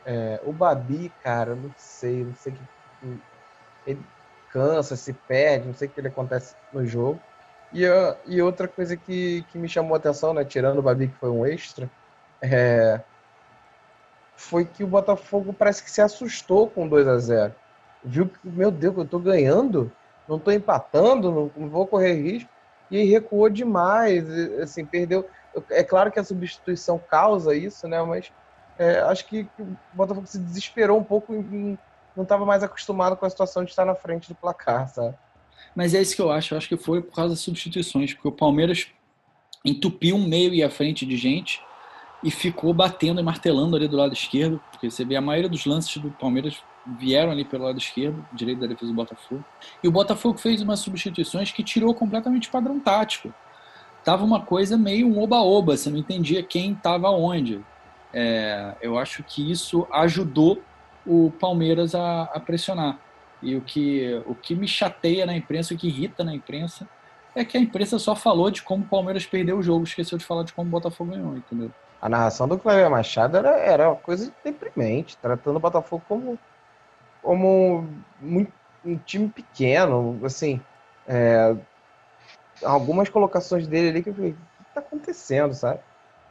É, 0.06 0.40
o 0.46 0.54
Babi, 0.54 1.12
cara, 1.22 1.56
não 1.56 1.72
sei, 1.78 2.24
não 2.24 2.36
sei 2.36 2.54
que 2.54 2.62
ele 3.86 4.02
cansa, 4.52 4.96
se 4.96 5.12
perde, 5.12 5.68
não 5.68 5.74
sei 5.74 5.88
o 5.88 5.92
que 5.92 6.00
ele 6.00 6.08
acontece 6.08 6.56
no 6.72 6.86
jogo. 6.86 7.20
E, 7.74 7.84
e 8.28 8.42
outra 8.42 8.68
coisa 8.68 8.96
que, 8.96 9.44
que 9.52 9.58
me 9.58 9.68
chamou 9.68 9.96
a 9.96 9.98
atenção, 9.98 10.34
né, 10.34 10.46
tirando 10.46 10.80
o 10.80 10.84
Babi 10.84 11.10
que 11.10 11.18
foi 11.18 11.30
um 11.30 11.46
extra, 11.46 11.90
é, 12.42 13.02
foi 14.38 14.64
que 14.64 14.84
o 14.84 14.88
Botafogo 14.88 15.54
parece 15.54 15.84
que 15.84 15.92
se 15.92 16.02
assustou 16.02 16.70
com 16.70 16.88
2 16.88 17.08
a 17.08 17.18
0 17.18 17.54
Viu 18.04 18.28
que, 18.28 18.48
meu 18.48 18.70
Deus, 18.70 18.96
eu 18.98 19.06
tô 19.06 19.18
ganhando, 19.18 19.92
não 20.30 20.38
tô 20.38 20.52
empatando, 20.52 21.32
não, 21.32 21.52
não 21.58 21.70
vou 21.70 21.88
correr 21.88 22.14
risco. 22.14 22.50
E 22.90 23.04
recuou 23.04 23.50
demais, 23.50 24.30
assim, 24.60 24.86
perdeu. 24.86 25.28
É 25.70 25.84
claro 25.84 26.12
que 26.12 26.20
a 26.20 26.24
substituição 26.24 27.00
causa 27.00 27.56
isso, 27.56 27.88
né? 27.88 28.02
Mas 28.04 28.32
é, 28.78 29.00
acho 29.00 29.26
que, 29.26 29.48
o 29.60 29.78
Botafogo 29.94 30.28
se 30.28 30.38
desesperou 30.38 31.00
um 31.00 31.04
pouco 31.04 31.34
e 31.34 31.78
não 32.16 32.24
estava 32.24 32.46
mais 32.46 32.64
acostumado 32.64 33.16
com 33.16 33.26
a 33.26 33.30
situação 33.30 33.64
de 33.64 33.72
estar 33.72 33.86
na 33.86 33.96
frente 33.96 34.28
do 34.28 34.36
placar, 34.36 34.88
sabe? 34.90 35.16
Mas 35.76 35.94
é 35.94 36.02
isso 36.02 36.16
que 36.16 36.22
eu 36.22 36.32
acho. 36.32 36.54
Eu 36.54 36.58
acho 36.58 36.68
que 36.68 36.78
foi 36.78 37.02
por 37.02 37.14
causa 37.14 37.32
das 37.32 37.40
substituições, 37.40 38.14
porque 38.14 38.28
o 38.28 38.32
Palmeiras 38.32 38.88
entupiu 39.64 40.16
um 40.16 40.28
meio 40.28 40.54
e 40.54 40.64
a 40.64 40.70
frente 40.70 41.06
de 41.06 41.18
gente 41.18 41.62
e 42.24 42.32
ficou 42.32 42.74
batendo 42.74 43.20
e 43.20 43.24
martelando 43.24 43.76
ali 43.76 43.88
do 43.88 43.98
lado 43.98 44.14
esquerdo, 44.14 44.62
porque 44.72 44.90
você 44.90 45.04
vê 45.04 45.16
a 45.16 45.22
maioria 45.22 45.50
dos 45.50 45.66
lances 45.66 45.98
do 45.98 46.12
Palmeiras 46.12 46.62
vieram 46.86 47.32
ali 47.32 47.44
pelo 47.44 47.66
lado 47.66 47.78
esquerdo, 47.78 48.26
direito 48.32 48.60
da 48.60 48.68
defesa 48.68 48.92
do 48.92 48.96
Botafogo. 48.96 49.44
E 49.84 49.88
o 49.88 49.92
Botafogo 49.92 50.38
fez 50.38 50.62
umas 50.62 50.80
substituições 50.80 51.52
que 51.52 51.64
tirou 51.64 51.94
completamente 51.94 52.48
o 52.48 52.52
padrão 52.52 52.80
tático. 52.80 53.34
Tava 54.04 54.24
uma 54.24 54.42
coisa 54.42 54.78
meio 54.78 55.08
um 55.08 55.20
oba-oba, 55.20 55.76
você 55.76 55.90
não 55.90 55.98
entendia 55.98 56.44
quem 56.44 56.74
estava 56.74 57.10
onde. 57.10 57.64
É, 58.14 58.76
eu 58.82 58.98
acho 58.98 59.24
que 59.24 59.52
isso 59.52 59.88
ajudou 59.92 60.62
o 61.06 61.32
Palmeiras 61.40 61.96
a, 61.96 62.24
a, 62.24 62.40
pressionar. 62.40 63.00
E 63.42 63.56
o 63.56 63.62
que, 63.62 64.22
o 64.26 64.36
que 64.36 64.56
me 64.56 64.68
chateia 64.68 65.26
na 65.26 65.36
imprensa, 65.36 65.74
o 65.74 65.78
que 65.78 65.88
irrita 65.88 66.24
na 66.24 66.34
imprensa, 66.34 66.88
é 67.36 67.44
que 67.44 67.58
a 67.58 67.62
imprensa 67.62 68.00
só 68.00 68.16
falou 68.16 68.50
de 68.50 68.62
como 68.62 68.84
o 68.84 68.88
Palmeiras 68.88 69.26
perdeu 69.26 69.58
o 69.58 69.64
jogo, 69.64 69.84
esqueceu 69.84 70.18
de 70.18 70.24
falar 70.24 70.44
de 70.44 70.54
como 70.54 70.68
o 70.68 70.72
Botafogo 70.72 71.12
ganhou, 71.12 71.36
entendeu? 71.36 71.72
A 72.02 72.08
narração 72.08 72.48
do 72.48 72.58
Cleber 72.58 72.90
Machado 72.90 73.38
era, 73.38 73.58
era 73.58 73.90
uma 73.90 73.96
coisa 73.96 74.32
deprimente, 74.44 75.18
tratando 75.18 75.58
o 75.58 75.60
Botafogo 75.60 76.04
como, 76.08 76.40
como 77.26 77.84
um, 78.22 78.46
um 78.86 78.98
time 79.00 79.28
pequeno, 79.28 80.22
assim, 80.24 80.62
é, 81.08 81.56
algumas 82.64 83.10
colocações 83.10 83.66
dele 83.66 83.90
ali 83.90 84.04
que 84.04 84.10
eu 84.10 84.14
falei, 84.14 84.32
o 84.32 84.64
que 84.64 84.74
tá 84.76 84.80
acontecendo, 84.80 85.52
sabe? 85.56 85.80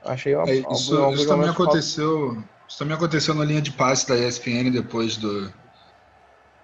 Achei 0.04 0.36
uma, 0.36 0.48
é, 0.48 0.54
isso, 0.54 0.96
alguma, 0.96 1.14
isso 1.16 1.26
também 1.26 1.50
aconteceu. 1.50 2.44
Isso 2.68 2.78
também 2.78 2.96
aconteceu 2.96 3.34
na 3.34 3.44
linha 3.44 3.60
de 3.60 3.72
passe 3.72 4.06
da 4.08 4.16
ESPN 4.16 4.70
depois 4.70 5.16
do 5.16 5.52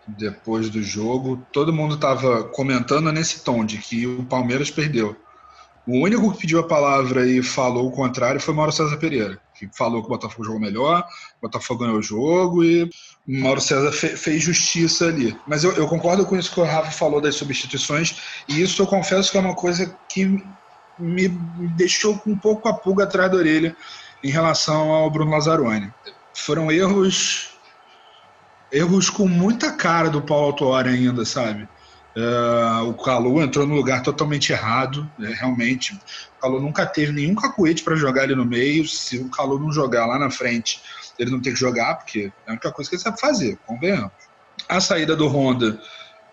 depois 0.06 0.70
do 0.70 0.82
jogo. 0.82 1.44
Todo 1.52 1.72
mundo 1.72 1.96
estava 1.96 2.44
comentando 2.44 3.10
nesse 3.12 3.42
tom 3.42 3.64
de 3.64 3.78
que 3.78 4.06
o 4.06 4.24
Palmeiras 4.24 4.70
perdeu. 4.70 5.16
O 5.86 5.98
único 5.98 6.32
que 6.32 6.40
pediu 6.40 6.60
a 6.60 6.66
palavra 6.66 7.26
e 7.26 7.42
falou 7.42 7.88
o 7.88 7.92
contrário 7.92 8.40
foi 8.40 8.54
Mauro 8.54 8.72
César 8.72 8.96
Pereira, 8.96 9.40
que 9.66 9.76
falou 9.76 10.00
que 10.00 10.06
o 10.06 10.10
Botafogo 10.10 10.44
jogou 10.44 10.60
melhor, 10.60 11.04
o 11.38 11.42
Botafogo 11.42 11.84
ganhou 11.84 11.98
o 11.98 12.02
jogo 12.02 12.64
e 12.64 12.84
o 12.84 12.90
Mauro 13.26 13.60
César 13.60 13.92
fe 13.92 14.16
fez 14.16 14.42
justiça 14.42 15.06
ali. 15.06 15.36
Mas 15.46 15.64
eu, 15.64 15.72
eu, 15.72 15.86
concordo 15.86 16.24
com 16.24 16.36
isso 16.36 16.52
que 16.52 16.60
o 16.60 16.64
Rafa 16.64 16.90
falou 16.90 17.20
das 17.20 17.34
substituições, 17.34 18.16
e 18.48 18.62
isso 18.62 18.80
eu 18.80 18.86
confesso 18.86 19.30
que 19.30 19.36
é 19.36 19.40
uma 19.40 19.54
coisa 19.54 19.94
que 20.08 20.42
me 20.98 21.28
deixou 21.76 22.20
um 22.26 22.36
pouco 22.36 22.68
a 22.68 22.74
pulga 22.74 23.04
atrás 23.04 23.30
da 23.30 23.36
orelha 23.36 23.76
em 24.22 24.30
relação 24.30 24.90
ao 24.90 25.10
Bruno 25.10 25.32
Lazzaroni. 25.32 25.92
Foram 26.34 26.70
erros 26.70 27.50
erros 28.72 29.10
com 29.10 29.26
muita 29.26 29.72
cara 29.72 30.08
do 30.08 30.22
Paulo 30.22 30.46
Autuori 30.46 30.90
ainda, 30.90 31.24
sabe? 31.24 31.68
Uh, 32.16 32.88
o 32.88 32.94
Calu 32.94 33.40
entrou 33.40 33.66
no 33.66 33.74
lugar 33.74 34.02
totalmente 34.02 34.52
errado, 34.52 35.08
né, 35.18 35.32
realmente. 35.38 35.94
O 36.38 36.40
Calu 36.40 36.60
nunca 36.60 36.84
teve 36.84 37.12
nenhum 37.12 37.34
cacuete 37.34 37.82
para 37.82 37.94
jogar 37.94 38.22
ali 38.22 38.34
no 38.34 38.44
meio. 38.44 38.86
Se 38.86 39.18
o 39.18 39.28
Calu 39.28 39.58
não 39.58 39.72
jogar 39.72 40.06
lá 40.06 40.18
na 40.18 40.30
frente, 40.30 40.82
ele 41.18 41.30
não 41.30 41.40
tem 41.40 41.52
que 41.52 41.60
jogar, 41.60 41.96
porque 41.96 42.32
é 42.46 42.50
a 42.50 42.52
única 42.52 42.72
coisa 42.72 42.90
que 42.90 42.96
ele 42.96 43.02
sabe 43.02 43.20
fazer, 43.20 43.58
convenhamos. 43.66 44.10
A 44.68 44.80
saída 44.80 45.14
do 45.14 45.28
Honda, 45.28 45.80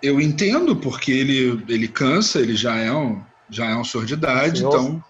eu 0.01 0.19
entendo, 0.19 0.75
porque 0.75 1.11
ele, 1.11 1.63
ele 1.67 1.87
cansa, 1.87 2.39
ele 2.39 2.55
já 2.55 2.75
é 2.75 2.91
um, 2.91 3.21
já 3.49 3.65
é 3.65 3.75
um 3.75 3.83
senhor 3.83 4.05
de 4.05 4.13
idade, 4.13 4.63
então. 4.63 5.03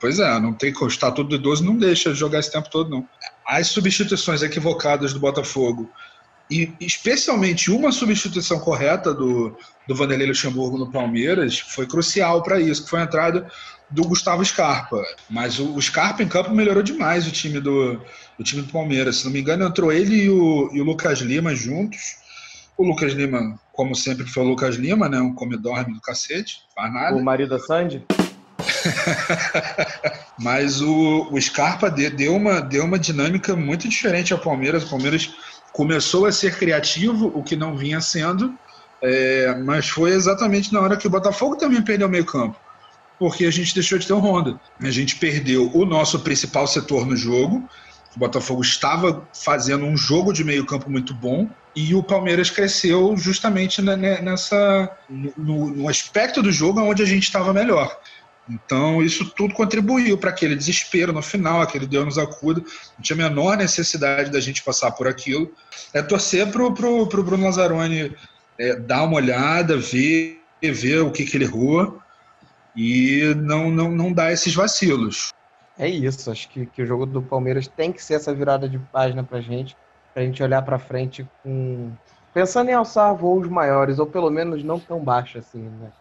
Pois 0.00 0.18
é, 0.18 0.40
não 0.40 0.52
tem 0.52 0.72
que 0.72 0.84
estar 0.86 1.12
tudo 1.12 1.36
idoso, 1.36 1.64
não 1.64 1.76
deixa 1.76 2.12
jogar 2.12 2.40
esse 2.40 2.50
tempo 2.50 2.68
todo, 2.68 2.90
não. 2.90 3.08
As 3.46 3.68
substituições 3.68 4.42
equivocadas 4.42 5.12
do 5.12 5.20
Botafogo, 5.20 5.88
e 6.50 6.72
especialmente 6.80 7.70
uma 7.70 7.90
substituição 7.90 8.58
correta 8.58 9.14
do, 9.14 9.56
do 9.88 9.94
Vanderlei 9.94 10.26
Luxemburgo 10.26 10.78
no 10.78 10.90
Palmeiras, 10.90 11.58
foi 11.58 11.86
crucial 11.86 12.42
para 12.42 12.60
isso, 12.60 12.84
que 12.84 12.90
foi 12.90 13.00
a 13.00 13.04
entrada 13.04 13.50
do 13.90 14.04
Gustavo 14.04 14.44
Scarpa. 14.44 15.02
Mas 15.30 15.58
o, 15.58 15.74
o, 15.74 15.80
Scarpa 15.80 16.22
em 16.22 16.28
campo 16.28 16.54
melhorou 16.54 16.82
demais 16.82 17.26
o 17.26 17.32
time 17.32 17.60
do, 17.60 18.00
o 18.38 18.42
time 18.42 18.62
do 18.62 18.72
Palmeiras. 18.72 19.16
Se 19.16 19.24
não 19.24 19.32
me 19.32 19.40
engano, 19.40 19.64
entrou 19.64 19.92
ele 19.92 20.24
e 20.24 20.30
o, 20.30 20.70
e 20.72 20.80
o 20.80 20.84
Lucas 20.84 21.20
Lima 21.20 21.54
juntos. 21.54 22.22
O 22.76 22.84
Lucas 22.84 23.12
Lima, 23.12 23.58
como 23.72 23.94
sempre 23.94 24.26
foi 24.26 24.42
o 24.42 24.48
Lucas 24.48 24.76
Lima, 24.76 25.08
né? 25.08 25.20
Um 25.20 25.32
come-dorme 25.32 25.94
do 25.94 26.00
cacete, 26.00 26.58
faz 26.74 26.92
nada. 26.92 27.16
O 27.16 27.24
marido 27.24 27.50
da 27.50 27.58
Sandy? 27.58 28.04
Mas 30.38 30.80
o, 30.80 31.28
o 31.30 31.40
Scarpa 31.40 31.90
deu 31.90 32.34
uma, 32.34 32.60
deu 32.60 32.84
uma 32.84 32.98
dinâmica 32.98 33.54
muito 33.54 33.88
diferente 33.88 34.32
ao 34.32 34.38
Palmeiras. 34.38 34.84
O 34.84 34.90
Palmeiras 34.90 35.32
começou 35.74 36.24
a 36.24 36.32
ser 36.32 36.56
criativo, 36.56 37.32
o 37.34 37.42
que 37.42 37.56
não 37.56 37.76
vinha 37.76 38.00
sendo, 38.00 38.56
é, 39.02 39.56
mas 39.56 39.88
foi 39.88 40.12
exatamente 40.12 40.72
na 40.72 40.80
hora 40.80 40.96
que 40.96 41.06
o 41.06 41.10
Botafogo 41.10 41.56
também 41.56 41.82
perdeu 41.82 42.06
o 42.06 42.10
meio-campo. 42.10 42.56
Porque 43.18 43.44
a 43.44 43.50
gente 43.50 43.74
deixou 43.74 43.98
de 43.98 44.06
ter 44.06 44.12
um 44.12 44.20
Honda. 44.20 44.58
A 44.80 44.90
gente 44.90 45.16
perdeu 45.16 45.70
o 45.74 45.84
nosso 45.84 46.20
principal 46.20 46.66
setor 46.68 47.04
no 47.04 47.16
jogo, 47.16 47.68
o 48.14 48.18
Botafogo 48.18 48.62
estava 48.62 49.26
fazendo 49.34 49.84
um 49.84 49.96
jogo 49.96 50.32
de 50.32 50.44
meio 50.44 50.64
campo 50.64 50.88
muito 50.88 51.12
bom 51.12 51.50
e 51.74 51.92
o 51.92 52.02
Palmeiras 52.02 52.50
cresceu 52.50 53.16
justamente 53.16 53.82
nessa 53.82 54.88
no, 55.10 55.70
no 55.70 55.88
aspecto 55.88 56.40
do 56.40 56.52
jogo 56.52 56.80
onde 56.80 57.02
a 57.02 57.06
gente 57.06 57.24
estava 57.24 57.52
melhor. 57.52 57.98
Então, 58.48 59.02
isso 59.02 59.30
tudo 59.30 59.54
contribuiu 59.54 60.18
para 60.18 60.30
aquele 60.30 60.54
desespero 60.54 61.12
no 61.12 61.22
final, 61.22 61.62
aquele 61.62 61.86
Deus 61.86 62.04
nos 62.04 62.18
acuda. 62.18 62.60
Não 62.60 63.02
tinha 63.02 63.16
a 63.16 63.28
menor 63.28 63.56
necessidade 63.56 64.30
da 64.30 64.40
gente 64.40 64.62
passar 64.62 64.92
por 64.92 65.08
aquilo. 65.08 65.50
É 65.92 66.02
torcer 66.02 66.50
para 66.50 66.62
o 66.62 66.70
Bruno 66.70 67.44
Lazzaroni 67.44 68.14
é, 68.58 68.76
dar 68.76 69.04
uma 69.04 69.16
olhada, 69.16 69.76
ver, 69.76 70.40
ver 70.62 71.00
o 71.00 71.10
que, 71.10 71.24
que 71.24 71.36
ele 71.36 71.44
errou 71.44 71.98
e 72.76 73.34
não, 73.36 73.70
não, 73.70 73.90
não 73.90 74.12
dar 74.12 74.32
esses 74.32 74.54
vacilos. 74.54 75.32
É 75.78 75.88
isso, 75.88 76.30
acho 76.30 76.48
que, 76.50 76.66
que 76.66 76.82
o 76.82 76.86
jogo 76.86 77.06
do 77.06 77.22
Palmeiras 77.22 77.66
tem 77.66 77.92
que 77.92 78.02
ser 78.02 78.14
essa 78.14 78.32
virada 78.32 78.68
de 78.68 78.78
página 78.78 79.24
para 79.24 79.40
gente, 79.40 79.76
para 80.12 80.22
a 80.22 80.26
gente 80.26 80.42
olhar 80.42 80.62
para 80.62 80.78
frente 80.78 81.26
com 81.42 81.92
pensando 82.32 82.68
em 82.68 82.74
alçar 82.74 83.14
voos 83.14 83.48
maiores 83.48 83.98
ou 83.98 84.06
pelo 84.06 84.28
menos 84.28 84.62
não 84.64 84.78
tão 84.78 84.98
baixo 85.00 85.38
assim, 85.38 85.62
né? 85.62 85.92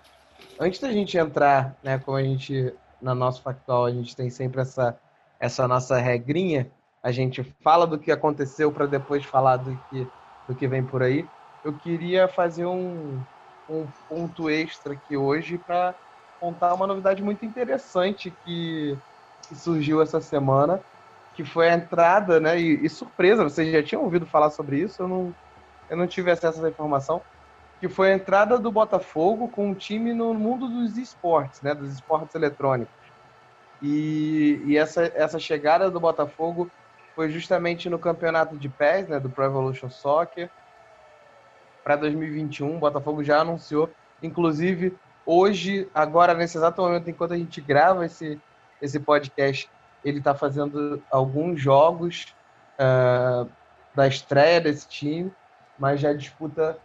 Antes 0.60 0.80
da 0.80 0.92
gente 0.92 1.18
entrar, 1.18 1.78
né, 1.84 2.00
como 2.00 2.18
a 2.18 2.24
gente 2.24 2.74
na 3.02 3.14
nosso 3.14 3.42
factual 3.42 3.86
a 3.86 3.92
gente 3.92 4.16
tem 4.16 4.30
sempre 4.30 4.62
essa 4.62 4.98
essa 5.40 5.68
nossa 5.68 5.98
regrinha, 5.98 6.72
a 7.02 7.12
gente 7.12 7.44
fala 7.62 7.86
do 7.86 8.00
que 8.00 8.12
aconteceu 8.12 8.72
para 8.72 8.86
depois 8.86 9.26
falar 9.26 9.58
do 9.58 9.76
que 9.90 10.08
do 10.48 10.56
que 10.56 10.68
vem 10.68 10.86
por 10.86 11.04
aí. 11.04 11.28
Eu 11.64 11.78
queria 11.78 12.28
fazer 12.28 12.66
um 12.66 13.20
um 13.70 13.88
ponto 14.08 14.50
extra 14.50 14.94
aqui 14.94 15.16
hoje 15.18 15.58
para 15.58 15.96
contar 16.40 16.74
uma 16.74 16.88
novidade 16.88 17.24
muito 17.24 17.46
interessante 17.46 18.32
que 18.46 18.98
que 19.48 19.56
surgiu 19.56 20.02
essa 20.02 20.22
semana, 20.22 20.82
que 21.34 21.44
foi 21.44 21.70
a 21.70 21.76
entrada, 21.76 22.40
né? 22.40 22.60
E, 22.60 22.86
e, 22.86 22.90
surpresa, 22.90 23.44
vocês 23.44 23.72
já 23.72 23.84
tinham 23.84 24.04
ouvido 24.04 24.26
falar 24.26 24.50
sobre 24.52 24.80
isso? 24.80 25.02
Eu 25.02 25.08
não, 25.08 25.36
eu 25.90 25.98
não 25.98 26.08
tive 26.08 26.32
acesso 26.32 26.60
a 26.60 26.62
essa 26.62 26.70
informação. 26.70 27.22
Que 27.84 27.90
foi 27.90 28.14
a 28.14 28.16
entrada 28.16 28.58
do 28.58 28.72
Botafogo 28.72 29.50
com 29.50 29.68
um 29.68 29.74
time 29.74 30.14
no 30.14 30.34
mundo 30.34 30.70
dos 30.70 30.98
esportes, 30.98 31.62
né? 31.62 31.76
Dos 31.76 31.92
esportes 31.92 32.34
eletrônicos. 32.34 32.96
E, 33.82 34.62
e 34.66 34.78
essa, 34.78 35.12
essa 35.14 35.38
chegada 35.38 35.92
do 35.92 36.00
Botafogo 36.00 36.72
foi 37.14 37.30
justamente 37.30 37.90
no 37.90 38.00
campeonato 38.00 38.56
de 38.56 38.70
PES, 38.70 39.10
né? 39.10 39.20
Do 39.20 39.30
Pro 39.30 39.44
Evolution 39.44 39.90
Soccer. 39.90 40.50
Para 41.84 41.98
2021, 41.98 42.74
o 42.74 42.80
Botafogo 42.80 43.22
já 43.22 43.42
anunciou. 43.42 43.90
Inclusive, 44.22 44.98
hoje, 45.26 45.90
agora, 45.94 46.34
nesse 46.34 46.56
exato 46.56 46.82
momento, 46.82 47.10
enquanto 47.10 47.34
a 47.34 47.38
gente 47.38 47.60
grava 47.60 48.06
esse, 48.06 48.40
esse 48.82 48.98
podcast 48.98 49.70
ele 50.06 50.20
está 50.20 50.34
fazendo 50.34 51.04
alguns 51.12 51.60
jogos 51.60 52.34
uh, 52.80 53.46
da 53.94 54.08
estreia 54.08 54.62
desse 54.62 54.88
time, 54.88 55.30
mas 55.78 56.00
já 56.00 56.14
disputa 56.14 56.80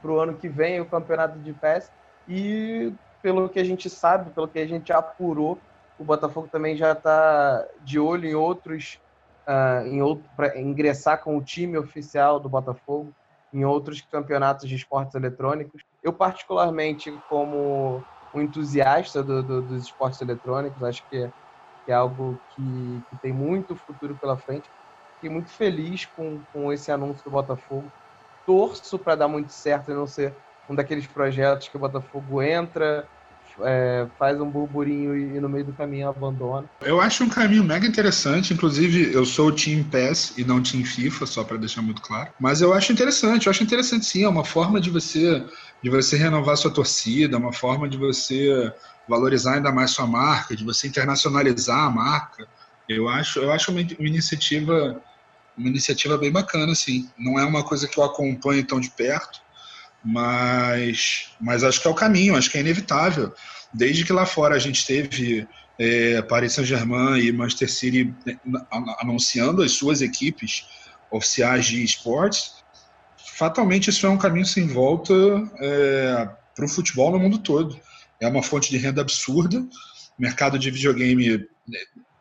para 0.00 0.10
o 0.10 0.20
ano 0.20 0.34
que 0.34 0.48
vem 0.48 0.80
o 0.80 0.86
campeonato 0.86 1.38
de 1.38 1.52
PES. 1.52 1.90
E 2.28 2.92
pelo 3.22 3.48
que 3.48 3.58
a 3.58 3.64
gente 3.64 3.90
sabe, 3.90 4.30
pelo 4.30 4.48
que 4.48 4.58
a 4.58 4.66
gente 4.66 4.92
apurou, 4.92 5.58
o 5.98 6.04
Botafogo 6.04 6.48
também 6.50 6.76
já 6.76 6.92
está 6.92 7.66
de 7.82 7.98
olho 7.98 8.26
em 8.26 8.34
outros, 8.34 8.98
uh, 9.46 9.86
em 9.86 10.00
outro, 10.00 10.24
para 10.36 10.58
ingressar 10.58 11.22
com 11.22 11.36
o 11.36 11.42
time 11.42 11.76
oficial 11.76 12.40
do 12.40 12.48
Botafogo 12.48 13.12
em 13.52 13.64
outros 13.64 14.00
campeonatos 14.00 14.68
de 14.68 14.74
esportes 14.76 15.14
eletrônicos. 15.14 15.82
Eu, 16.02 16.12
particularmente, 16.12 17.12
como 17.28 18.02
um 18.32 18.40
entusiasta 18.40 19.22
do, 19.22 19.42
do, 19.42 19.62
dos 19.62 19.84
esportes 19.84 20.20
eletrônicos, 20.20 20.82
acho 20.82 21.04
que 21.08 21.24
é, 21.24 21.30
que 21.84 21.92
é 21.92 21.94
algo 21.94 22.38
que, 22.54 23.02
que, 23.10 23.16
tem 23.18 23.32
muito 23.32 23.74
futuro 23.74 24.14
pela 24.14 24.36
frente. 24.36 24.70
Fiquei 25.16 25.30
muito 25.30 25.50
feliz 25.50 26.06
com, 26.06 26.40
com 26.52 26.72
esse 26.72 26.90
anúncio 26.90 27.24
do 27.24 27.30
Botafogo. 27.30 27.90
Torço 28.46 28.98
para 28.98 29.14
dar 29.14 29.28
muito 29.28 29.52
certo 29.52 29.90
e 29.90 29.94
não 29.94 30.06
ser 30.06 30.34
um 30.68 30.74
daqueles 30.74 31.06
projetos 31.06 31.68
que 31.68 31.76
o 31.76 31.80
Botafogo 31.80 32.40
entra, 32.42 33.06
é, 33.64 34.06
faz 34.18 34.40
um 34.40 34.48
burburinho 34.48 35.16
e, 35.16 35.40
no 35.40 35.48
meio 35.48 35.64
do 35.64 35.72
caminho 35.72 36.08
abandona. 36.08 36.66
Eu 36.82 37.00
acho 37.00 37.24
um 37.24 37.28
caminho 37.28 37.64
mega 37.64 37.86
interessante, 37.86 38.54
inclusive 38.54 39.12
eu 39.12 39.24
sou 39.24 39.48
o 39.48 39.52
Team 39.52 39.84
PES 39.84 40.38
e 40.38 40.44
não 40.44 40.62
Team 40.62 40.84
FIFA, 40.84 41.26
só 41.26 41.44
para 41.44 41.56
deixar 41.56 41.82
muito 41.82 42.00
claro. 42.02 42.30
Mas 42.38 42.60
eu 42.60 42.72
acho 42.72 42.92
interessante, 42.92 43.46
eu 43.46 43.50
acho 43.50 43.62
interessante 43.62 44.06
sim, 44.06 44.24
é 44.24 44.28
uma 44.28 44.44
forma 44.44 44.80
de 44.80 44.90
você 44.90 45.44
de 45.82 45.88
você 45.88 46.16
renovar 46.16 46.58
sua 46.58 46.70
torcida, 46.70 47.38
uma 47.38 47.54
forma 47.54 47.88
de 47.88 47.96
você 47.96 48.70
valorizar 49.08 49.54
ainda 49.54 49.72
mais 49.72 49.90
sua 49.90 50.06
marca, 50.06 50.54
de 50.54 50.62
você 50.62 50.86
internacionalizar 50.86 51.86
a 51.86 51.90
marca. 51.90 52.46
Eu 52.86 53.08
acho, 53.08 53.38
eu 53.38 53.50
acho 53.50 53.70
uma, 53.70 53.80
uma 53.80 54.08
iniciativa 54.08 55.02
uma 55.56 55.68
iniciativa 55.68 56.16
bem 56.16 56.30
bacana, 56.30 56.72
assim. 56.72 57.08
Não 57.18 57.38
é 57.38 57.44
uma 57.44 57.62
coisa 57.62 57.88
que 57.88 57.98
eu 57.98 58.04
acompanho 58.04 58.66
tão 58.66 58.80
de 58.80 58.90
perto, 58.90 59.40
mas, 60.04 61.32
mas 61.40 61.62
acho 61.62 61.80
que 61.80 61.88
é 61.88 61.90
o 61.90 61.94
caminho, 61.94 62.36
acho 62.36 62.50
que 62.50 62.58
é 62.58 62.60
inevitável. 62.60 63.32
Desde 63.72 64.04
que 64.04 64.12
lá 64.12 64.26
fora 64.26 64.56
a 64.56 64.58
gente 64.58 64.86
teve 64.86 65.46
é, 65.78 66.20
Paris 66.22 66.52
Saint-Germain 66.54 67.20
e 67.20 67.32
Manchester 67.32 67.70
City 67.70 68.14
né, 68.26 68.38
anunciando 69.00 69.62
as 69.62 69.72
suas 69.72 70.02
equipes 70.02 70.66
oficiais 71.10 71.66
de 71.66 71.82
esportes, 71.82 72.54
fatalmente 73.36 73.90
isso 73.90 74.06
é 74.06 74.10
um 74.10 74.18
caminho 74.18 74.46
sem 74.46 74.66
volta 74.66 75.14
é, 75.58 76.28
para 76.54 76.64
o 76.64 76.68
futebol 76.68 77.10
no 77.10 77.18
mundo 77.18 77.38
todo. 77.38 77.78
É 78.20 78.28
uma 78.28 78.42
fonte 78.42 78.70
de 78.70 78.76
renda 78.76 79.00
absurda. 79.00 79.66
mercado 80.18 80.58
de 80.58 80.70
videogame, 80.70 81.38
né, 81.66 81.78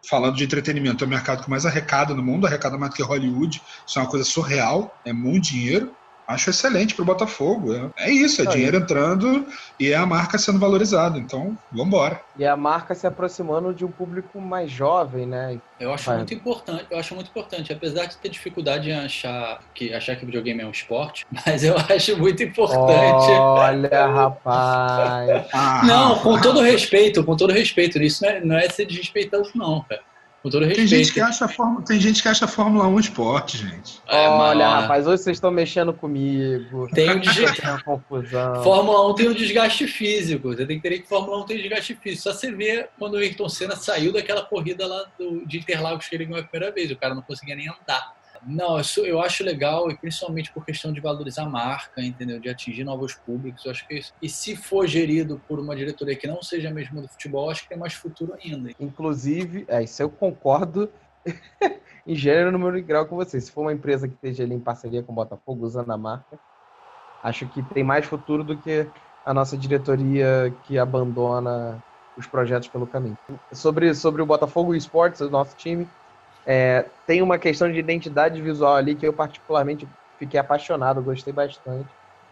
falando 0.08 0.36
de 0.36 0.44
entretenimento, 0.44 1.04
é 1.04 1.08
o 1.08 1.10
mercado 1.10 1.44
que 1.44 1.50
mais 1.50 1.66
arrecada 1.66 2.14
no 2.14 2.24
mundo, 2.24 2.48
arrecada 2.48 2.78
mais 2.78 2.92
do 2.92 2.96
que 2.96 3.04
Hollywood. 3.04 3.62
Isso 3.86 4.00
é 4.00 4.02
uma 4.02 4.10
coisa 4.10 4.26
surreal, 4.26 4.98
é 5.06 5.14
muito 5.14 5.50
dinheiro 5.50 5.96
acho 6.30 6.52
excelente 6.52 6.94
para 6.94 7.02
o 7.02 7.06
Botafogo. 7.06 7.74
É, 7.74 8.10
é 8.10 8.12
isso, 8.12 8.42
é 8.44 8.46
dinheiro 8.46 8.78
entrando 8.78 9.48
e 9.80 9.92
é 9.92 9.96
a 9.96 10.06
marca 10.06 10.38
sendo 10.38 10.60
valorizada. 10.60 11.18
Então, 11.18 11.58
vamos 11.72 11.88
embora. 11.88 12.22
E 12.38 12.46
a 12.46 12.56
marca 12.56 12.94
se 12.94 13.08
aproximando 13.08 13.74
de 13.74 13.84
um 13.84 13.90
público 13.90 14.40
mais 14.40 14.70
jovem, 14.70 15.26
né? 15.26 15.58
Eu 15.80 15.92
acho 15.92 16.06
Vai. 16.06 16.18
muito 16.18 16.34
importante, 16.34 16.86
eu 16.92 17.00
acho 17.00 17.16
muito 17.16 17.30
importante, 17.30 17.74
apesar 17.74 18.06
de 18.06 18.18
ter 18.18 18.30
dificuldade 18.30 18.90
em 18.90 18.94
achar 18.94 19.60
que 19.74 19.94
achar 19.94 20.16
que 20.16 20.26
videogame 20.26 20.62
é 20.62 20.66
um 20.66 20.72
esporte, 20.72 21.26
mas 21.46 21.64
eu 21.64 21.76
acho 21.78 22.18
muito 22.18 22.44
importante. 22.44 23.32
Olha, 23.32 24.08
rapaz. 24.08 25.48
não, 25.88 26.20
com 26.20 26.40
todo 26.40 26.62
respeito, 26.62 27.24
com 27.24 27.36
todo 27.36 27.52
respeito, 27.52 27.98
isso 28.02 28.24
não 28.24 28.30
é, 28.30 28.42
não 28.42 28.58
é 28.58 28.70
ser 28.70 28.86
desrespeitoso 28.86 29.52
não, 29.56 29.84
cara. 29.88 30.02
Com 30.42 30.50
todo 30.50 30.66
respeito. 30.66 30.90
Tem 30.90 31.00
gente 31.00 31.14
que 31.14 31.20
acha, 31.20 31.48
tem 31.86 32.00
gente 32.00 32.22
que 32.22 32.28
acha 32.30 32.46
a 32.46 32.48
Fórmula 32.48 32.88
1 32.88 33.00
esporte, 33.00 33.58
gente. 33.58 34.00
É, 34.08 34.28
Olha, 34.30 34.70
mas... 34.70 34.82
rapaz, 34.82 35.08
hoje 35.08 35.24
vocês 35.24 35.38
estão 35.38 35.52
mexendo 35.52 35.94
comigo. 35.94 36.88
Tem 36.94 37.12
um 37.12 37.20
desgaste. 37.20 37.84
confusão. 37.84 38.64
Fórmula 38.64 39.12
1 39.12 39.16
tem 39.16 39.30
um 39.30 39.34
desgaste 39.34 39.86
físico. 39.86 40.48
Você 40.50 40.66
tem 40.66 40.80
que 40.80 40.90
ter 40.90 41.00
que 41.00 41.10
Fórmula 41.10 41.44
1 41.44 41.46
tem 41.46 41.58
desgaste 41.58 41.96
físico. 41.96 42.24
Só 42.24 42.34
você 42.34 42.52
vê 42.52 42.88
quando 42.98 43.16
o 43.16 43.18
Ayrton 43.18 43.50
Senna 43.50 43.76
saiu 43.76 44.14
daquela 44.14 44.44
corrida 44.44 44.88
lá 44.88 45.06
do, 45.18 45.46
de 45.46 45.58
Interlagos 45.58 46.08
que 46.08 46.16
ele 46.16 46.26
ganhou 46.26 46.40
a 46.40 46.44
primeira 46.44 46.74
vez. 46.74 46.90
O 46.90 46.96
cara 46.96 47.14
não 47.14 47.22
conseguia 47.22 47.56
nem 47.56 47.68
andar. 47.68 48.19
Não, 48.46 48.80
isso 48.80 49.06
eu 49.06 49.22
acho 49.22 49.44
legal, 49.44 49.90
e 49.92 49.98
principalmente 49.98 50.52
por 50.54 50.66
questão 50.66 50.92
de 50.92 51.00
valorizar 51.00 51.44
a 51.44 51.50
marca, 51.50 52.02
entendeu? 52.02 52.40
De 52.40 52.50
atingir 52.50 52.84
novos 52.84 53.14
públicos, 53.14 53.66
eu 53.66 53.72
acho 53.72 53.88
que 53.88 53.96
isso. 53.96 54.14
E 54.22 54.30
se 54.30 54.56
for 54.56 54.88
gerido 54.88 55.42
por 55.48 55.60
uma 55.60 55.76
diretoria 55.76 56.16
que 56.16 56.28
não 56.28 56.42
seja 56.42 56.70
mesmo 56.70 57.02
do 57.02 57.08
futebol, 57.08 57.50
acho 57.50 57.64
que 57.64 57.70
tem 57.70 57.78
mais 57.78 57.94
futuro 57.94 58.36
ainda. 58.44 58.72
Inclusive, 58.80 59.66
é, 59.68 59.84
isso 59.84 60.02
eu 60.02 60.10
concordo 60.10 60.90
em 62.06 62.16
gênero, 62.16 62.52
número 62.52 62.78
e 62.78 62.82
grau 62.82 63.06
com 63.06 63.16
você. 63.16 63.40
Se 63.40 63.52
for 63.52 63.62
uma 63.62 63.74
empresa 63.74 64.08
que 64.08 64.16
esteja 64.16 64.44
ali 64.44 64.56
em 64.56 64.60
parceria 64.60 65.04
com 65.04 65.12
o 65.12 65.16
Botafogo, 65.16 65.66
usando 65.66 65.92
a 65.92 65.98
marca, 65.98 66.40
acho 67.24 67.48
que 67.48 67.62
tem 67.62 67.84
mais 67.84 68.06
futuro 68.06 68.44
do 68.44 68.58
que 68.58 68.88
a 69.26 69.34
nossa 69.34 69.58
diretoria 69.58 70.54
que 70.64 70.78
abandona 70.78 71.82
os 72.18 72.28
projetos 72.28 72.68
pelo 72.68 72.88
caminho. 72.88 73.18
Sobre, 73.54 73.94
sobre 73.94 74.22
o 74.22 74.26
Botafogo 74.26 74.76
Esportes, 74.76 75.22
o 75.22 75.30
nosso 75.30 75.56
time, 75.56 75.88
é, 76.46 76.86
tem 77.06 77.22
uma 77.22 77.38
questão 77.38 77.72
de 77.72 77.78
identidade 77.78 78.42
visual 78.42 78.76
ali 78.76 78.96
que 78.96 79.06
eu 79.06 79.14
particularmente 79.14 79.88
fiquei 80.18 80.40
apaixonado, 80.40 81.02
gostei 81.02 81.34
bastante. 81.34 81.90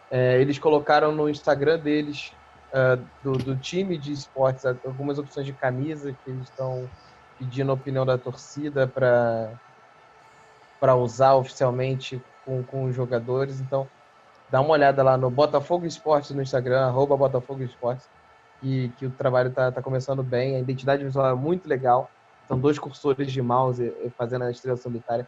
É, 0.10 0.40
eles 0.40 0.58
colocaram 0.58 1.12
no 1.12 1.30
Instagram 1.30 1.80
deles, 1.80 2.32
uh, 2.72 3.02
do, 3.24 3.34
do, 3.34 3.56
time 3.58 3.98
de 3.98 4.12
esportes, 4.12 4.66
algumas 4.66 5.20
opções 5.20 5.46
de 5.46 5.54
camisa 5.54 6.16
que 6.24 6.30
eles 6.30 6.44
estão 6.44 6.90
pedindo 7.38 7.72
a 7.72 7.74
opinião 7.74 8.06
da 8.06 8.18
torcida 8.18 8.88
para 8.88 10.96
usar 10.96 11.36
oficialmente 11.36 12.22
com, 12.46 12.64
com 12.64 12.86
os 12.86 12.96
jogadores. 12.96 13.60
Então, 13.60 13.88
dá 14.50 14.62
uma 14.62 14.72
olhada 14.72 15.04
lá 15.04 15.18
no 15.18 15.30
Botafogo 15.30 15.86
Esportes 15.86 16.32
no 16.32 16.42
Instagram, 16.42 16.86
arroba 16.86 17.18
Botafogo 17.18 17.64
Esportes, 17.64 18.10
que, 18.62 18.90
que 18.98 19.06
o 19.06 19.12
trabalho 19.12 19.50
está 19.50 19.72
tá 19.72 19.82
começando 19.82 20.24
bem, 20.24 20.56
a 20.56 20.60
identidade 20.60 21.04
visual 21.04 21.30
é 21.30 21.36
muito 21.36 21.68
legal. 21.68 22.10
São 22.48 22.58
dois 22.58 22.80
cursores 22.80 23.32
de 23.32 23.42
mouse 23.42 23.94
fazendo 24.18 24.46
a 24.46 24.52
estrela 24.52 24.78
solitária. 24.78 25.28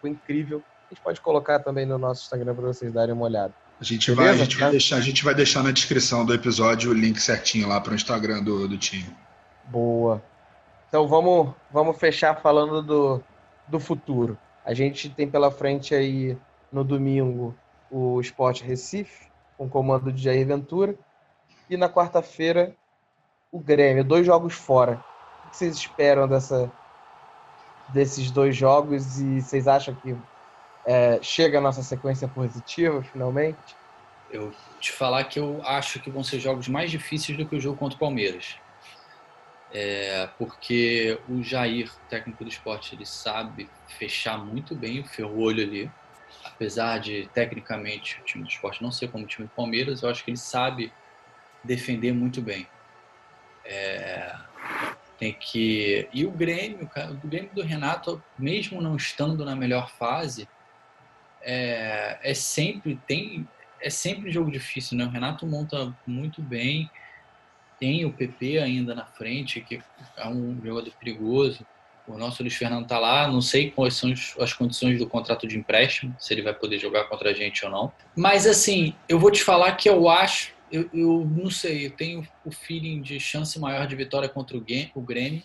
Foi 0.00 0.10
incrível. 0.10 0.62
A 0.90 0.94
gente 0.94 1.02
pode 1.02 1.20
colocar 1.20 1.58
também 1.60 1.86
no 1.86 1.98
nosso 1.98 2.24
Instagram 2.24 2.54
para 2.54 2.66
vocês 2.66 2.92
darem 2.92 3.14
uma 3.14 3.24
olhada. 3.24 3.54
A 3.80 3.84
gente, 3.84 4.10
vai, 4.10 4.28
a, 4.28 4.36
gente 4.36 4.56
vai 4.58 4.70
deixar, 4.70 4.96
a 4.96 5.00
gente 5.00 5.24
vai 5.24 5.34
deixar 5.34 5.62
na 5.62 5.70
descrição 5.70 6.26
do 6.26 6.34
episódio 6.34 6.90
o 6.90 6.94
link 6.94 7.20
certinho 7.20 7.68
lá 7.68 7.80
para 7.80 7.92
o 7.92 7.94
Instagram 7.94 8.42
do, 8.42 8.66
do 8.66 8.76
time. 8.76 9.14
Boa. 9.64 10.22
Então 10.88 11.06
vamos, 11.06 11.54
vamos 11.70 11.96
fechar 11.98 12.34
falando 12.40 12.82
do, 12.82 13.22
do 13.66 13.78
futuro. 13.78 14.36
A 14.64 14.74
gente 14.74 15.08
tem 15.08 15.30
pela 15.30 15.50
frente 15.50 15.94
aí 15.94 16.36
no 16.72 16.82
domingo 16.82 17.54
o 17.90 18.20
Sport 18.20 18.62
Recife, 18.62 19.28
com 19.56 19.68
comando 19.68 20.12
de 20.12 20.22
Jair 20.22 20.46
Ventura. 20.46 20.94
E 21.70 21.76
na 21.76 21.88
quarta-feira 21.88 22.74
o 23.52 23.60
Grêmio, 23.60 24.04
dois 24.04 24.26
jogos 24.26 24.54
fora 24.54 25.02
que 25.48 25.56
vocês 25.56 25.76
esperam 25.76 26.28
dessa, 26.28 26.70
desses 27.88 28.30
dois 28.30 28.56
jogos 28.56 29.20
e 29.20 29.40
vocês 29.40 29.66
acham 29.66 29.94
que 29.94 30.16
é, 30.86 31.18
chega 31.22 31.58
a 31.58 31.60
nossa 31.60 31.82
sequência 31.82 32.28
positiva 32.28 33.02
finalmente? 33.02 33.76
Eu 34.30 34.52
te 34.78 34.92
falar 34.92 35.24
que 35.24 35.38
eu 35.38 35.60
acho 35.64 36.00
que 36.00 36.10
vão 36.10 36.22
ser 36.22 36.38
jogos 36.38 36.68
mais 36.68 36.90
difíceis 36.90 37.36
do 37.36 37.46
que 37.46 37.56
o 37.56 37.60
jogo 37.60 37.76
contra 37.76 37.96
o 37.96 38.00
Palmeiras. 38.00 38.56
É, 39.72 40.28
porque 40.38 41.20
o 41.28 41.42
Jair, 41.42 41.90
técnico 42.08 42.42
do 42.42 42.48
esporte, 42.48 42.94
ele 42.94 43.04
sabe 43.04 43.68
fechar 43.86 44.38
muito 44.38 44.74
bem 44.74 45.00
o 45.00 45.04
ferrolho 45.04 45.62
ali. 45.62 45.90
Apesar 46.44 46.98
de, 46.98 47.28
tecnicamente, 47.34 48.20
o 48.20 48.24
time 48.24 48.44
do 48.44 48.50
esporte 48.50 48.82
não 48.82 48.90
ser 48.90 49.10
como 49.10 49.24
o 49.24 49.26
time 49.26 49.46
do 49.46 49.54
Palmeiras, 49.54 50.02
eu 50.02 50.10
acho 50.10 50.24
que 50.24 50.30
ele 50.30 50.38
sabe 50.38 50.92
defender 51.62 52.12
muito 52.12 52.40
bem. 52.40 52.66
É, 53.64 54.34
tem 55.18 55.32
que. 55.32 56.08
E 56.12 56.24
o 56.24 56.30
Grêmio, 56.30 56.86
cara, 56.88 57.12
o 57.12 57.26
Grêmio 57.26 57.50
do 57.52 57.62
Renato, 57.62 58.22
mesmo 58.38 58.80
não 58.80 58.96
estando 58.96 59.44
na 59.44 59.56
melhor 59.56 59.90
fase, 59.90 60.48
é, 61.42 62.18
é 62.22 62.34
sempre 62.34 62.98
tem 63.06 63.46
é 63.80 63.90
sempre 63.90 64.30
jogo 64.30 64.50
difícil, 64.50 64.96
né? 64.98 65.04
O 65.04 65.10
Renato 65.10 65.46
monta 65.46 65.94
muito 66.06 66.42
bem, 66.42 66.90
tem 67.78 68.04
o 68.04 68.12
PP 68.12 68.58
ainda 68.58 68.94
na 68.94 69.04
frente, 69.04 69.60
que 69.60 69.80
é 70.16 70.28
um 70.28 70.60
jogador 70.64 70.92
perigoso. 70.98 71.64
O 72.06 72.16
nosso 72.16 72.42
Luiz 72.42 72.54
Fernando 72.54 72.86
tá 72.86 72.98
lá, 72.98 73.28
não 73.28 73.40
sei 73.40 73.70
quais 73.70 73.94
são 73.94 74.12
as 74.40 74.52
condições 74.52 74.98
do 74.98 75.06
contrato 75.06 75.46
de 75.46 75.58
empréstimo, 75.58 76.14
se 76.18 76.32
ele 76.32 76.42
vai 76.42 76.54
poder 76.54 76.78
jogar 76.78 77.04
contra 77.04 77.30
a 77.30 77.34
gente 77.34 77.64
ou 77.64 77.70
não. 77.70 77.92
Mas 78.16 78.46
assim, 78.46 78.94
eu 79.08 79.18
vou 79.18 79.30
te 79.30 79.44
falar 79.44 79.72
que 79.72 79.88
eu 79.88 80.08
acho 80.08 80.52
eu, 80.70 80.88
eu 80.92 81.24
não 81.24 81.50
sei, 81.50 81.86
eu 81.86 81.90
tenho 81.90 82.26
o 82.44 82.50
feeling 82.50 83.00
de 83.00 83.18
chance 83.18 83.58
maior 83.58 83.86
de 83.86 83.96
vitória 83.96 84.28
contra 84.28 84.56
o, 84.56 84.60
game, 84.60 84.90
o 84.94 85.00
Grêmio 85.00 85.42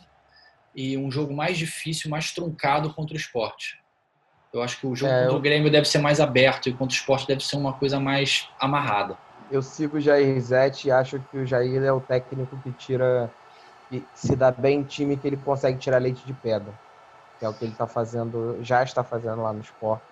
e 0.76 0.98
um 0.98 1.12
jogo 1.12 1.34
mais 1.34 1.58
difícil, 1.58 2.10
mais 2.10 2.32
truncado 2.32 2.94
contra 2.94 3.14
o 3.14 3.18
esporte. 3.18 3.82
Eu 4.52 4.62
acho 4.62 4.80
que 4.80 4.86
o 4.86 4.96
jogo 4.96 5.12
é, 5.12 5.24
contra 5.24 5.38
o 5.38 5.42
Grêmio 5.42 5.72
deve 5.72 5.88
ser 5.88 5.98
mais 5.98 6.20
aberto 6.20 6.70
e 6.70 6.74
contra 6.74 6.94
o 6.94 6.98
esporte 6.98 7.28
deve 7.28 7.44
ser 7.44 7.56
uma 7.56 7.74
coisa 7.74 8.00
mais 8.00 8.50
amarrada. 8.60 9.18
Eu 9.52 9.62
sigo 9.62 9.98
o 9.98 10.02
Jair 10.02 10.40
Zete 10.40 10.88
e 10.88 10.92
acho 10.92 11.20
que 11.32 11.38
o 11.38 11.46
Jair 11.46 11.82
é 11.84 11.92
o 11.92 12.00
técnico 12.00 12.58
que 12.64 12.72
tira, 12.72 13.32
que 13.90 14.04
se 14.14 14.36
dá 14.36 14.52
bem 14.52 14.80
em 14.80 14.84
time 14.84 15.18
que 15.18 15.28
ele 15.28 15.38
consegue 15.38 15.78
tirar 15.78 16.00
leite 16.00 16.26
de 16.26 16.34
pedra. 16.34 16.74
Que 17.40 17.46
é 17.46 17.50
o 17.50 17.54
que 17.54 17.66
ele 17.66 17.72
está 17.72 17.88
fazendo, 17.88 18.58
já 18.62 18.84
está 18.84 19.04
fazendo 19.04 19.42
lá 19.42 19.54
no 19.54 19.62
esporte. 19.62 20.06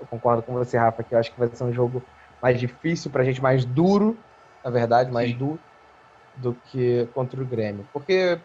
Eu 0.00 0.06
concordo 0.06 0.42
com 0.42 0.52
você, 0.52 0.76
Rafa, 0.76 1.02
que 1.02 1.14
eu 1.14 1.18
acho 1.18 1.32
que 1.32 1.38
vai 1.38 1.48
ser 1.52 1.64
um 1.64 1.72
jogo 1.72 2.02
mais 2.42 2.58
difícil 2.58 3.10
pra 3.10 3.22
gente, 3.22 3.40
mais 3.40 3.64
duro, 3.64 4.18
na 4.64 4.70
verdade, 4.70 5.12
mais 5.12 5.30
Sim. 5.30 5.38
duro 5.38 5.60
do 6.38 6.54
que 6.54 7.06
contra 7.14 7.40
o 7.40 7.46
Grêmio. 7.46 7.86
Porque 7.92 8.38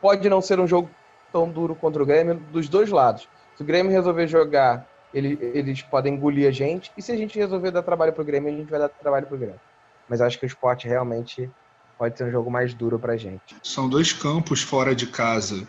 pode 0.00 0.28
não 0.28 0.42
ser 0.42 0.58
um 0.58 0.66
jogo 0.66 0.90
tão 1.32 1.48
duro 1.48 1.76
contra 1.76 2.02
o 2.02 2.06
Grêmio 2.06 2.34
dos 2.34 2.68
dois 2.68 2.90
lados. 2.90 3.28
Se 3.56 3.62
o 3.62 3.66
Grêmio 3.66 3.92
resolver 3.92 4.26
jogar, 4.26 4.84
ele, 5.12 5.38
eles 5.54 5.82
podem 5.82 6.14
engolir 6.14 6.48
a 6.48 6.50
gente. 6.50 6.90
E 6.96 7.02
se 7.02 7.12
a 7.12 7.16
gente 7.16 7.38
resolver 7.38 7.70
dar 7.70 7.82
trabalho 7.82 8.12
pro 8.12 8.24
Grêmio, 8.24 8.52
a 8.52 8.56
gente 8.56 8.70
vai 8.70 8.80
dar 8.80 8.88
trabalho 8.88 9.26
pro 9.26 9.38
Grêmio. 9.38 9.60
Mas 10.08 10.20
acho 10.20 10.38
que 10.38 10.44
o 10.44 10.48
esporte 10.48 10.88
realmente 10.88 11.48
pode 11.96 12.18
ser 12.18 12.24
um 12.24 12.30
jogo 12.30 12.50
mais 12.50 12.74
duro 12.74 12.98
pra 12.98 13.16
gente. 13.16 13.56
São 13.62 13.88
dois 13.88 14.12
campos 14.12 14.62
fora 14.62 14.94
de 14.94 15.06
casa 15.06 15.66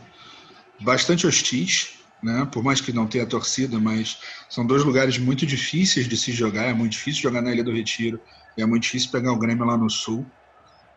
bastante 0.84 1.28
hostis 1.28 2.00
né? 2.22 2.47
Por 2.51 2.63
mais 2.63 2.80
que 2.80 2.93
não 2.93 3.07
tenha 3.07 3.26
torcida, 3.26 3.80
mas 3.80 4.17
são 4.49 4.65
dois 4.65 4.84
lugares 4.84 5.17
muito 5.17 5.45
difíceis 5.45 6.07
de 6.07 6.17
se 6.17 6.32
jogar. 6.32 6.65
É 6.65 6.74
muito 6.74 6.93
difícil 6.93 7.22
jogar 7.22 7.41
na 7.41 7.51
Ilha 7.51 7.63
do 7.63 7.74
Retiro 7.74 8.19
e 8.57 8.61
é 8.61 8.65
muito 8.65 8.84
difícil 8.84 9.11
pegar 9.11 9.32
o 9.32 9.39
Grêmio 9.39 9.65
lá 9.65 9.78
no 9.78 9.89
Sul. 9.89 10.26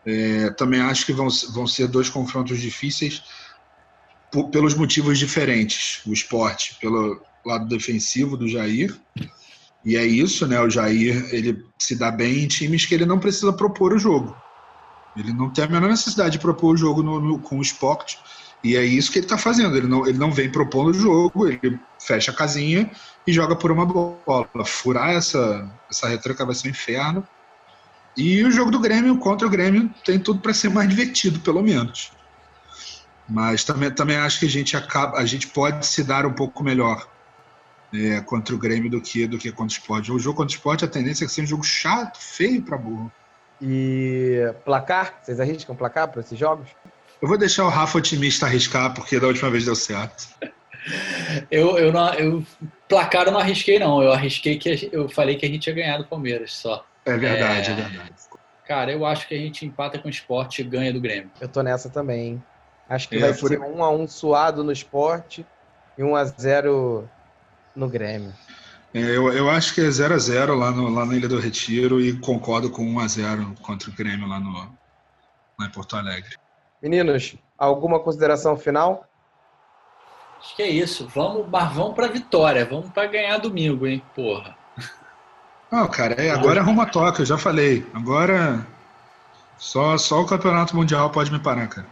É, 0.06 0.50
também 0.50 0.80
acho 0.80 1.06
que 1.06 1.12
vão, 1.12 1.28
vão 1.52 1.66
ser 1.66 1.88
dois 1.88 2.10
confrontos 2.10 2.60
difíceis 2.60 3.22
por, 4.30 4.50
pelos 4.50 4.74
motivos 4.74 5.18
diferentes. 5.18 6.02
O 6.06 6.12
esporte 6.12 6.76
pelo 6.80 7.22
lado 7.44 7.66
defensivo 7.68 8.36
do 8.36 8.48
Jair 8.48 8.94
e 9.84 9.96
é 9.96 10.04
isso, 10.04 10.46
né? 10.46 10.58
O 10.60 10.70
Jair 10.70 11.28
ele 11.30 11.62
se 11.78 11.94
dá 11.94 12.10
bem 12.10 12.44
em 12.44 12.48
times 12.48 12.86
que 12.86 12.94
ele 12.94 13.04
não 13.04 13.18
precisa 13.18 13.52
propor 13.52 13.92
o 13.92 13.98
jogo. 13.98 14.34
Ele 15.16 15.32
não 15.32 15.50
tem 15.50 15.64
a 15.64 15.68
menor 15.68 15.88
necessidade 15.88 16.32
de 16.32 16.38
propor 16.38 16.74
o 16.74 16.76
jogo 16.76 17.02
no, 17.02 17.20
no, 17.20 17.38
com 17.38 17.58
o 17.58 17.62
esporte 17.62 18.18
E 18.64 18.76
é 18.78 18.82
isso 18.82 19.12
que 19.12 19.18
ele 19.18 19.26
está 19.26 19.36
fazendo. 19.36 19.76
Ele 19.76 19.86
não, 19.86 20.06
ele 20.06 20.16
não 20.16 20.32
vem 20.32 20.50
propondo 20.50 20.88
o 20.88 20.94
jogo, 20.94 21.46
ele 21.46 21.78
fecha 22.00 22.30
a 22.30 22.34
casinha 22.34 22.90
e 23.26 23.32
joga 23.32 23.54
por 23.54 23.70
uma 23.70 23.84
bola. 23.84 24.64
Furar 24.64 25.10
essa, 25.10 25.70
essa 25.90 26.08
retranca 26.08 26.46
vai 26.46 26.54
ser 26.54 26.68
um 26.68 26.70
inferno. 26.70 27.28
E 28.16 28.42
o 28.42 28.50
jogo 28.50 28.70
do 28.70 28.80
Grêmio 28.80 29.18
contra 29.18 29.46
o 29.46 29.50
Grêmio 29.50 29.92
tem 30.02 30.18
tudo 30.18 30.40
para 30.40 30.54
ser 30.54 30.70
mais 30.70 30.88
divertido, 30.88 31.40
pelo 31.40 31.62
menos. 31.62 32.12
Mas 33.28 33.64
também, 33.64 33.90
também 33.90 34.16
acho 34.16 34.40
que 34.40 34.46
a 34.46 34.50
gente 34.50 34.76
acaba, 34.76 35.18
a 35.18 35.26
gente 35.26 35.48
pode 35.48 35.84
se 35.86 36.02
dar 36.02 36.24
um 36.24 36.32
pouco 36.32 36.64
melhor 36.64 37.06
é, 37.92 38.20
contra 38.22 38.54
o 38.54 38.58
Grêmio 38.58 38.90
do 38.90 39.00
que 39.00 39.26
do 39.26 39.36
que 39.36 39.52
contra 39.52 39.76
o 39.76 39.78
Sport. 39.78 40.08
O 40.08 40.18
jogo 40.18 40.38
contra 40.38 40.54
o 40.54 40.56
Sport 40.56 40.84
a 40.84 40.88
tendência 40.88 41.26
é 41.26 41.28
seja 41.28 41.42
um 41.42 41.48
jogo 41.48 41.64
chato, 41.64 42.18
feio 42.18 42.62
para 42.62 42.78
burro. 42.78 43.12
E 43.60 44.54
placar? 44.64 45.20
Vocês 45.22 45.38
arriscam 45.38 45.76
placar 45.76 46.08
para 46.08 46.20
esses 46.20 46.38
jogos? 46.38 46.68
Eu 47.24 47.28
vou 47.28 47.38
deixar 47.38 47.64
o 47.64 47.70
Rafa 47.70 47.96
otimista 47.96 48.44
arriscar, 48.44 48.92
porque 48.92 49.18
da 49.18 49.26
última 49.26 49.50
vez 49.50 49.64
deu 49.64 49.74
certo. 49.74 50.28
eu, 51.50 51.78
eu, 51.78 51.90
não, 51.90 52.12
eu 52.12 52.46
placar 52.86 53.24
eu 53.24 53.32
não 53.32 53.40
arrisquei, 53.40 53.78
não. 53.78 54.02
Eu 54.02 54.12
arrisquei 54.12 54.58
que 54.58 54.90
eu 54.92 55.08
falei 55.08 55.34
que 55.36 55.46
a 55.46 55.48
gente 55.48 55.66
ia 55.66 55.72
ganhar 55.72 55.96
do 55.96 56.04
Palmeiras 56.04 56.52
só. 56.52 56.84
É 57.06 57.16
verdade, 57.16 57.70
é, 57.70 57.72
é 57.72 57.76
verdade. 57.76 58.12
Cara, 58.68 58.92
eu 58.92 59.06
acho 59.06 59.26
que 59.26 59.34
a 59.34 59.38
gente 59.38 59.64
empata 59.64 59.98
com 59.98 60.06
o 60.06 60.10
esporte 60.10 60.60
e 60.60 60.64
ganha 60.64 60.92
do 60.92 61.00
Grêmio. 61.00 61.30
Eu 61.40 61.48
tô 61.48 61.62
nessa 61.62 61.88
também. 61.88 62.44
Acho 62.90 63.08
que 63.08 63.16
é, 63.16 63.20
vai 63.20 63.32
ser 63.32 63.58
um 63.58 63.82
a 63.82 63.90
um 63.90 64.06
suado 64.06 64.62
no 64.62 64.70
esporte 64.70 65.46
e 65.96 66.04
um 66.04 66.14
a 66.14 66.26
zero 66.26 67.08
no 67.74 67.88
Grêmio. 67.88 68.34
É, 68.92 69.00
eu, 69.00 69.32
eu 69.32 69.48
acho 69.48 69.74
que 69.74 69.80
é 69.80 69.90
0 69.90 70.12
a 70.12 70.18
0 70.18 70.54
lá, 70.56 70.70
no, 70.70 70.90
lá 70.90 71.06
na 71.06 71.16
Ilha 71.16 71.28
do 71.28 71.40
Retiro 71.40 72.02
e 72.02 72.18
concordo 72.18 72.68
com 72.68 72.84
1 72.84 72.98
a 72.98 73.08
0 73.08 73.54
contra 73.62 73.88
o 73.88 73.94
Grêmio 73.94 74.28
lá, 74.28 74.38
no, 74.38 74.52
lá 74.52 75.66
em 75.66 75.70
Porto 75.70 75.96
Alegre. 75.96 76.43
Meninos, 76.84 77.34
alguma 77.56 77.98
consideração 77.98 78.58
final? 78.58 79.08
Acho 80.38 80.54
que 80.54 80.62
é 80.62 80.68
isso. 80.68 81.08
Vamos, 81.08 81.48
mas 81.48 81.72
vamos 81.72 81.94
para 81.94 82.08
vitória. 82.08 82.62
Vamos 82.66 82.90
para 82.90 83.06
ganhar 83.06 83.38
domingo, 83.38 83.86
hein? 83.86 84.02
Porra. 84.14 84.54
Não, 85.72 85.88
cara, 85.88 86.12
é, 86.22 86.30
agora 86.30 86.60
é 86.60 86.62
rumo 86.62 86.82
a 86.82 86.86
toca, 86.86 87.22
eu 87.22 87.26
já 87.26 87.38
falei. 87.38 87.86
Agora 87.94 88.66
só, 89.56 89.96
só 89.96 90.20
o 90.20 90.26
campeonato 90.26 90.76
mundial 90.76 91.08
pode 91.08 91.32
me 91.32 91.38
parar, 91.38 91.68
cara. 91.68 91.86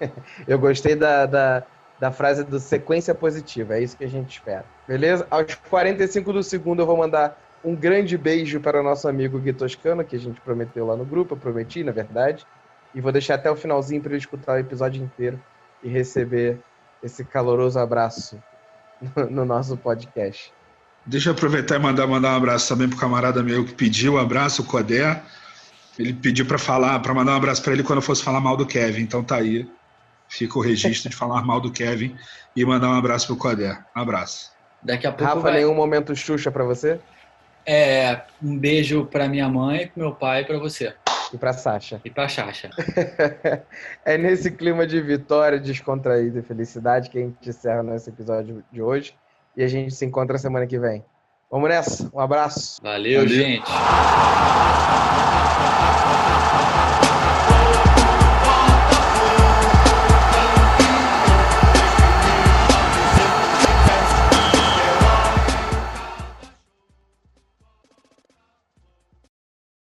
eu 0.46 0.60
gostei 0.60 0.94
da, 0.94 1.26
da, 1.26 1.64
da 1.98 2.12
frase 2.12 2.44
do 2.44 2.60
sequência 2.60 3.16
positiva. 3.16 3.74
É 3.74 3.82
isso 3.82 3.96
que 3.96 4.04
a 4.04 4.08
gente 4.08 4.30
espera. 4.30 4.64
Beleza? 4.86 5.26
Aos 5.28 5.56
45 5.56 6.32
do 6.32 6.42
segundo 6.44 6.82
eu 6.82 6.86
vou 6.86 6.96
mandar 6.96 7.36
um 7.64 7.74
grande 7.74 8.16
beijo 8.16 8.60
para 8.60 8.78
o 8.78 8.84
nosso 8.84 9.08
amigo 9.08 9.40
Gui 9.40 9.52
Toscano, 9.52 10.04
que 10.04 10.14
a 10.14 10.20
gente 10.20 10.40
prometeu 10.40 10.86
lá 10.86 10.94
no 10.94 11.04
grupo, 11.04 11.34
eu 11.34 11.38
prometi, 11.38 11.82
na 11.82 11.90
verdade. 11.90 12.46
E 12.94 13.00
vou 13.00 13.10
deixar 13.10 13.34
até 13.34 13.50
o 13.50 13.56
finalzinho 13.56 14.00
para 14.00 14.12
ele 14.12 14.18
escutar 14.18 14.52
o 14.52 14.58
episódio 14.58 15.02
inteiro 15.02 15.40
e 15.82 15.88
receber 15.88 16.58
esse 17.02 17.24
caloroso 17.24 17.78
abraço 17.78 18.42
no, 19.16 19.30
no 19.30 19.44
nosso 19.44 19.76
podcast. 19.76 20.52
Deixa 21.06 21.28
eu 21.28 21.34
aproveitar 21.34 21.76
e 21.76 21.78
mandar, 21.78 22.06
mandar 22.06 22.32
um 22.32 22.36
abraço 22.36 22.68
também 22.68 22.88
pro 22.88 22.98
camarada 22.98 23.42
meu 23.42 23.64
que 23.64 23.74
pediu 23.74 24.14
um 24.14 24.18
abraço, 24.18 24.62
o 24.62 24.64
Codé. 24.64 25.20
Ele 25.98 26.14
pediu 26.14 26.46
para 26.46 26.58
falar, 26.58 26.98
para 27.00 27.12
mandar 27.12 27.32
um 27.32 27.36
abraço 27.36 27.62
para 27.62 27.72
ele 27.72 27.82
quando 27.82 27.98
eu 27.98 28.02
fosse 28.02 28.22
falar 28.22 28.40
mal 28.40 28.56
do 28.56 28.66
Kevin. 28.66 29.02
Então 29.02 29.22
tá 29.22 29.36
aí. 29.36 29.68
Fica 30.28 30.58
o 30.58 30.62
registro 30.62 31.10
de 31.10 31.16
falar 31.16 31.42
mal 31.44 31.60
do 31.60 31.70
Kevin 31.70 32.16
e 32.56 32.64
mandar 32.64 32.88
um 32.88 32.94
abraço 32.94 33.26
pro 33.26 33.36
Codé. 33.36 33.78
Um 33.94 34.00
abraço. 34.00 34.50
Daqui 34.82 35.06
a 35.06 35.12
pouco 35.12 35.24
Rafa, 35.24 35.40
vai... 35.40 35.54
nenhum 35.54 35.74
momento 35.74 36.16
Xuxa 36.16 36.50
para 36.50 36.64
você? 36.64 36.98
É, 37.66 38.22
um 38.42 38.58
beijo 38.58 39.06
para 39.06 39.28
minha 39.28 39.48
mãe, 39.48 39.88
pro 39.88 40.02
meu 40.02 40.12
pai 40.12 40.42
e 40.42 40.44
para 40.44 40.58
você. 40.58 40.94
E 41.34 41.38
para 41.38 41.52
Sasha. 41.52 42.00
E 42.04 42.10
para 42.10 42.28
Sasha. 42.28 42.70
é 44.06 44.16
nesse 44.16 44.52
clima 44.52 44.86
de 44.86 45.00
vitória, 45.00 45.58
descontraída 45.58 46.38
e 46.38 46.42
felicidade 46.42 47.10
que 47.10 47.18
a 47.18 47.22
gente 47.22 47.48
encerra 47.48 47.82
nosso 47.82 48.08
episódio 48.08 48.62
de 48.70 48.80
hoje. 48.80 49.16
E 49.56 49.64
a 49.64 49.66
gente 49.66 49.92
se 49.92 50.06
encontra 50.06 50.38
semana 50.38 50.64
que 50.64 50.78
vem. 50.78 51.04
Vamos 51.50 51.68
nessa. 51.68 52.08
Um 52.14 52.20
abraço. 52.20 52.80
Valeu. 52.80 53.22
Valeu. 53.22 53.28
gente. 53.28 53.70